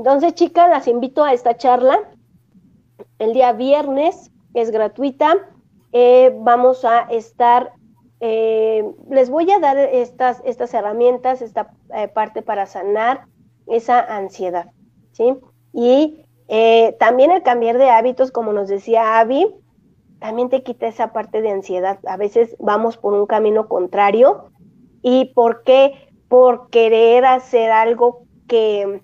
Entonces, 0.00 0.32
chicas, 0.32 0.70
las 0.70 0.88
invito 0.88 1.24
a 1.24 1.34
esta 1.34 1.58
charla 1.58 2.00
el 3.18 3.34
día 3.34 3.52
viernes, 3.52 4.30
es 4.54 4.70
gratuita. 4.70 5.36
Eh, 5.92 6.34
vamos 6.38 6.86
a 6.86 7.00
estar, 7.00 7.72
eh, 8.20 8.82
les 9.10 9.28
voy 9.28 9.50
a 9.50 9.58
dar 9.58 9.76
estas, 9.76 10.40
estas 10.46 10.72
herramientas, 10.72 11.42
esta 11.42 11.74
eh, 11.94 12.08
parte 12.08 12.40
para 12.40 12.64
sanar 12.64 13.26
esa 13.66 14.00
ansiedad, 14.00 14.70
¿sí? 15.12 15.36
Y 15.74 16.24
también 16.98 17.30
el 17.30 17.42
cambiar 17.42 17.76
de 17.76 17.90
hábitos, 17.90 18.32
como 18.32 18.54
nos 18.54 18.68
decía 18.68 19.20
Avi, 19.20 19.54
también 20.18 20.48
te 20.48 20.62
quita 20.62 20.86
esa 20.86 21.12
parte 21.12 21.42
de 21.42 21.50
ansiedad. 21.50 21.98
A 22.06 22.16
veces 22.16 22.56
vamos 22.58 22.96
por 22.96 23.12
un 23.12 23.26
camino 23.26 23.68
contrario. 23.68 24.50
¿Y 25.02 25.26
por 25.34 25.62
qué? 25.62 26.08
Por 26.28 26.70
querer 26.70 27.26
hacer 27.26 27.70
algo 27.70 28.22
que 28.48 29.02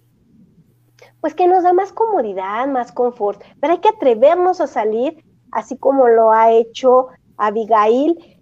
pues 1.26 1.34
que 1.34 1.48
nos 1.48 1.64
da 1.64 1.72
más 1.72 1.92
comodidad, 1.92 2.68
más 2.68 2.92
confort, 2.92 3.42
pero 3.60 3.72
hay 3.72 3.80
que 3.80 3.88
atrevernos 3.88 4.60
a 4.60 4.68
salir, 4.68 5.24
así 5.50 5.76
como 5.76 6.06
lo 6.06 6.30
ha 6.30 6.52
hecho 6.52 7.08
Abigail. 7.36 8.38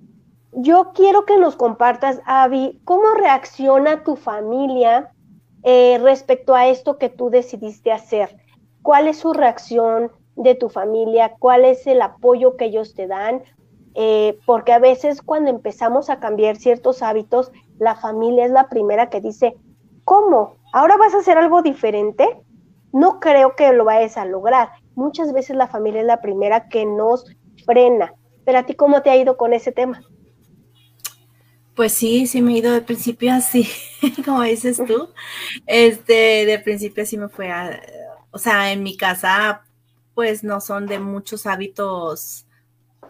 Yo 0.53 0.93
quiero 0.93 1.25
que 1.25 1.39
nos 1.39 1.57
compartas, 1.57 2.21
Avi, 2.27 2.83
cómo 2.85 3.15
reacciona 3.15 4.05
tu 4.05 4.17
familia 4.17 5.11
eh, 5.63 5.99
respecto 6.03 6.55
a 6.55 6.67
esto 6.67 6.99
que 6.99 7.09
tú 7.09 7.31
decidiste 7.31 7.91
hacer. 7.91 8.37
¿Cuál 8.83 9.09
es 9.09 9.17
su 9.17 9.33
reacción 9.33 10.13
de 10.37 10.55
tu 10.55 10.69
familia? 10.69 11.37
¿Cuál 11.39 11.65
es 11.65 11.87
el 11.87 12.03
apoyo 12.03 12.59
que 12.59 12.67
ellos 12.67 12.95
te 12.95 13.07
dan? 13.07 13.45
Eh, 13.95 14.39
porque 14.45 14.75
a 14.75 14.79
veces 14.79 15.23
cuando 15.23 15.49
empezamos 15.49 16.11
a 16.11 16.21
cambiar 16.21 16.57
ciertos 16.57 17.01
hábitos, 17.01 17.51
la 17.79 17.95
familia 17.95 18.45
es 18.45 18.51
la 18.51 18.69
primera 18.69 19.09
que 19.09 19.23
dice, 19.23 19.57
¿cómo? 20.05 20.57
¿Ahora 20.75 20.99
vas 20.99 21.15
a 21.15 21.21
hacer 21.21 21.39
algo 21.39 21.63
diferente? 21.63 22.44
No 22.95 23.19
creo 23.19 23.57
que 23.57 23.73
lo 23.73 23.85
vayas 23.85 24.17
a 24.17 24.25
lograr. 24.25 24.69
Muchas 24.95 25.33
veces 25.33 25.57
la 25.57 25.67
familia 25.67 26.03
es 26.03 26.07
la 26.07 26.21
primera 26.21 26.69
que 26.69 26.87
nos 26.87 27.27
frena. 27.67 28.15
Pero 28.45 28.59
a 28.59 28.67
ti, 28.67 28.75
¿cómo 28.75 29.03
te 29.03 29.11
ha 29.11 29.17
ido 29.17 29.37
con 29.37 29.53
ese 29.53 29.73
tema? 29.73 30.01
Pues 31.75 31.93
sí, 31.93 32.29
sí 32.29 32.41
me 32.41 32.53
he 32.53 32.59
ido 32.59 32.73
de 32.73 32.83
principio 32.83 33.33
así, 33.33 33.69
como 34.25 34.43
dices 34.43 34.81
tú. 34.87 35.09
Este, 35.67 36.47
de 36.47 36.61
principio 36.61 37.05
sí 37.05 37.19
me 37.19 37.29
fue 37.29 37.51
a, 37.51 37.83
o 38.31 38.39
sea, 38.39 38.71
en 38.71 38.85
mi 38.85 38.97
casa, 38.97 39.65
pues 40.15 40.45
no 40.45 40.61
son 40.61 40.87
de 40.87 41.01
muchos 41.01 41.47
hábitos, 41.47 42.47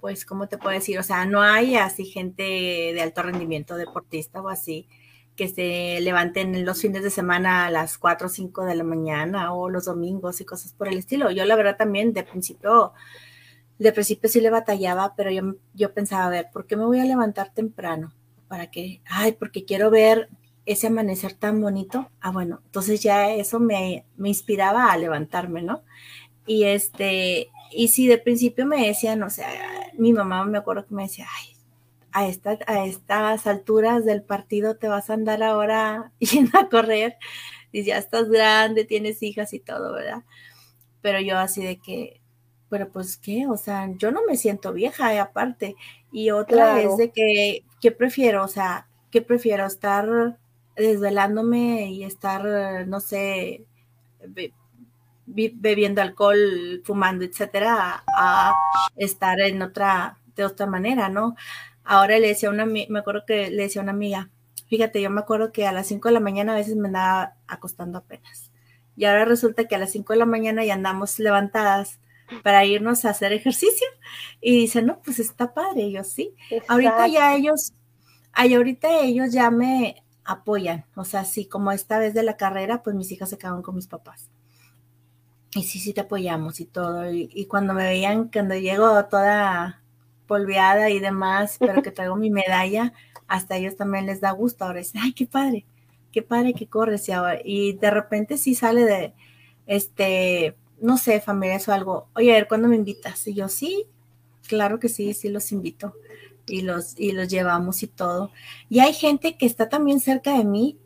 pues, 0.00 0.24
¿cómo 0.24 0.48
te 0.48 0.56
puedo 0.56 0.74
decir? 0.74 0.98
O 0.98 1.02
sea, 1.02 1.26
no 1.26 1.42
hay 1.42 1.76
así 1.76 2.06
gente 2.06 2.42
de 2.42 3.02
alto 3.02 3.22
rendimiento 3.22 3.76
deportista 3.76 4.40
o 4.40 4.48
así 4.48 4.88
que 5.36 5.48
se 5.48 6.00
levanten 6.00 6.64
los 6.64 6.80
fines 6.80 7.02
de 7.02 7.10
semana 7.10 7.66
a 7.66 7.70
las 7.70 7.98
4 7.98 8.26
o 8.26 8.30
5 8.30 8.64
de 8.64 8.74
la 8.74 8.84
mañana 8.84 9.52
o 9.52 9.68
los 9.68 9.86
domingos 9.86 10.40
y 10.40 10.44
cosas 10.44 10.72
por 10.72 10.88
el 10.88 10.98
estilo. 10.98 11.30
Yo 11.30 11.44
la 11.44 11.56
verdad 11.56 11.76
también 11.76 12.12
de 12.12 12.22
principio, 12.22 12.92
de 13.78 13.92
principio 13.92 14.28
sí 14.30 14.40
le 14.40 14.50
batallaba, 14.50 15.14
pero 15.16 15.30
yo, 15.30 15.56
yo 15.74 15.92
pensaba, 15.92 16.26
a 16.26 16.30
ver, 16.30 16.48
¿por 16.52 16.66
qué 16.66 16.76
me 16.76 16.84
voy 16.84 17.00
a 17.00 17.04
levantar 17.04 17.52
temprano? 17.52 18.14
¿Para 18.48 18.70
qué? 18.70 19.00
Ay, 19.06 19.32
porque 19.32 19.64
quiero 19.64 19.90
ver 19.90 20.28
ese 20.66 20.86
amanecer 20.86 21.34
tan 21.34 21.60
bonito. 21.60 22.10
Ah, 22.20 22.30
bueno, 22.30 22.60
entonces 22.64 23.02
ya 23.02 23.30
eso 23.30 23.58
me, 23.60 24.06
me 24.16 24.28
inspiraba 24.28 24.92
a 24.92 24.96
levantarme, 24.96 25.62
¿no? 25.62 25.82
Y 26.46 26.64
este, 26.64 27.48
y 27.72 27.88
si 27.88 28.06
de 28.06 28.18
principio 28.18 28.66
me 28.66 28.86
decían, 28.86 29.22
o 29.22 29.30
sea, 29.30 29.48
mi 29.98 30.12
mamá 30.12 30.44
me 30.44 30.58
acuerdo 30.58 30.86
que 30.86 30.94
me 30.94 31.04
decía, 31.04 31.26
ay, 31.40 31.53
a, 32.14 32.20
a 32.66 32.86
estas 32.86 33.46
alturas 33.46 34.04
del 34.04 34.22
partido 34.22 34.76
te 34.76 34.88
vas 34.88 35.10
a 35.10 35.14
andar 35.14 35.42
ahora 35.42 36.12
yendo 36.20 36.58
a 36.58 36.68
correr 36.68 37.16
y 37.72 37.84
ya 37.84 37.98
estás 37.98 38.30
grande, 38.30 38.84
tienes 38.84 39.22
hijas 39.22 39.52
y 39.52 39.58
todo, 39.58 39.92
¿verdad? 39.92 40.22
Pero 41.02 41.20
yo 41.20 41.36
así 41.38 41.62
de 41.64 41.78
que, 41.80 42.20
pero 42.70 42.88
pues 42.88 43.16
qué, 43.16 43.46
o 43.48 43.56
sea, 43.56 43.90
yo 43.98 44.12
no 44.12 44.20
me 44.26 44.36
siento 44.36 44.72
vieja 44.72 45.20
aparte. 45.20 45.74
Y 46.12 46.30
otra 46.30 46.80
es 46.80 46.96
de 46.96 47.10
que, 47.10 47.64
¿qué 47.80 47.90
prefiero? 47.90 48.44
O 48.44 48.48
sea, 48.48 48.86
¿qué 49.10 49.22
prefiero? 49.22 49.66
Estar 49.66 50.38
desvelándome 50.76 51.90
y 51.90 52.04
estar, 52.04 52.86
no 52.86 53.00
sé, 53.00 53.64
bebiendo 55.26 56.00
alcohol, 56.00 56.80
fumando, 56.84 57.24
etcétera, 57.24 58.04
a 58.16 58.52
estar 58.96 59.40
en 59.40 59.62
otra, 59.62 60.18
de 60.36 60.44
otra 60.44 60.66
manera, 60.66 61.08
¿no? 61.08 61.34
Ahora 61.84 62.18
le 62.18 62.28
decía 62.28 62.48
a 62.48 62.52
una, 62.52 62.64
me 62.66 62.98
acuerdo 62.98 63.24
que 63.26 63.50
le 63.50 63.64
decía 63.64 63.82
a 63.82 63.84
una 63.84 63.92
amiga, 63.92 64.30
fíjate, 64.68 65.00
yo 65.00 65.10
me 65.10 65.20
acuerdo 65.20 65.52
que 65.52 65.66
a 65.66 65.72
las 65.72 65.86
5 65.86 66.08
de 66.08 66.14
la 66.14 66.20
mañana 66.20 66.52
a 66.52 66.56
veces 66.56 66.76
me 66.76 66.88
andaba 66.88 67.36
acostando 67.46 67.98
apenas. 67.98 68.50
Y 68.96 69.04
ahora 69.04 69.24
resulta 69.24 69.66
que 69.66 69.74
a 69.74 69.78
las 69.78 69.92
5 69.92 70.12
de 70.12 70.18
la 70.18 70.26
mañana 70.26 70.64
ya 70.64 70.74
andamos 70.74 71.18
levantadas 71.18 72.00
para 72.42 72.64
irnos 72.64 73.04
a 73.04 73.10
hacer 73.10 73.32
ejercicio. 73.32 73.86
Y 74.40 74.60
dice, 74.60 74.82
no, 74.82 75.00
pues 75.02 75.18
está 75.18 75.52
padre. 75.52 75.90
yo 75.90 76.04
sí. 76.04 76.34
Ahorita 76.68 77.06
ya 77.08 77.34
ellos, 77.34 77.72
ay, 78.32 78.54
ahorita 78.54 79.00
ellos 79.00 79.32
ya 79.32 79.50
me 79.50 80.02
apoyan. 80.24 80.86
O 80.94 81.04
sea, 81.04 81.24
sí, 81.24 81.46
como 81.46 81.72
esta 81.72 81.98
vez 81.98 82.14
de 82.14 82.22
la 82.22 82.36
carrera, 82.36 82.82
pues 82.82 82.96
mis 82.96 83.10
hijas 83.12 83.30
se 83.30 83.38
quedaron 83.38 83.62
con 83.62 83.74
mis 83.74 83.86
papás. 83.86 84.30
Y 85.54 85.62
sí, 85.62 85.78
sí 85.78 85.92
te 85.92 86.00
apoyamos 86.00 86.60
y 86.60 86.64
todo. 86.64 87.10
Y, 87.10 87.28
y 87.32 87.46
cuando 87.46 87.74
me 87.74 87.84
veían, 87.84 88.28
cuando 88.28 88.56
llego 88.56 89.04
toda 89.04 89.83
polveada 90.26 90.90
y 90.90 90.98
demás, 90.98 91.56
pero 91.58 91.82
que 91.82 91.90
traigo 91.92 92.16
mi 92.16 92.30
medalla, 92.30 92.92
hasta 93.26 93.56
ellos 93.56 93.76
también 93.76 94.06
les 94.06 94.20
da 94.20 94.30
gusto. 94.32 94.64
Ahora 94.64 94.78
dicen, 94.78 95.00
ay, 95.02 95.12
qué 95.12 95.26
padre, 95.26 95.64
qué 96.12 96.22
padre 96.22 96.54
que 96.54 96.66
corres. 96.66 97.08
Y, 97.08 97.12
ahora, 97.12 97.38
y 97.44 97.74
de 97.74 97.90
repente 97.90 98.36
sí 98.38 98.54
sale 98.54 98.84
de, 98.84 99.12
este, 99.66 100.56
no 100.80 100.98
sé, 100.98 101.20
familiares 101.20 101.68
o 101.68 101.72
algo, 101.72 102.08
oye, 102.14 102.32
a 102.32 102.34
ver, 102.34 102.48
¿cuándo 102.48 102.68
me 102.68 102.76
invitas? 102.76 103.26
Y 103.26 103.34
yo, 103.34 103.48
sí, 103.48 103.86
claro 104.48 104.78
que 104.78 104.88
sí, 104.88 105.14
sí 105.14 105.28
los 105.28 105.52
invito 105.52 105.94
y 106.46 106.62
los, 106.62 106.98
y 106.98 107.12
los 107.12 107.28
llevamos 107.28 107.82
y 107.82 107.86
todo. 107.86 108.30
Y 108.68 108.80
hay 108.80 108.92
gente 108.92 109.36
que 109.36 109.46
está 109.46 109.68
también 109.68 110.00
cerca 110.00 110.36
de 110.36 110.44
mí 110.44 110.78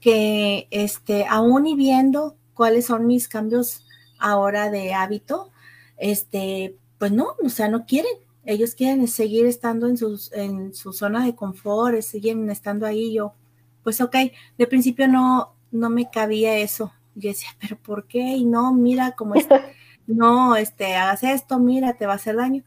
que, 0.00 0.68
este, 0.70 1.26
aún 1.28 1.66
y 1.66 1.74
viendo 1.74 2.36
cuáles 2.54 2.86
son 2.86 3.06
mis 3.06 3.28
cambios 3.28 3.84
ahora 4.18 4.70
de 4.70 4.92
hábito, 4.94 5.50
este, 5.96 6.76
pues 6.98 7.12
no, 7.12 7.34
o 7.42 7.48
sea, 7.48 7.68
no 7.68 7.86
quieren. 7.86 8.12
Ellos 8.48 8.74
quieren 8.74 9.06
seguir 9.08 9.44
estando 9.44 9.88
en, 9.88 9.98
sus, 9.98 10.32
en 10.32 10.72
su 10.72 10.94
zona 10.94 11.22
de 11.22 11.34
confort, 11.34 12.00
siguen 12.00 12.48
estando 12.48 12.86
ahí. 12.86 13.12
Yo, 13.12 13.34
pues 13.82 14.00
ok, 14.00 14.16
de 14.56 14.66
principio 14.66 15.06
no, 15.06 15.54
no 15.70 15.90
me 15.90 16.08
cabía 16.08 16.56
eso. 16.56 16.90
Yo 17.14 17.28
decía, 17.28 17.50
pero 17.60 17.76
¿por 17.76 18.06
qué? 18.06 18.20
Y 18.20 18.46
no, 18.46 18.72
mira 18.72 19.12
cómo 19.12 19.34
es. 19.34 19.46
no, 20.06 20.56
este, 20.56 20.96
hagas 20.96 21.24
esto, 21.24 21.58
mira, 21.58 21.98
te 21.98 22.06
va 22.06 22.14
a 22.14 22.16
hacer 22.16 22.36
daño. 22.36 22.64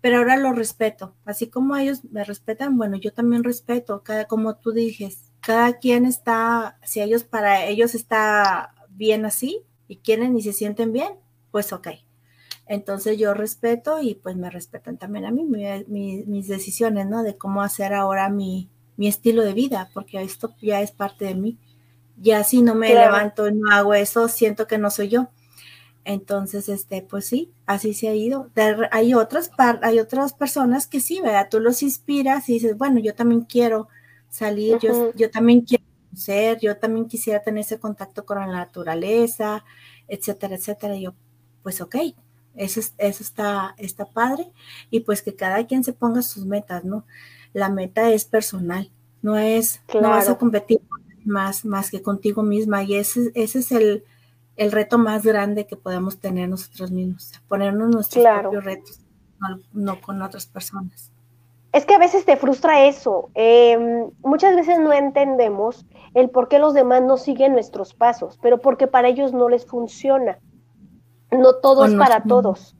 Pero 0.00 0.18
ahora 0.18 0.36
lo 0.36 0.52
respeto. 0.52 1.16
Así 1.24 1.48
como 1.48 1.76
ellos 1.76 2.04
me 2.12 2.22
respetan, 2.22 2.78
bueno, 2.78 2.96
yo 2.96 3.12
también 3.12 3.42
respeto. 3.42 4.04
Cada, 4.04 4.26
como 4.26 4.54
tú 4.54 4.70
dijes, 4.70 5.32
cada 5.40 5.80
quien 5.80 6.06
está, 6.06 6.78
si 6.84 7.00
ellos 7.00 7.24
para 7.24 7.64
ellos 7.64 7.96
está 7.96 8.72
bien 8.90 9.24
así 9.24 9.62
y 9.88 9.96
quieren 9.96 10.38
y 10.38 10.42
se 10.42 10.52
sienten 10.52 10.92
bien, 10.92 11.08
pues 11.50 11.72
ok. 11.72 11.88
Entonces 12.66 13.18
yo 13.18 13.34
respeto 13.34 14.00
y 14.00 14.14
pues 14.14 14.36
me 14.36 14.50
respetan 14.50 14.96
también 14.96 15.26
a 15.26 15.30
mí 15.30 15.44
mis 15.44 16.48
decisiones, 16.48 17.06
¿no? 17.06 17.22
De 17.22 17.36
cómo 17.36 17.62
hacer 17.62 17.92
ahora 17.92 18.30
mi, 18.30 18.70
mi, 18.96 19.06
estilo 19.06 19.42
de 19.42 19.52
vida, 19.52 19.90
porque 19.92 20.22
esto 20.22 20.54
ya 20.62 20.80
es 20.80 20.90
parte 20.90 21.26
de 21.26 21.34
mí. 21.34 21.58
Ya 22.16 22.42
si 22.44 22.62
no 22.62 22.74
me 22.74 22.94
levanto 22.94 23.48
y 23.48 23.54
no 23.54 23.70
hago 23.70 23.92
eso, 23.92 24.28
siento 24.28 24.66
que 24.66 24.78
no 24.78 24.90
soy 24.90 25.08
yo. 25.08 25.28
Entonces, 26.04 26.68
este, 26.68 27.02
pues 27.02 27.26
sí, 27.26 27.50
así 27.66 27.94
se 27.94 28.08
ha 28.08 28.14
ido. 28.14 28.50
hay 28.90 29.14
otras 29.14 29.50
hay 29.82 29.98
otras 29.98 30.34
personas 30.34 30.86
que 30.86 31.00
sí, 31.00 31.20
¿verdad? 31.20 31.48
Tú 31.50 31.60
los 31.60 31.82
inspiras 31.82 32.48
y 32.48 32.54
dices, 32.54 32.76
bueno, 32.76 33.00
yo 33.00 33.14
también 33.14 33.42
quiero 33.42 33.88
salir, 34.28 34.78
yo, 34.80 35.14
yo 35.14 35.30
también 35.30 35.62
quiero 35.62 35.84
ser, 36.14 36.58
yo 36.60 36.76
también 36.76 37.06
quisiera 37.06 37.42
tener 37.42 37.60
ese 37.62 37.78
contacto 37.78 38.24
con 38.24 38.38
la 38.38 38.46
naturaleza, 38.46 39.64
etcétera, 40.08 40.56
etcétera. 40.56 40.94
Y 40.94 41.02
yo, 41.02 41.14
pues 41.62 41.80
ok, 41.80 41.96
eso, 42.56 42.80
eso 42.98 43.22
está, 43.22 43.74
está 43.78 44.04
padre. 44.04 44.50
Y 44.90 45.00
pues 45.00 45.22
que 45.22 45.34
cada 45.34 45.66
quien 45.66 45.84
se 45.84 45.92
ponga 45.92 46.22
sus 46.22 46.44
metas, 46.46 46.84
¿no? 46.84 47.04
La 47.52 47.68
meta 47.68 48.10
es 48.10 48.24
personal, 48.24 48.90
no 49.22 49.36
es, 49.38 49.80
no 49.92 50.10
vas 50.10 50.28
a 50.28 50.36
competir 50.36 50.80
más, 51.24 51.64
más 51.64 51.90
que 51.90 52.02
contigo 52.02 52.42
misma. 52.42 52.82
Y 52.82 52.96
ese, 52.96 53.30
ese 53.34 53.60
es 53.60 53.72
el, 53.72 54.04
el 54.56 54.72
reto 54.72 54.98
más 54.98 55.24
grande 55.24 55.66
que 55.66 55.76
podemos 55.76 56.18
tener 56.18 56.48
nosotros 56.48 56.90
mismos, 56.90 57.32
ponernos 57.48 57.90
nuestros 57.90 58.24
propios 58.24 58.64
retos, 58.64 59.00
no 59.72 60.00
con 60.00 60.22
otras 60.22 60.46
personas. 60.46 61.10
Es 61.72 61.86
que 61.86 61.94
a 61.94 61.98
veces 61.98 62.24
te 62.24 62.36
frustra 62.36 62.86
eso. 62.86 63.30
Em, 63.34 64.10
muchas 64.22 64.54
veces 64.54 64.78
no 64.78 64.92
entendemos 64.92 65.84
el 66.14 66.30
por 66.30 66.46
qué 66.48 66.60
los 66.60 66.72
demás 66.72 67.02
no 67.02 67.16
siguen 67.16 67.52
nuestros 67.52 67.94
pasos, 67.94 68.38
pero 68.40 68.60
porque 68.60 68.86
para 68.86 69.08
ellos 69.08 69.32
no 69.32 69.48
les 69.48 69.66
funciona. 69.66 70.38
No 71.34 71.56
todo 71.56 71.84
es 71.84 71.94
para 71.94 72.22
todos. 72.22 72.76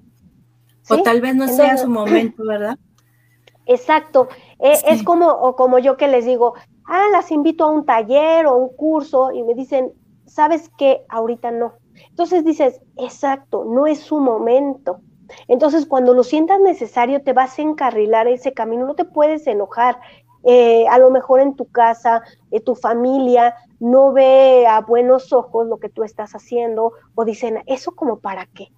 O 0.88 1.02
tal 1.02 1.20
vez 1.20 1.34
no 1.34 1.48
sea 1.48 1.76
su 1.76 1.88
momento, 1.88 2.44
¿verdad? 2.44 2.78
Exacto. 3.66 4.28
E, 4.58 4.72
es 4.88 5.02
como, 5.02 5.28
o 5.28 5.56
como 5.56 5.78
yo 5.78 5.96
que 5.96 6.08
les 6.08 6.26
digo, 6.26 6.54
ah, 6.86 7.06
las 7.12 7.30
invito 7.30 7.64
a 7.64 7.70
un 7.70 7.86
taller 7.86 8.46
o 8.46 8.56
un 8.56 8.68
curso 8.76 9.32
y 9.32 9.42
me 9.42 9.54
dicen, 9.54 9.92
¿sabes 10.26 10.70
qué? 10.76 11.04
Ahorita 11.08 11.50
no. 11.50 11.74
Entonces 12.10 12.44
dices, 12.44 12.80
exacto, 12.96 13.64
no 13.64 13.86
es 13.86 14.00
su 14.00 14.18
momento. 14.18 15.00
Entonces, 15.48 15.86
cuando 15.86 16.12
lo 16.12 16.22
sientas 16.22 16.60
necesario, 16.60 17.22
te 17.22 17.32
vas 17.32 17.58
a 17.58 17.62
encarrilar 17.62 18.28
ese 18.28 18.52
camino, 18.52 18.86
no 18.86 18.94
te 18.94 19.04
puedes 19.04 19.46
enojar. 19.46 19.98
Eh, 20.46 20.86
a 20.88 20.98
lo 20.98 21.10
mejor 21.10 21.40
en 21.40 21.56
tu 21.56 21.66
casa, 21.66 22.22
eh, 22.50 22.60
tu 22.60 22.74
familia 22.74 23.54
no 23.80 24.12
ve 24.12 24.66
a 24.66 24.80
buenos 24.80 25.32
ojos 25.32 25.66
lo 25.66 25.78
que 25.78 25.88
tú 25.88 26.02
estás 26.02 26.34
haciendo 26.34 26.92
o 27.14 27.24
dicen, 27.24 27.62
¿eso 27.66 27.92
como 27.92 28.18
para 28.18 28.46
qué? 28.46 28.68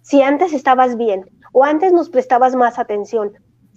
Si 0.00 0.22
antes 0.22 0.52
estabas 0.52 0.96
bien 0.96 1.28
o 1.52 1.64
antes 1.64 1.92
nos 1.92 2.08
prestabas 2.08 2.56
más 2.56 2.78
atención, 2.78 3.32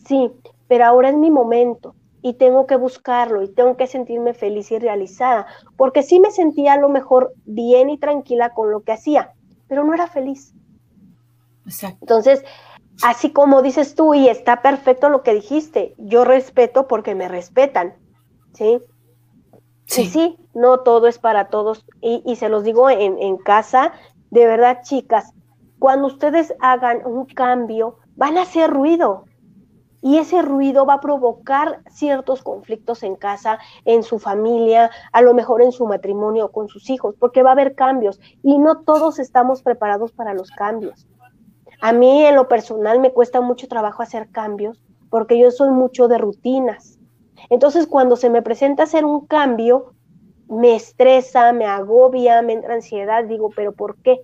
sí, 0.08 0.32
pero 0.68 0.86
ahora 0.86 1.10
es 1.10 1.16
mi 1.16 1.30
momento 1.30 1.94
y 2.22 2.34
tengo 2.34 2.66
que 2.66 2.78
buscarlo 2.78 3.44
y 3.44 3.50
tengo 3.50 3.78
que 3.78 3.86
sentirme 3.86 4.34
feliz 4.34 4.72
y 4.72 4.80
realizada, 4.80 5.46
porque 5.78 6.04
sí 6.04 6.20
me 6.20 6.32
sentía 6.32 6.74
a 6.74 6.80
lo 6.80 6.90
mejor 6.90 7.34
bien 7.46 7.90
y 7.90 8.00
tranquila 8.00 8.52
con 8.52 8.72
lo 8.72 8.82
que 8.82 8.94
hacía, 8.94 9.34
pero 9.68 9.84
no 9.84 9.94
era 9.94 10.08
feliz. 10.08 10.54
Entonces, 12.02 12.44
así 13.04 13.32
como 13.32 13.62
dices 13.62 13.96
tú, 13.96 14.14
y 14.14 14.28
está 14.28 14.62
perfecto 14.62 15.10
lo 15.10 15.24
que 15.24 15.34
dijiste, 15.34 15.96
yo 15.98 16.26
respeto 16.26 16.88
porque 16.88 17.16
me 17.16 17.28
respetan, 17.28 17.96
¿sí? 18.54 18.80
Sí, 19.86 20.08
sí, 20.08 20.38
no 20.54 20.80
todo 20.80 21.08
es 21.08 21.20
para 21.20 21.50
todos. 21.50 21.86
Y, 22.02 22.36
se 22.38 22.50
los 22.50 22.64
digo 22.64 22.90
en, 22.90 23.20
en 23.20 23.38
casa, 23.38 23.94
de 24.32 24.46
verdad, 24.46 24.80
chicas, 24.82 25.32
cuando 25.80 26.08
ustedes 26.08 26.54
hagan 26.60 27.06
un 27.06 27.26
cambio, 27.26 27.98
van 28.16 28.38
a 28.38 28.44
hacer 28.44 28.72
ruido. 28.72 29.26
Y 30.02 30.18
ese 30.18 30.42
ruido 30.42 30.86
va 30.86 30.96
a 30.96 31.02
provocar 31.02 31.82
ciertos 31.90 32.44
conflictos 32.44 33.02
en 33.02 33.16
casa, 33.16 33.58
en 33.86 34.04
su 34.04 34.20
familia, 34.20 34.92
a 35.12 35.22
lo 35.22 35.34
mejor 35.34 35.64
en 35.64 35.72
su 35.72 35.88
matrimonio 35.88 36.46
o 36.46 36.52
con 36.52 36.68
sus 36.68 36.90
hijos, 36.92 37.16
porque 37.20 37.42
va 37.42 37.50
a 37.50 37.54
haber 37.54 37.74
cambios 37.74 38.20
y 38.44 38.60
no 38.60 38.82
todos 38.82 39.18
estamos 39.18 39.64
preparados 39.64 40.12
para 40.12 40.36
los 40.36 40.52
cambios. 40.52 41.08
A 41.82 41.94
mí 41.94 42.26
en 42.26 42.36
lo 42.36 42.48
personal 42.48 43.00
me 43.00 43.12
cuesta 43.12 43.42
mucho 43.42 43.68
trabajo 43.68 44.02
hacer 44.02 44.30
cambios 44.30 44.82
porque 45.10 45.40
yo 45.40 45.52
soy 45.52 45.70
mucho 45.70 46.08
de 46.08 46.18
rutinas. 46.18 47.00
Entonces 47.50 47.88
cuando 47.88 48.16
se 48.16 48.30
me 48.30 48.42
presenta 48.42 48.84
hacer 48.84 49.06
un 49.06 49.26
cambio, 49.28 49.94
me 50.48 50.76
estresa, 50.76 51.52
me 51.54 51.66
agobia, 51.66 52.42
me 52.42 52.54
entra 52.54 52.76
ansiedad, 52.76 53.24
digo, 53.26 53.50
pero 53.56 53.74
¿por 53.74 53.98
qué? 53.98 54.22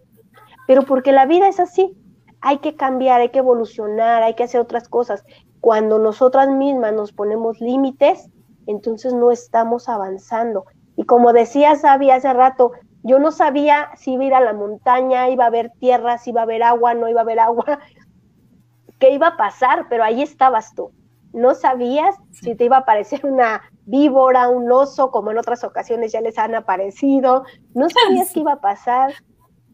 Pero 0.67 0.83
porque 0.83 1.11
la 1.11 1.25
vida 1.25 1.47
es 1.47 1.59
así. 1.59 1.95
Hay 2.41 2.59
que 2.59 2.75
cambiar, 2.75 3.21
hay 3.21 3.29
que 3.29 3.39
evolucionar, 3.39 4.23
hay 4.23 4.33
que 4.33 4.43
hacer 4.43 4.61
otras 4.61 4.87
cosas. 4.87 5.23
Cuando 5.59 5.99
nosotras 5.99 6.49
mismas 6.49 6.93
nos 6.93 7.11
ponemos 7.11 7.59
límites, 7.59 8.29
entonces 8.65 9.13
no 9.13 9.31
estamos 9.31 9.89
avanzando. 9.89 10.65
Y 10.95 11.05
como 11.05 11.33
decía 11.33 11.75
Sabi 11.75 12.09
hace 12.11 12.33
rato, 12.33 12.71
yo 13.03 13.19
no 13.19 13.31
sabía 13.31 13.89
si 13.95 14.13
iba 14.13 14.23
a 14.23 14.27
ir 14.27 14.33
a 14.33 14.41
la 14.41 14.53
montaña, 14.53 15.29
iba 15.29 15.45
a 15.45 15.47
haber 15.47 15.71
tierra, 15.79 16.17
si 16.17 16.29
iba 16.29 16.41
a 16.41 16.43
haber 16.43 16.63
agua, 16.63 16.93
no 16.93 17.09
iba 17.09 17.21
a 17.21 17.23
haber 17.23 17.39
agua, 17.39 17.65
qué 18.99 19.11
iba 19.11 19.27
a 19.27 19.37
pasar, 19.37 19.87
pero 19.89 20.03
ahí 20.03 20.21
estabas 20.21 20.75
tú. 20.75 20.91
No 21.33 21.55
sabías 21.55 22.15
si 22.31 22.55
te 22.55 22.65
iba 22.65 22.77
a 22.77 22.81
aparecer 22.81 23.25
una 23.25 23.61
víbora, 23.85 24.49
un 24.49 24.71
oso, 24.71 25.11
como 25.11 25.31
en 25.31 25.37
otras 25.37 25.63
ocasiones 25.63 26.11
ya 26.11 26.21
les 26.21 26.37
han 26.37 26.55
aparecido. 26.55 27.45
No 27.73 27.87
sabías 27.89 28.31
qué 28.33 28.41
iba 28.41 28.53
a 28.53 28.61
pasar. 28.61 29.13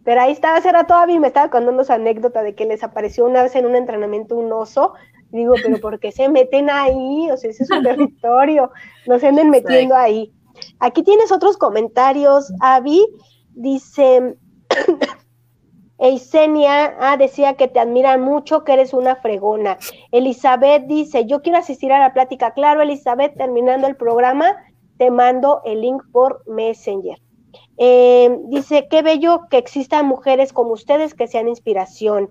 Pero 0.03 0.21
ahí 0.21 0.31
estaba, 0.31 0.59
era 0.59 0.85
todavía 0.85 1.19
me 1.19 1.27
estaba 1.27 1.49
contando 1.49 1.81
esa 1.81 1.95
anécdota 1.95 2.41
de 2.41 2.55
que 2.55 2.65
les 2.65 2.83
apareció 2.83 3.25
una 3.25 3.43
vez 3.43 3.55
en 3.55 3.65
un 3.65 3.75
entrenamiento 3.75 4.37
un 4.37 4.53
oso. 4.53 4.93
digo, 5.31 5.55
pero 5.61 5.79
¿por 5.81 5.99
qué 5.99 6.13
se 6.13 6.29
meten 6.29 6.69
ahí? 6.69 7.29
O 7.29 7.35
sea, 7.35 7.49
ese 7.49 7.63
es 7.63 7.71
un 7.71 7.83
territorio, 7.83 8.71
no 9.05 9.19
se 9.19 9.27
anden 9.27 9.49
metiendo 9.49 9.95
ahí. 9.95 10.31
Aquí 10.79 11.03
tienes 11.03 11.31
otros 11.31 11.57
comentarios, 11.57 12.51
Avi. 12.59 13.05
Dice, 13.53 14.37
Eisenia 15.99 16.95
ah, 16.99 17.17
decía 17.17 17.55
que 17.55 17.67
te 17.67 17.79
admiran 17.79 18.21
mucho, 18.21 18.63
que 18.63 18.73
eres 18.73 18.93
una 18.93 19.15
fregona. 19.15 19.77
Elizabeth 20.11 20.85
dice, 20.85 21.25
yo 21.25 21.41
quiero 21.41 21.57
asistir 21.57 21.91
a 21.91 21.99
la 21.99 22.13
plática. 22.13 22.53
Claro, 22.53 22.81
Elizabeth, 22.81 23.35
terminando 23.35 23.87
el 23.87 23.95
programa, 23.95 24.55
te 24.97 25.09
mando 25.09 25.61
el 25.65 25.81
link 25.81 26.03
por 26.11 26.43
Messenger. 26.47 27.19
Eh, 27.77 28.37
dice, 28.45 28.87
qué 28.89 29.01
bello 29.01 29.47
que 29.49 29.57
existan 29.57 30.07
mujeres 30.07 30.53
como 30.53 30.71
ustedes 30.71 31.13
que 31.13 31.27
sean 31.27 31.47
inspiración. 31.47 32.29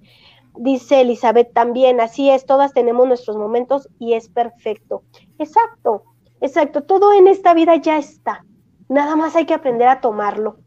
Dice 0.59 1.03
Elizabeth 1.03 1.53
también, 1.53 2.01
así 2.01 2.31
es, 2.31 2.47
todas 2.47 2.73
tenemos 2.73 3.07
nuestros 3.07 3.37
momentos 3.37 3.89
y 3.99 4.15
es 4.15 4.29
perfecto. 4.29 5.03
Exacto, 5.39 6.05
Exacto, 6.41 6.83
todo 6.83 7.13
en 7.13 7.29
esta 7.29 7.55
vida 7.55 7.77
ya 7.77 7.99
está. 7.99 8.45
Nada 8.89 9.17
más 9.17 9.35
hay 9.37 9.47
que 9.47 9.55
aprender 9.55 9.89
a 9.89 10.01
tomarlo. 10.01 10.59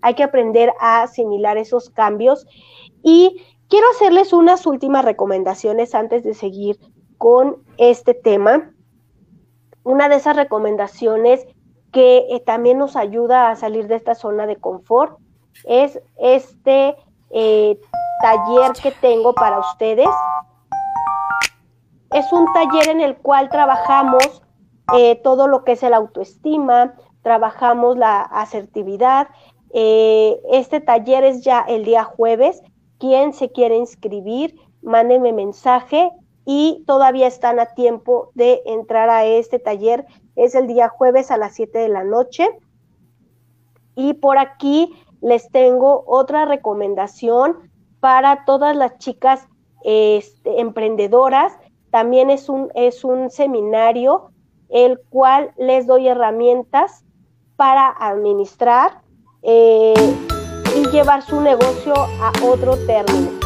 Hay 0.00 0.14
que 0.14 0.24
aprender 0.24 0.72
a 0.80 1.02
asimilar 1.02 1.56
esos 1.56 1.90
cambios. 1.90 2.46
Y 3.02 3.42
quiero 3.68 3.86
hacerles 3.90 4.32
unas 4.32 4.66
últimas 4.66 5.04
recomendaciones 5.04 5.94
antes 5.94 6.24
de 6.24 6.34
seguir 6.34 6.78
con 7.18 7.62
este 7.78 8.14
tema. 8.14 8.72
Una 9.84 10.08
de 10.08 10.16
esas 10.16 10.36
recomendaciones 10.36 11.46
que 11.92 12.26
eh, 12.30 12.40
también 12.40 12.78
nos 12.78 12.96
ayuda 12.96 13.50
a 13.50 13.56
salir 13.56 13.86
de 13.86 13.96
esta 13.96 14.14
zona 14.14 14.46
de 14.46 14.56
confort 14.56 15.18
es 15.64 16.00
este 16.18 16.96
eh, 17.30 17.78
taller 18.22 18.72
que 18.82 18.92
tengo 19.00 19.34
para 19.34 19.60
ustedes. 19.60 20.08
Es 22.10 22.32
un 22.32 22.46
taller 22.52 22.88
en 22.88 23.00
el 23.00 23.16
cual 23.16 23.48
trabajamos 23.48 24.42
eh, 24.96 25.16
todo 25.16 25.48
lo 25.48 25.64
que 25.64 25.72
es 25.72 25.82
el 25.82 25.94
autoestima, 25.94 26.94
trabajamos 27.22 27.96
la 27.96 28.20
asertividad. 28.20 29.28
Eh, 29.72 30.40
este 30.50 30.80
taller 30.80 31.24
es 31.24 31.42
ya 31.42 31.60
el 31.60 31.84
día 31.84 32.04
jueves, 32.04 32.62
quien 32.98 33.32
se 33.32 33.50
quiere 33.50 33.76
inscribir, 33.76 34.56
mándenme 34.82 35.32
mensaje 35.32 36.10
y 36.44 36.82
todavía 36.86 37.26
están 37.26 37.60
a 37.60 37.66
tiempo 37.74 38.30
de 38.34 38.62
entrar 38.66 39.08
a 39.08 39.24
este 39.24 39.58
taller. 39.58 40.04
Es 40.36 40.54
el 40.54 40.66
día 40.66 40.88
jueves 40.88 41.30
a 41.30 41.36
las 41.36 41.54
7 41.54 41.78
de 41.78 41.88
la 41.88 42.04
noche. 42.04 42.48
Y 43.94 44.14
por 44.14 44.38
aquí 44.38 44.92
les 45.20 45.48
tengo 45.50 46.02
otra 46.06 46.44
recomendación 46.44 47.70
para 48.00 48.44
todas 48.44 48.76
las 48.76 48.98
chicas 48.98 49.46
este, 49.84 50.60
emprendedoras. 50.60 51.56
También 51.90 52.30
es 52.30 52.48
un, 52.48 52.70
es 52.74 53.04
un 53.04 53.30
seminario 53.30 54.31
el 54.72 54.98
cual 55.10 55.52
les 55.56 55.86
doy 55.86 56.08
herramientas 56.08 57.04
para 57.56 57.88
administrar 57.88 59.02
eh, 59.42 59.94
y 60.76 60.88
llevar 60.88 61.22
su 61.22 61.40
negocio 61.40 61.94
a 61.94 62.32
otro 62.42 62.76
término. 62.86 63.42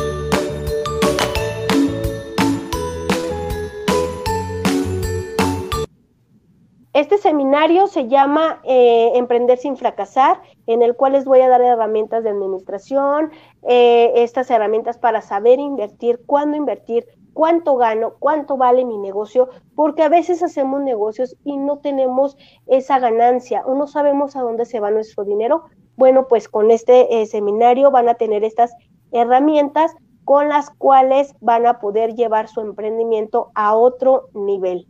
Este 6.96 7.18
seminario 7.18 7.88
se 7.88 8.08
llama 8.08 8.62
eh, 8.64 9.10
Emprender 9.16 9.58
sin 9.58 9.76
fracasar, 9.76 10.40
en 10.66 10.80
el 10.80 10.96
cual 10.96 11.12
les 11.12 11.26
voy 11.26 11.42
a 11.42 11.48
dar 11.48 11.60
herramientas 11.60 12.24
de 12.24 12.30
administración, 12.30 13.32
eh, 13.68 14.12
estas 14.16 14.50
herramientas 14.50 14.96
para 14.96 15.20
saber 15.20 15.58
invertir, 15.58 16.22
cuándo 16.24 16.56
invertir, 16.56 17.04
cuánto 17.36 17.76
gano, 17.76 18.14
cuánto 18.18 18.56
vale 18.56 18.86
mi 18.86 18.96
negocio, 18.96 19.50
porque 19.74 20.02
a 20.02 20.08
veces 20.08 20.42
hacemos 20.42 20.80
negocios 20.80 21.36
y 21.44 21.58
no 21.58 21.80
tenemos 21.80 22.38
esa 22.66 22.98
ganancia 22.98 23.62
o 23.66 23.74
no 23.74 23.86
sabemos 23.86 24.36
a 24.36 24.40
dónde 24.40 24.64
se 24.64 24.80
va 24.80 24.90
nuestro 24.90 25.22
dinero. 25.24 25.64
Bueno, 25.98 26.28
pues 26.28 26.48
con 26.48 26.70
este 26.70 27.20
eh, 27.20 27.26
seminario 27.26 27.90
van 27.90 28.08
a 28.08 28.14
tener 28.14 28.42
estas 28.42 28.72
herramientas 29.12 29.94
con 30.24 30.48
las 30.48 30.70
cuales 30.70 31.34
van 31.42 31.66
a 31.66 31.78
poder 31.78 32.14
llevar 32.14 32.48
su 32.48 32.62
emprendimiento 32.62 33.50
a 33.54 33.76
otro 33.76 34.30
nivel. 34.32 34.86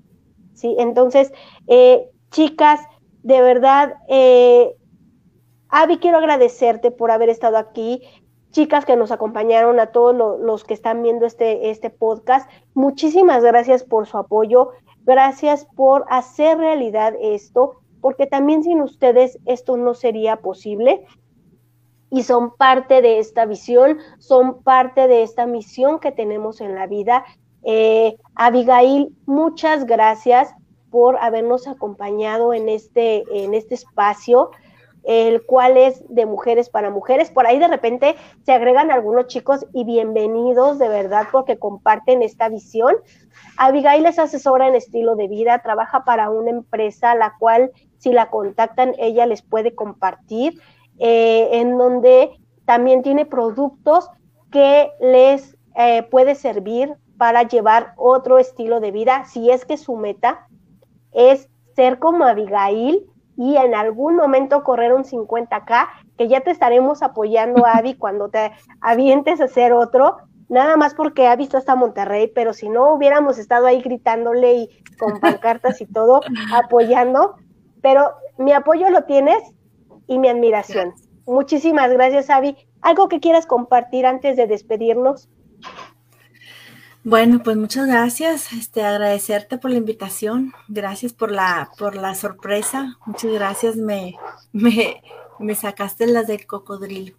¿sí? 0.55 0.76
Entonces, 0.78 1.32
eh, 1.66 2.09
chicas, 2.30 2.78
de 3.24 3.42
verdad, 3.42 3.94
eh, 4.07 4.76
Avi, 5.68 5.99
quiero 5.99 6.18
agradecerte 6.18 6.92
por 6.92 7.11
haber 7.11 7.28
estado 7.28 7.57
aquí. 7.57 8.03
Chicas 8.57 8.86
que 8.86 8.96
nos 8.96 9.12
acompañaron, 9.12 9.78
a 9.80 9.88
todos 9.88 10.40
los 10.40 10.64
que 10.64 10.72
están 10.72 11.02
viendo 11.02 11.26
este, 11.26 11.68
este 11.68 11.90
podcast, 11.90 12.50
muchísimas 12.72 13.44
gracias 13.44 13.84
por 13.84 14.07
su 14.07 14.16
apoyo, 14.16 14.70
gracias 15.04 15.66
por 15.76 16.07
hacer 16.09 16.57
realidad 16.57 17.12
esto, 17.20 17.82
porque 18.00 18.26
también 18.26 18.62
sin 18.62 18.80
ustedes 18.80 19.38
esto 19.44 19.76
no 19.76 19.92
sería 19.92 20.36
posible. 20.36 21.04
Y 22.11 22.22
son 22.22 22.57
parte 22.57 23.02
de 23.02 23.18
esta 23.18 23.44
visión, 23.44 23.98
son 24.16 24.62
parte 24.62 25.07
de 25.07 25.22
esta 25.22 25.44
misión 25.44 26.00
que 26.00 26.11
tenemos 26.11 26.62
en 26.62 26.74
la 26.74 26.86
vida. 26.86 27.26
Eh, 27.62 28.16
Abigail, 28.36 29.14
muchas 29.26 29.84
gracias 29.84 30.54
por 30.88 31.18
habernos 31.18 31.68
acompañado 31.68 32.54
en 32.54 32.70
este, 32.70 33.22
en 33.44 33.52
este 33.52 33.74
espacio, 33.74 34.50
el 35.07 35.46
cual 35.46 35.76
es 35.76 36.02
de 36.09 36.26
mujeres 36.26 36.68
para 36.68 36.90
mujeres. 36.90 37.30
Por 37.30 37.46
ahí 37.46 37.61
de 37.61 37.68
repente 37.68 38.16
se 38.44 38.52
agregan 38.52 38.90
algunos 38.90 39.28
chicos 39.28 39.64
y 39.72 39.84
bienvenidos 39.84 40.80
de 40.80 40.88
verdad 40.88 41.28
porque 41.30 41.59
comparten 41.59 42.22
esta 42.22 42.48
visión. 42.48 42.96
Abigail 43.57 44.04
es 44.04 44.18
asesora 44.18 44.66
en 44.66 44.74
estilo 44.74 45.14
de 45.14 45.28
vida, 45.28 45.62
trabaja 45.62 46.04
para 46.04 46.28
una 46.30 46.50
empresa 46.50 47.14
la 47.14 47.34
cual 47.38 47.70
si 47.98 48.12
la 48.12 48.30
contactan 48.30 48.94
ella 48.98 49.26
les 49.26 49.42
puede 49.42 49.76
compartir, 49.76 50.61
eh, 50.98 51.50
en 51.52 51.78
donde 51.78 52.30
también 52.64 53.02
tiene 53.02 53.26
productos 53.26 54.11
que 54.50 54.90
les 55.00 55.57
eh, 55.76 56.02
puede 56.11 56.34
servir 56.34 56.94
para 57.16 57.44
llevar 57.44 57.94
otro 57.96 58.38
estilo 58.38 58.80
de 58.80 58.90
vida, 58.90 59.24
si 59.24 59.50
es 59.50 59.64
que 59.64 59.76
su 59.76 59.96
meta 59.96 60.48
es 61.12 61.48
ser 61.76 62.00
como 62.00 62.24
Abigail 62.24 63.07
y 63.37 63.57
en 63.57 63.74
algún 63.74 64.16
momento 64.16 64.64
correr 64.64 64.93
un 64.93 65.05
50K, 65.05 65.89
que 66.16 66.28
ya 66.28 66.41
te 66.41 66.51
estaremos 66.51 67.03
apoyando, 67.03 67.64
Abby, 67.66 67.95
cuando 67.95 68.28
te 68.28 68.53
avientes 68.80 69.41
a 69.41 69.45
hacer 69.45 69.72
otro, 69.72 70.16
nada 70.49 70.76
más 70.76 70.95
porque 70.95 71.26
ha 71.26 71.37
visto 71.37 71.59
hasta 71.59 71.76
Monterrey, 71.76 72.30
pero 72.34 72.53
si 72.53 72.68
no 72.68 72.95
hubiéramos 72.95 73.39
estado 73.39 73.66
ahí 73.66 73.82
gritándole 73.82 74.55
y 74.55 74.68
con 74.99 75.20
pancartas 75.20 75.80
y 75.80 75.87
todo, 75.87 76.20
apoyando, 76.55 77.34
pero 77.82 78.12
mi 78.39 78.53
apoyo 78.53 78.91
lo 78.91 79.05
tienes 79.05 79.43
y 80.07 80.18
mi 80.18 80.28
admiración. 80.28 80.95
Muchísimas 81.26 81.91
gracias, 81.93 82.30
Abby. 82.30 82.57
¿Algo 82.82 83.09
que 83.09 83.20
quieras 83.20 83.47
compartir 83.47 84.07
antes 84.07 84.37
de 84.37 84.47
despedirnos? 84.47 85.28
Bueno, 87.09 87.40
pues 87.40 87.57
muchas 87.57 87.86
gracias. 87.86 88.52
Este, 88.52 88.82
agradecerte 88.82 89.59
por 89.59 89.70
la 89.70 89.76
invitación. 89.76 90.52
Gracias 90.66 91.12
por 91.12 91.30
la, 91.30 91.70
por 91.78 91.94
la 91.94 92.16
sorpresa. 92.16 92.98
Muchas 93.07 93.30
gracias. 93.30 93.76
Me, 93.76 94.16
me, 94.52 95.00
me 95.38 95.54
sacaste 95.54 96.09
las 96.09 96.26
del 96.26 96.48
cocodrilo. 96.48 97.14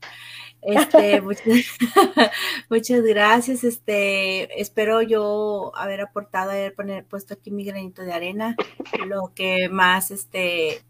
Este, 0.62 1.22
muchas, 2.70 3.02
gracias. 3.02 3.64
Este, 3.64 4.62
espero 4.62 5.02
yo 5.02 5.72
haber 5.74 6.02
aportado, 6.02 6.52
haber 6.52 6.76
poner, 6.76 7.06
puesto 7.06 7.36
aquí 7.36 7.50
mi 7.50 7.64
granito 7.64 8.02
de 8.02 8.12
arena. 8.12 8.58
Lo 9.06 9.32
que 9.34 9.70
más 9.70 10.12
este 10.12 10.84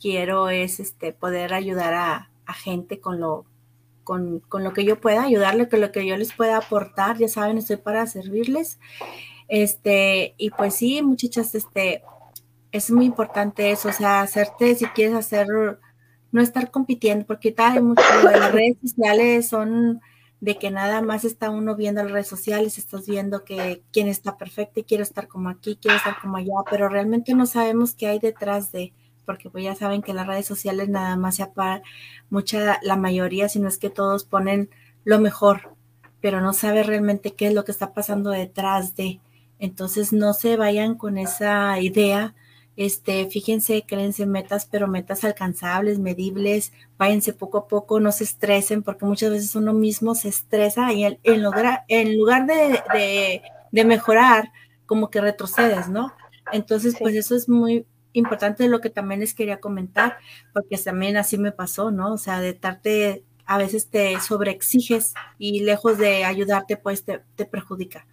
quiero 0.00 0.48
es 0.48 0.80
este 0.80 1.12
poder 1.12 1.54
ayudar 1.54 1.94
a, 1.94 2.30
a 2.46 2.52
gente 2.52 2.98
con 2.98 3.20
lo 3.20 3.46
con, 4.04 4.42
lo 4.52 4.72
que 4.72 4.84
yo 4.84 5.00
pueda 5.00 5.24
ayudarle, 5.24 5.68
con 5.68 5.80
lo 5.80 5.90
que 5.90 6.06
yo 6.06 6.16
les 6.16 6.32
pueda 6.32 6.58
aportar, 6.58 7.18
ya 7.18 7.28
saben, 7.28 7.58
estoy 7.58 7.76
para 7.76 8.06
servirles. 8.06 8.78
Este, 9.48 10.34
y 10.38 10.50
pues 10.50 10.76
sí, 10.76 11.02
muchachas, 11.02 11.54
este, 11.54 12.02
es 12.72 12.90
muy 12.90 13.06
importante 13.06 13.70
eso, 13.70 13.88
o 13.88 13.92
sea, 13.92 14.20
hacerte, 14.20 14.74
si 14.74 14.86
quieres 14.86 15.16
hacer, 15.16 15.46
no 16.32 16.42
estar 16.42 16.70
compitiendo, 16.70 17.26
porque 17.26 17.52
tal, 17.52 17.94
las 18.22 18.52
redes 18.52 18.76
sociales 18.80 19.48
son 19.48 20.00
de 20.40 20.58
que 20.58 20.70
nada 20.70 21.00
más 21.00 21.24
está 21.24 21.50
uno 21.50 21.74
viendo 21.74 22.02
las 22.02 22.12
redes 22.12 22.26
sociales, 22.26 22.76
estás 22.76 23.06
viendo 23.06 23.44
que 23.44 23.82
quién 23.92 24.08
está 24.08 24.36
perfecto 24.36 24.80
y 24.80 24.84
quiero 24.84 25.02
estar 25.02 25.26
como 25.26 25.48
aquí, 25.48 25.78
quiero 25.80 25.96
estar 25.96 26.20
como 26.20 26.36
allá, 26.36 26.54
pero 26.70 26.88
realmente 26.88 27.34
no 27.34 27.46
sabemos 27.46 27.94
qué 27.94 28.08
hay 28.08 28.18
detrás 28.18 28.70
de, 28.70 28.92
porque 29.24 29.50
pues 29.50 29.64
ya 29.64 29.74
saben 29.74 30.02
que 30.02 30.14
las 30.14 30.26
redes 30.26 30.46
sociales 30.46 30.88
nada 30.88 31.16
más 31.16 31.36
se 31.36 31.46
para 31.46 31.82
mucha, 32.30 32.78
la 32.82 32.96
mayoría, 32.96 33.48
si 33.48 33.58
no 33.60 33.68
es 33.68 33.78
que 33.78 33.90
todos 33.90 34.24
ponen 34.24 34.70
lo 35.04 35.18
mejor, 35.18 35.74
pero 36.20 36.40
no 36.40 36.52
sabe 36.52 36.82
realmente 36.82 37.34
qué 37.34 37.48
es 37.48 37.54
lo 37.54 37.64
que 37.64 37.72
está 37.72 37.92
pasando 37.92 38.30
detrás 38.30 38.96
de. 38.96 39.20
Entonces 39.58 40.12
no 40.12 40.32
se 40.32 40.56
vayan 40.56 40.94
con 40.94 41.18
esa 41.18 41.78
idea. 41.80 42.34
Este, 42.76 43.26
fíjense, 43.26 43.84
créense 43.86 44.26
metas, 44.26 44.66
pero 44.66 44.88
metas 44.88 45.22
alcanzables, 45.22 45.98
medibles, 45.98 46.72
váyanse 46.98 47.32
poco 47.32 47.58
a 47.58 47.68
poco, 47.68 48.00
no 48.00 48.10
se 48.10 48.24
estresen, 48.24 48.82
porque 48.82 49.04
muchas 49.04 49.30
veces 49.30 49.54
uno 49.54 49.72
mismo 49.72 50.14
se 50.14 50.28
estresa 50.28 50.92
y 50.92 51.04
en, 51.04 51.18
en 51.22 51.42
lugar, 51.42 51.84
en 51.88 52.16
lugar 52.16 52.46
de, 52.46 52.82
de, 52.92 53.42
de, 53.70 53.84
mejorar, 53.84 54.50
como 54.86 55.08
que 55.08 55.20
retrocedes, 55.20 55.88
¿no? 55.88 56.12
Entonces, 56.52 56.96
pues 56.98 57.14
eso 57.14 57.36
es 57.36 57.48
muy, 57.48 57.86
importante 58.14 58.68
lo 58.68 58.80
que 58.80 58.90
también 58.90 59.20
les 59.20 59.34
quería 59.34 59.60
comentar, 59.60 60.16
porque 60.52 60.78
también 60.78 61.16
así 61.16 61.36
me 61.36 61.52
pasó, 61.52 61.90
¿no? 61.90 62.14
O 62.14 62.18
sea, 62.18 62.40
de 62.40 62.54
darte, 62.54 63.24
a 63.44 63.58
veces 63.58 63.88
te 63.88 64.18
sobreexiges 64.20 65.14
y 65.38 65.60
lejos 65.60 65.98
de 65.98 66.24
ayudarte, 66.24 66.76
pues 66.76 67.04
te, 67.04 67.20
perjudica. 67.44 68.06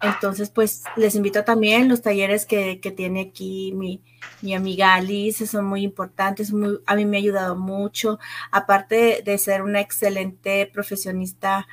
Entonces, 0.00 0.50
pues 0.50 0.84
les 0.96 1.16
invito 1.16 1.44
también 1.44 1.88
los 1.88 2.02
talleres 2.02 2.46
que, 2.46 2.78
que 2.80 2.92
tiene 2.92 3.20
aquí 3.20 3.72
mi, 3.74 4.00
mi, 4.42 4.54
amiga 4.54 4.94
Alice, 4.94 5.46
son 5.46 5.64
muy 5.64 5.82
importantes, 5.82 6.52
muy, 6.52 6.78
a 6.86 6.94
mí 6.94 7.04
me 7.04 7.16
ha 7.16 7.20
ayudado 7.20 7.56
mucho, 7.56 8.18
aparte 8.52 9.22
de 9.24 9.38
ser 9.38 9.62
una 9.62 9.80
excelente 9.80 10.70
profesionista 10.72 11.66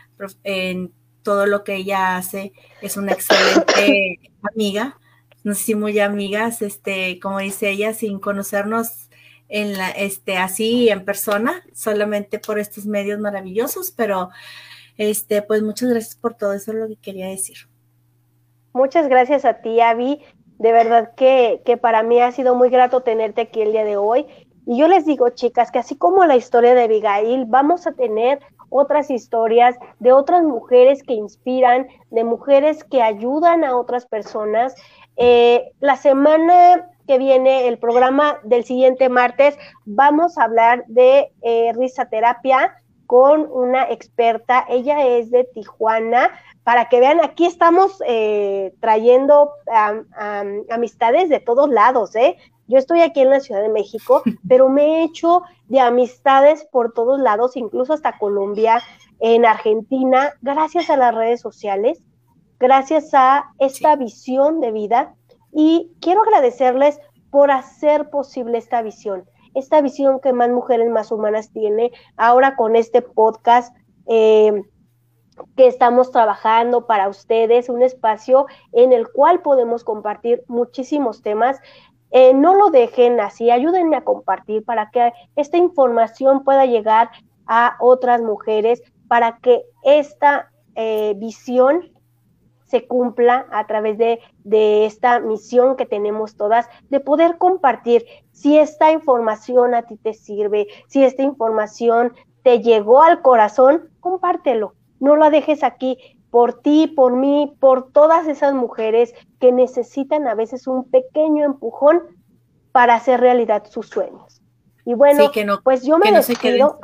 en 0.44 0.92
todo 1.22 1.46
lo 1.46 1.64
que 1.64 1.76
ella 1.76 2.18
hace, 2.18 2.54
es 2.82 2.98
una 2.98 3.12
excelente 3.12 4.20
amiga, 4.54 4.98
nos 5.46 5.62
hicimos 5.62 5.94
ya 5.94 6.06
amigas, 6.06 6.64
este, 6.64 7.20
como 7.20 7.38
dice 7.38 7.70
ella, 7.70 7.94
sin 7.94 8.20
conocernos 8.20 9.10
en 9.48 9.78
la, 9.78 9.92
este, 9.92 10.38
así 10.38 10.90
en 10.90 11.06
persona, 11.06 11.64
solamente 11.72 12.40
por 12.40 12.58
estos 12.58 12.88
medios 12.88 13.20
maravillosos, 13.20 13.92
pero 13.92 14.32
este, 14.98 15.44
pues 15.44 15.62
muchas 15.62 15.90
gracias 15.90 16.16
por 16.16 16.34
todo, 16.34 16.54
eso 16.54 16.72
es 16.72 16.78
lo 16.78 16.88
que 16.88 16.96
quería 16.96 17.28
decir. 17.28 17.58
Muchas 18.74 19.08
gracias 19.08 19.46
a 19.46 19.62
ti, 19.62 19.80
Avi. 19.80 20.20
De 20.58 20.72
verdad 20.72 21.14
que, 21.16 21.62
que 21.64 21.78
para 21.78 22.02
mí 22.02 22.20
ha 22.20 22.32
sido 22.32 22.56
muy 22.56 22.70
grato 22.70 23.02
tenerte 23.02 23.42
aquí 23.42 23.62
el 23.62 23.72
día 23.72 23.86
de 23.86 23.98
hoy. 23.98 24.26
Y 24.66 24.80
yo 24.80 24.88
les 24.88 25.06
digo, 25.06 25.30
chicas, 25.30 25.70
que 25.70 25.78
así 25.78 25.96
como 25.96 26.26
la 26.26 26.38
historia 26.38 26.74
de 26.74 26.84
Abigail, 26.84 27.46
vamos 27.46 27.86
a 27.86 27.92
tener 27.92 28.40
otras 28.70 29.10
historias 29.12 29.78
de 30.00 30.12
otras 30.12 30.44
mujeres 30.44 31.04
que 31.04 31.14
inspiran, 31.14 31.88
de 32.10 32.24
mujeres 32.24 32.84
que 32.84 33.02
ayudan 33.02 33.64
a 33.64 33.78
otras 33.78 34.06
personas. 34.06 34.76
Eh, 35.18 35.72
la 35.80 35.96
semana 35.96 36.90
que 37.08 37.18
viene, 37.18 37.68
el 37.68 37.78
programa 37.78 38.40
del 38.44 38.64
siguiente 38.64 39.10
martes, 39.10 39.58
vamos 39.86 40.38
a 40.38 40.44
hablar 40.44 40.86
de 40.88 41.32
eh, 41.42 41.72
risa 41.76 42.10
terapia 42.10 42.82
con 43.06 43.48
una 43.52 43.84
experta. 43.92 44.66
Ella 44.68 45.06
es 45.06 45.30
de 45.30 45.44
Tijuana. 45.44 46.32
Para 46.64 46.90
que 46.90 47.00
vean, 47.00 47.20
aquí 47.24 47.46
estamos 47.46 48.02
eh, 48.08 48.74
trayendo 48.80 49.52
amistades 50.70 51.30
de 51.30 51.40
todos 51.40 51.70
lados, 51.70 52.16
¿eh? 52.16 52.38
Yo 52.68 52.80
estoy 52.80 53.02
aquí 53.02 53.22
en 53.22 53.30
la 53.30 53.40
Ciudad 53.40 53.62
de 53.62 53.70
México, 53.70 54.24
pero 54.50 54.70
me 54.70 54.84
he 54.84 55.04
hecho 55.04 55.44
de 55.68 55.80
amistades 55.80 56.66
por 56.72 56.94
todos 56.94 57.20
lados, 57.20 57.56
incluso 57.56 57.94
hasta 57.94 58.18
Colombia, 58.18 58.82
en 59.20 59.46
Argentina, 59.46 60.34
gracias 60.42 60.90
a 60.90 60.98
las 60.98 61.14
redes 61.16 61.40
sociales, 61.40 62.00
gracias 62.60 63.14
a 63.14 63.46
esta 63.60 63.96
visión 63.96 64.60
de 64.60 64.72
vida. 64.72 65.16
Y 65.52 65.92
quiero 66.02 66.22
agradecerles 66.22 67.00
por 67.32 67.52
hacer 67.52 68.10
posible 68.10 68.58
esta 68.58 68.82
visión 68.82 69.26
esta 69.56 69.82
visión 69.82 70.20
que 70.20 70.34
más 70.34 70.50
mujeres 70.50 70.90
más 70.90 71.12
humanas 71.12 71.50
tiene 71.52 71.92
ahora 72.18 72.56
con 72.56 72.76
este 72.76 73.02
podcast 73.02 73.76
eh, 74.08 74.62
que 75.58 75.68
estamos 75.68 76.12
trabajando 76.12 76.86
para 76.86 77.10
ustedes, 77.10 77.70
un 77.70 77.82
espacio 77.82 78.46
en 78.72 78.94
el 78.94 79.10
cual 79.10 79.42
podemos 79.42 79.84
compartir 79.84 80.44
muchísimos 80.48 81.22
temas. 81.22 81.60
Eh, 82.12 82.34
no 82.34 82.54
lo 82.56 82.70
dejen 82.70 83.20
así, 83.20 83.50
ayúdenme 83.50 83.98
a 83.98 84.04
compartir 84.04 84.64
para 84.64 84.92
que 84.92 85.12
esta 85.36 85.58
información 85.58 86.44
pueda 86.44 86.66
llegar 86.66 87.10
a 87.48 87.76
otras 87.80 88.22
mujeres, 88.22 88.82
para 89.08 89.38
que 89.40 89.64
esta 89.84 90.52
eh, 90.76 91.14
visión 91.18 91.92
se 92.66 92.88
cumpla 92.88 93.48
a 93.52 93.68
través 93.68 93.98
de, 93.98 94.20
de, 94.44 94.86
esta 94.86 95.20
misión 95.20 95.76
que 95.76 95.86
tenemos 95.86 96.36
todas, 96.36 96.68
de 96.90 97.00
poder 97.00 97.38
compartir 97.38 98.06
si 98.32 98.58
esta 98.58 98.92
información 98.92 99.76
a 99.76 99.84
ti 99.84 99.98
te 99.98 100.14
sirve, 100.14 100.68
si 100.88 101.04
esta 101.04 101.24
información 101.24 102.14
te 102.44 102.62
llegó 102.62 103.02
al 103.02 103.22
corazón, 103.22 103.90
compártelo. 104.00 104.74
No 105.00 105.16
lo 105.16 105.30
dejes 105.30 105.64
aquí 105.64 105.98
por 106.36 106.62
ti, 106.62 106.88
por 106.88 107.16
mí, 107.16 107.56
por 107.62 107.92
todas 107.92 108.28
esas 108.28 108.54
mujeres 108.54 109.14
que 109.40 109.52
necesitan 109.54 110.28
a 110.28 110.36
veces 110.36 110.68
un 110.68 110.84
pequeño 110.90 111.46
empujón 111.46 112.02
para 112.72 112.96
hacer 112.96 113.22
realidad 113.22 113.64
sus 113.70 113.88
sueños. 113.88 114.42
Y 114.86 114.96
bueno, 114.96 115.32
pues 115.64 115.84
yo 115.84 115.98
me 115.98 116.12
despido. 116.12 116.78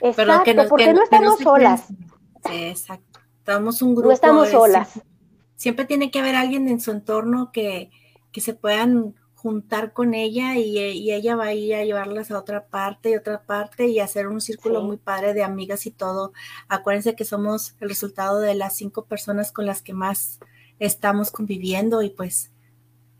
exacto, 0.00 0.68
porque 0.68 0.92
no 0.92 1.04
estamos 1.04 1.38
solas. 1.38 1.86
exacto. 2.50 3.05
Estamos 3.46 3.80
un 3.80 3.94
grupo. 3.94 4.08
No 4.08 4.14
estamos 4.14 4.48
solas. 4.48 5.00
Siempre, 5.54 5.84
tiene 5.84 6.10
que 6.10 6.18
haber 6.18 6.34
alguien 6.34 6.66
en 6.66 6.80
su 6.80 6.90
entorno 6.90 7.52
que, 7.52 7.92
que 8.32 8.40
se 8.40 8.54
puedan 8.54 9.14
juntar 9.36 9.92
con 9.92 10.14
ella 10.14 10.56
y, 10.56 10.80
ella 11.12 11.36
va 11.36 11.44
a 11.44 11.54
ir 11.54 11.76
a 11.76 11.84
llevarlas 11.84 12.32
a 12.32 12.38
otra 12.40 12.66
parte 12.66 13.10
y 13.10 13.14
otra 13.14 13.44
parte 13.44 13.86
y 13.86 14.00
hacer 14.00 14.26
un 14.26 14.40
círculo 14.40 14.82
muy 14.82 14.96
padre 14.96 15.32
de 15.32 15.44
amigas 15.44 15.86
y 15.86 15.92
todo. 15.92 16.32
Acuérdense 16.68 17.14
que 17.14 17.24
somos 17.24 17.76
el 17.78 17.88
resultado 17.88 18.40
de 18.40 18.56
las 18.56 18.74
cinco 18.74 19.04
personas 19.04 19.52
con 19.52 19.64
las 19.64 19.80
que 19.80 19.94
más 19.94 20.40
estamos 20.80 21.30
conviviendo 21.30 22.02
y 22.02 22.10
pues 22.10 22.50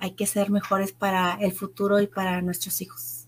hay 0.01 0.17
que 0.17 0.27
ser 0.27 0.51
mejores 0.51 0.91
para 0.91 1.39
el 1.41 1.53
futuro 1.53 2.01
y 2.01 2.09
para 2.09 2.43
nuestros 2.43 2.81
hijos. 2.81 3.27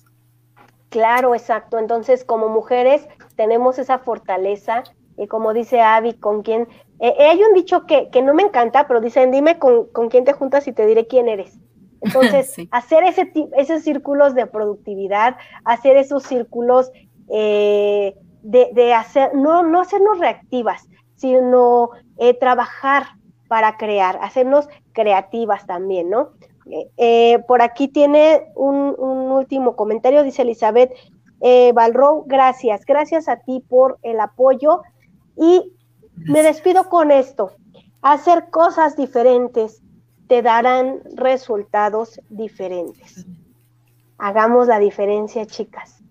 Claro, 0.89 1.37
exacto. 1.37 1.79
Entonces, 1.79 2.25
como 2.25 2.49
mujeres 2.49 3.07
tenemos 3.37 3.79
esa 3.79 4.01
fortaleza 4.01 4.83
y 5.17 5.29
como 5.29 5.53
dice 5.53 5.81
Avi, 5.81 6.15
con 6.15 6.43
quien... 6.43 6.67
Eh, 7.01 7.15
hay 7.19 7.43
un 7.43 7.55
dicho 7.55 7.87
que, 7.87 8.09
que, 8.11 8.23
no 8.23 8.35
me 8.35 8.43
encanta, 8.43 8.89
pero 8.89 9.01
dicen, 9.01 9.31
dime 9.31 9.59
con, 9.59 9.87
con, 9.87 10.09
quién 10.09 10.25
te 10.25 10.33
juntas 10.33 10.67
y 10.67 10.73
te 10.73 10.87
diré 10.87 11.07
quién 11.07 11.29
eres. 11.29 11.59
Entonces, 12.01 12.55
hacer 12.71 13.05
ese, 13.05 13.33
esos 13.57 13.83
círculos 13.83 14.35
de 14.35 14.47
productividad, 14.47 15.37
hacer 15.65 15.97
esos 15.97 16.23
círculos 16.23 16.91
eh, 17.29 18.15
de, 18.43 18.71
de, 18.73 18.95
hacer, 18.95 19.35
no, 19.35 19.63
no 19.63 19.81
hacernos 19.81 20.19
reactivas, 20.19 20.89
sino 21.17 21.91
eh, 22.19 22.35
trabajar 22.35 23.05
para 23.49 23.77
crear, 23.77 24.19
hacernos 24.23 24.69
creativas 24.93 25.67
también, 25.67 26.11
¿no? 26.11 26.31
por 27.47 27.63
aquí 27.63 27.89
tiene 27.89 28.43
un, 28.55 28.95
un, 28.99 29.33
último 29.33 29.75
comentario, 29.75 30.23
dice 30.23 30.43
Elizabeth 30.43 30.93
eh, 31.41 31.73
gracias, 32.27 32.85
gracias 32.85 33.29
a 33.29 33.37
ti 33.37 33.63
por 33.69 33.99
el 34.03 34.21
apoyo 34.21 34.83
y 35.37 35.73
me 36.27 36.43
despido 36.43 36.89
con 36.89 37.11
esto. 37.11 37.53
Hacer 38.03 38.51
cosas 38.51 38.97
diferentes 38.97 39.83
te 40.29 40.43
darán 40.43 41.01
resultados 41.14 42.21
diferentes. 42.29 43.27
Hagamos 44.19 44.66
la 44.66 44.79
diferencia, 44.79 45.47
chicas. 45.47 46.03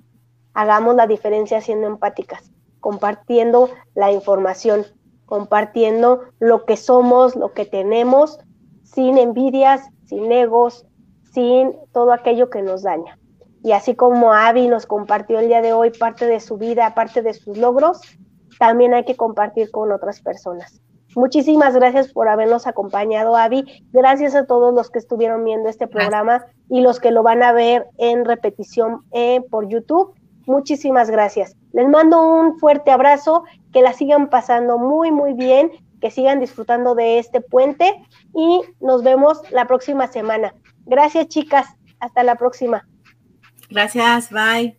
Hagamos 0.54 0.96
la 0.96 1.08
diferencia 1.08 1.62
siendo 1.62 1.88
empáticas, 1.88 2.52
compartiendo 2.80 3.70
la 3.94 4.12
información, 4.12 4.86
compartiendo 5.26 6.22
lo 6.40 6.66
que 6.66 6.78
somos, 6.78 7.36
lo 7.36 7.54
que 7.54 7.66
tenemos, 7.66 8.40
sin 8.84 9.18
envidias, 9.18 9.88
sin 10.06 10.32
egos, 10.32 10.86
sin 11.32 11.76
todo 11.92 12.12
aquello 12.12 12.50
que 12.50 12.64
nos 12.64 12.84
daña. 12.84 13.20
Y 13.64 13.74
así 13.74 13.96
como 13.96 14.34
Avi 14.34 14.68
nos 14.68 14.86
compartió 14.86 15.40
el 15.40 15.48
día 15.48 15.62
de 15.62 15.74
hoy 15.74 15.92
parte 15.92 16.26
de 16.26 16.40
su 16.40 16.58
vida, 16.58 16.96
parte 16.96 17.22
de 17.22 17.34
sus 17.34 17.58
logros, 17.58 18.02
también 18.60 18.94
hay 18.94 19.06
que 19.06 19.16
compartir 19.16 19.72
con 19.72 19.92
otras 19.92 20.22
personas. 20.22 20.82
Muchísimas 21.16 21.74
gracias 21.74 22.14
por 22.14 22.28
habernos 22.28 22.68
acompañado, 22.68 23.36
Avi. 23.36 23.84
Gracias 23.92 24.36
a 24.36 24.46
todos 24.46 24.74
los 24.74 24.92
que 24.92 25.00
estuvieron 25.00 25.44
viendo 25.44 25.68
este 25.68 25.88
programa 25.88 26.46
y 26.70 26.82
los 26.82 27.00
que 27.00 27.10
lo 27.10 27.24
van 27.24 27.42
a 27.42 27.54
ver 27.54 27.88
en 27.98 28.24
repetición 28.24 29.02
eh, 29.12 29.42
por 29.50 29.68
YouTube. 29.68 30.14
Muchísimas 30.46 31.10
gracias. 31.10 31.56
Les 31.74 31.90
mando 31.90 32.22
un 32.22 32.60
fuerte 32.60 32.92
abrazo, 32.92 33.44
que 33.74 33.82
la 33.82 33.94
sigan 33.94 34.30
pasando 34.30 34.78
muy, 34.78 35.12
muy 35.12 35.34
bien, 35.34 35.72
que 36.02 36.12
sigan 36.12 36.40
disfrutando 36.40 36.96
de 36.96 37.20
este 37.20 37.42
puente 37.42 37.92
y 38.36 38.62
nos 38.80 39.04
vemos 39.04 39.42
la 39.52 39.66
próxima 39.66 40.08
semana. 40.08 40.54
Gracias, 40.86 41.28
chicas. 41.28 41.68
Hasta 42.00 42.24
la 42.24 42.36
próxima. 42.36 42.88
Gracias, 43.70 44.30
bye. 44.32 44.78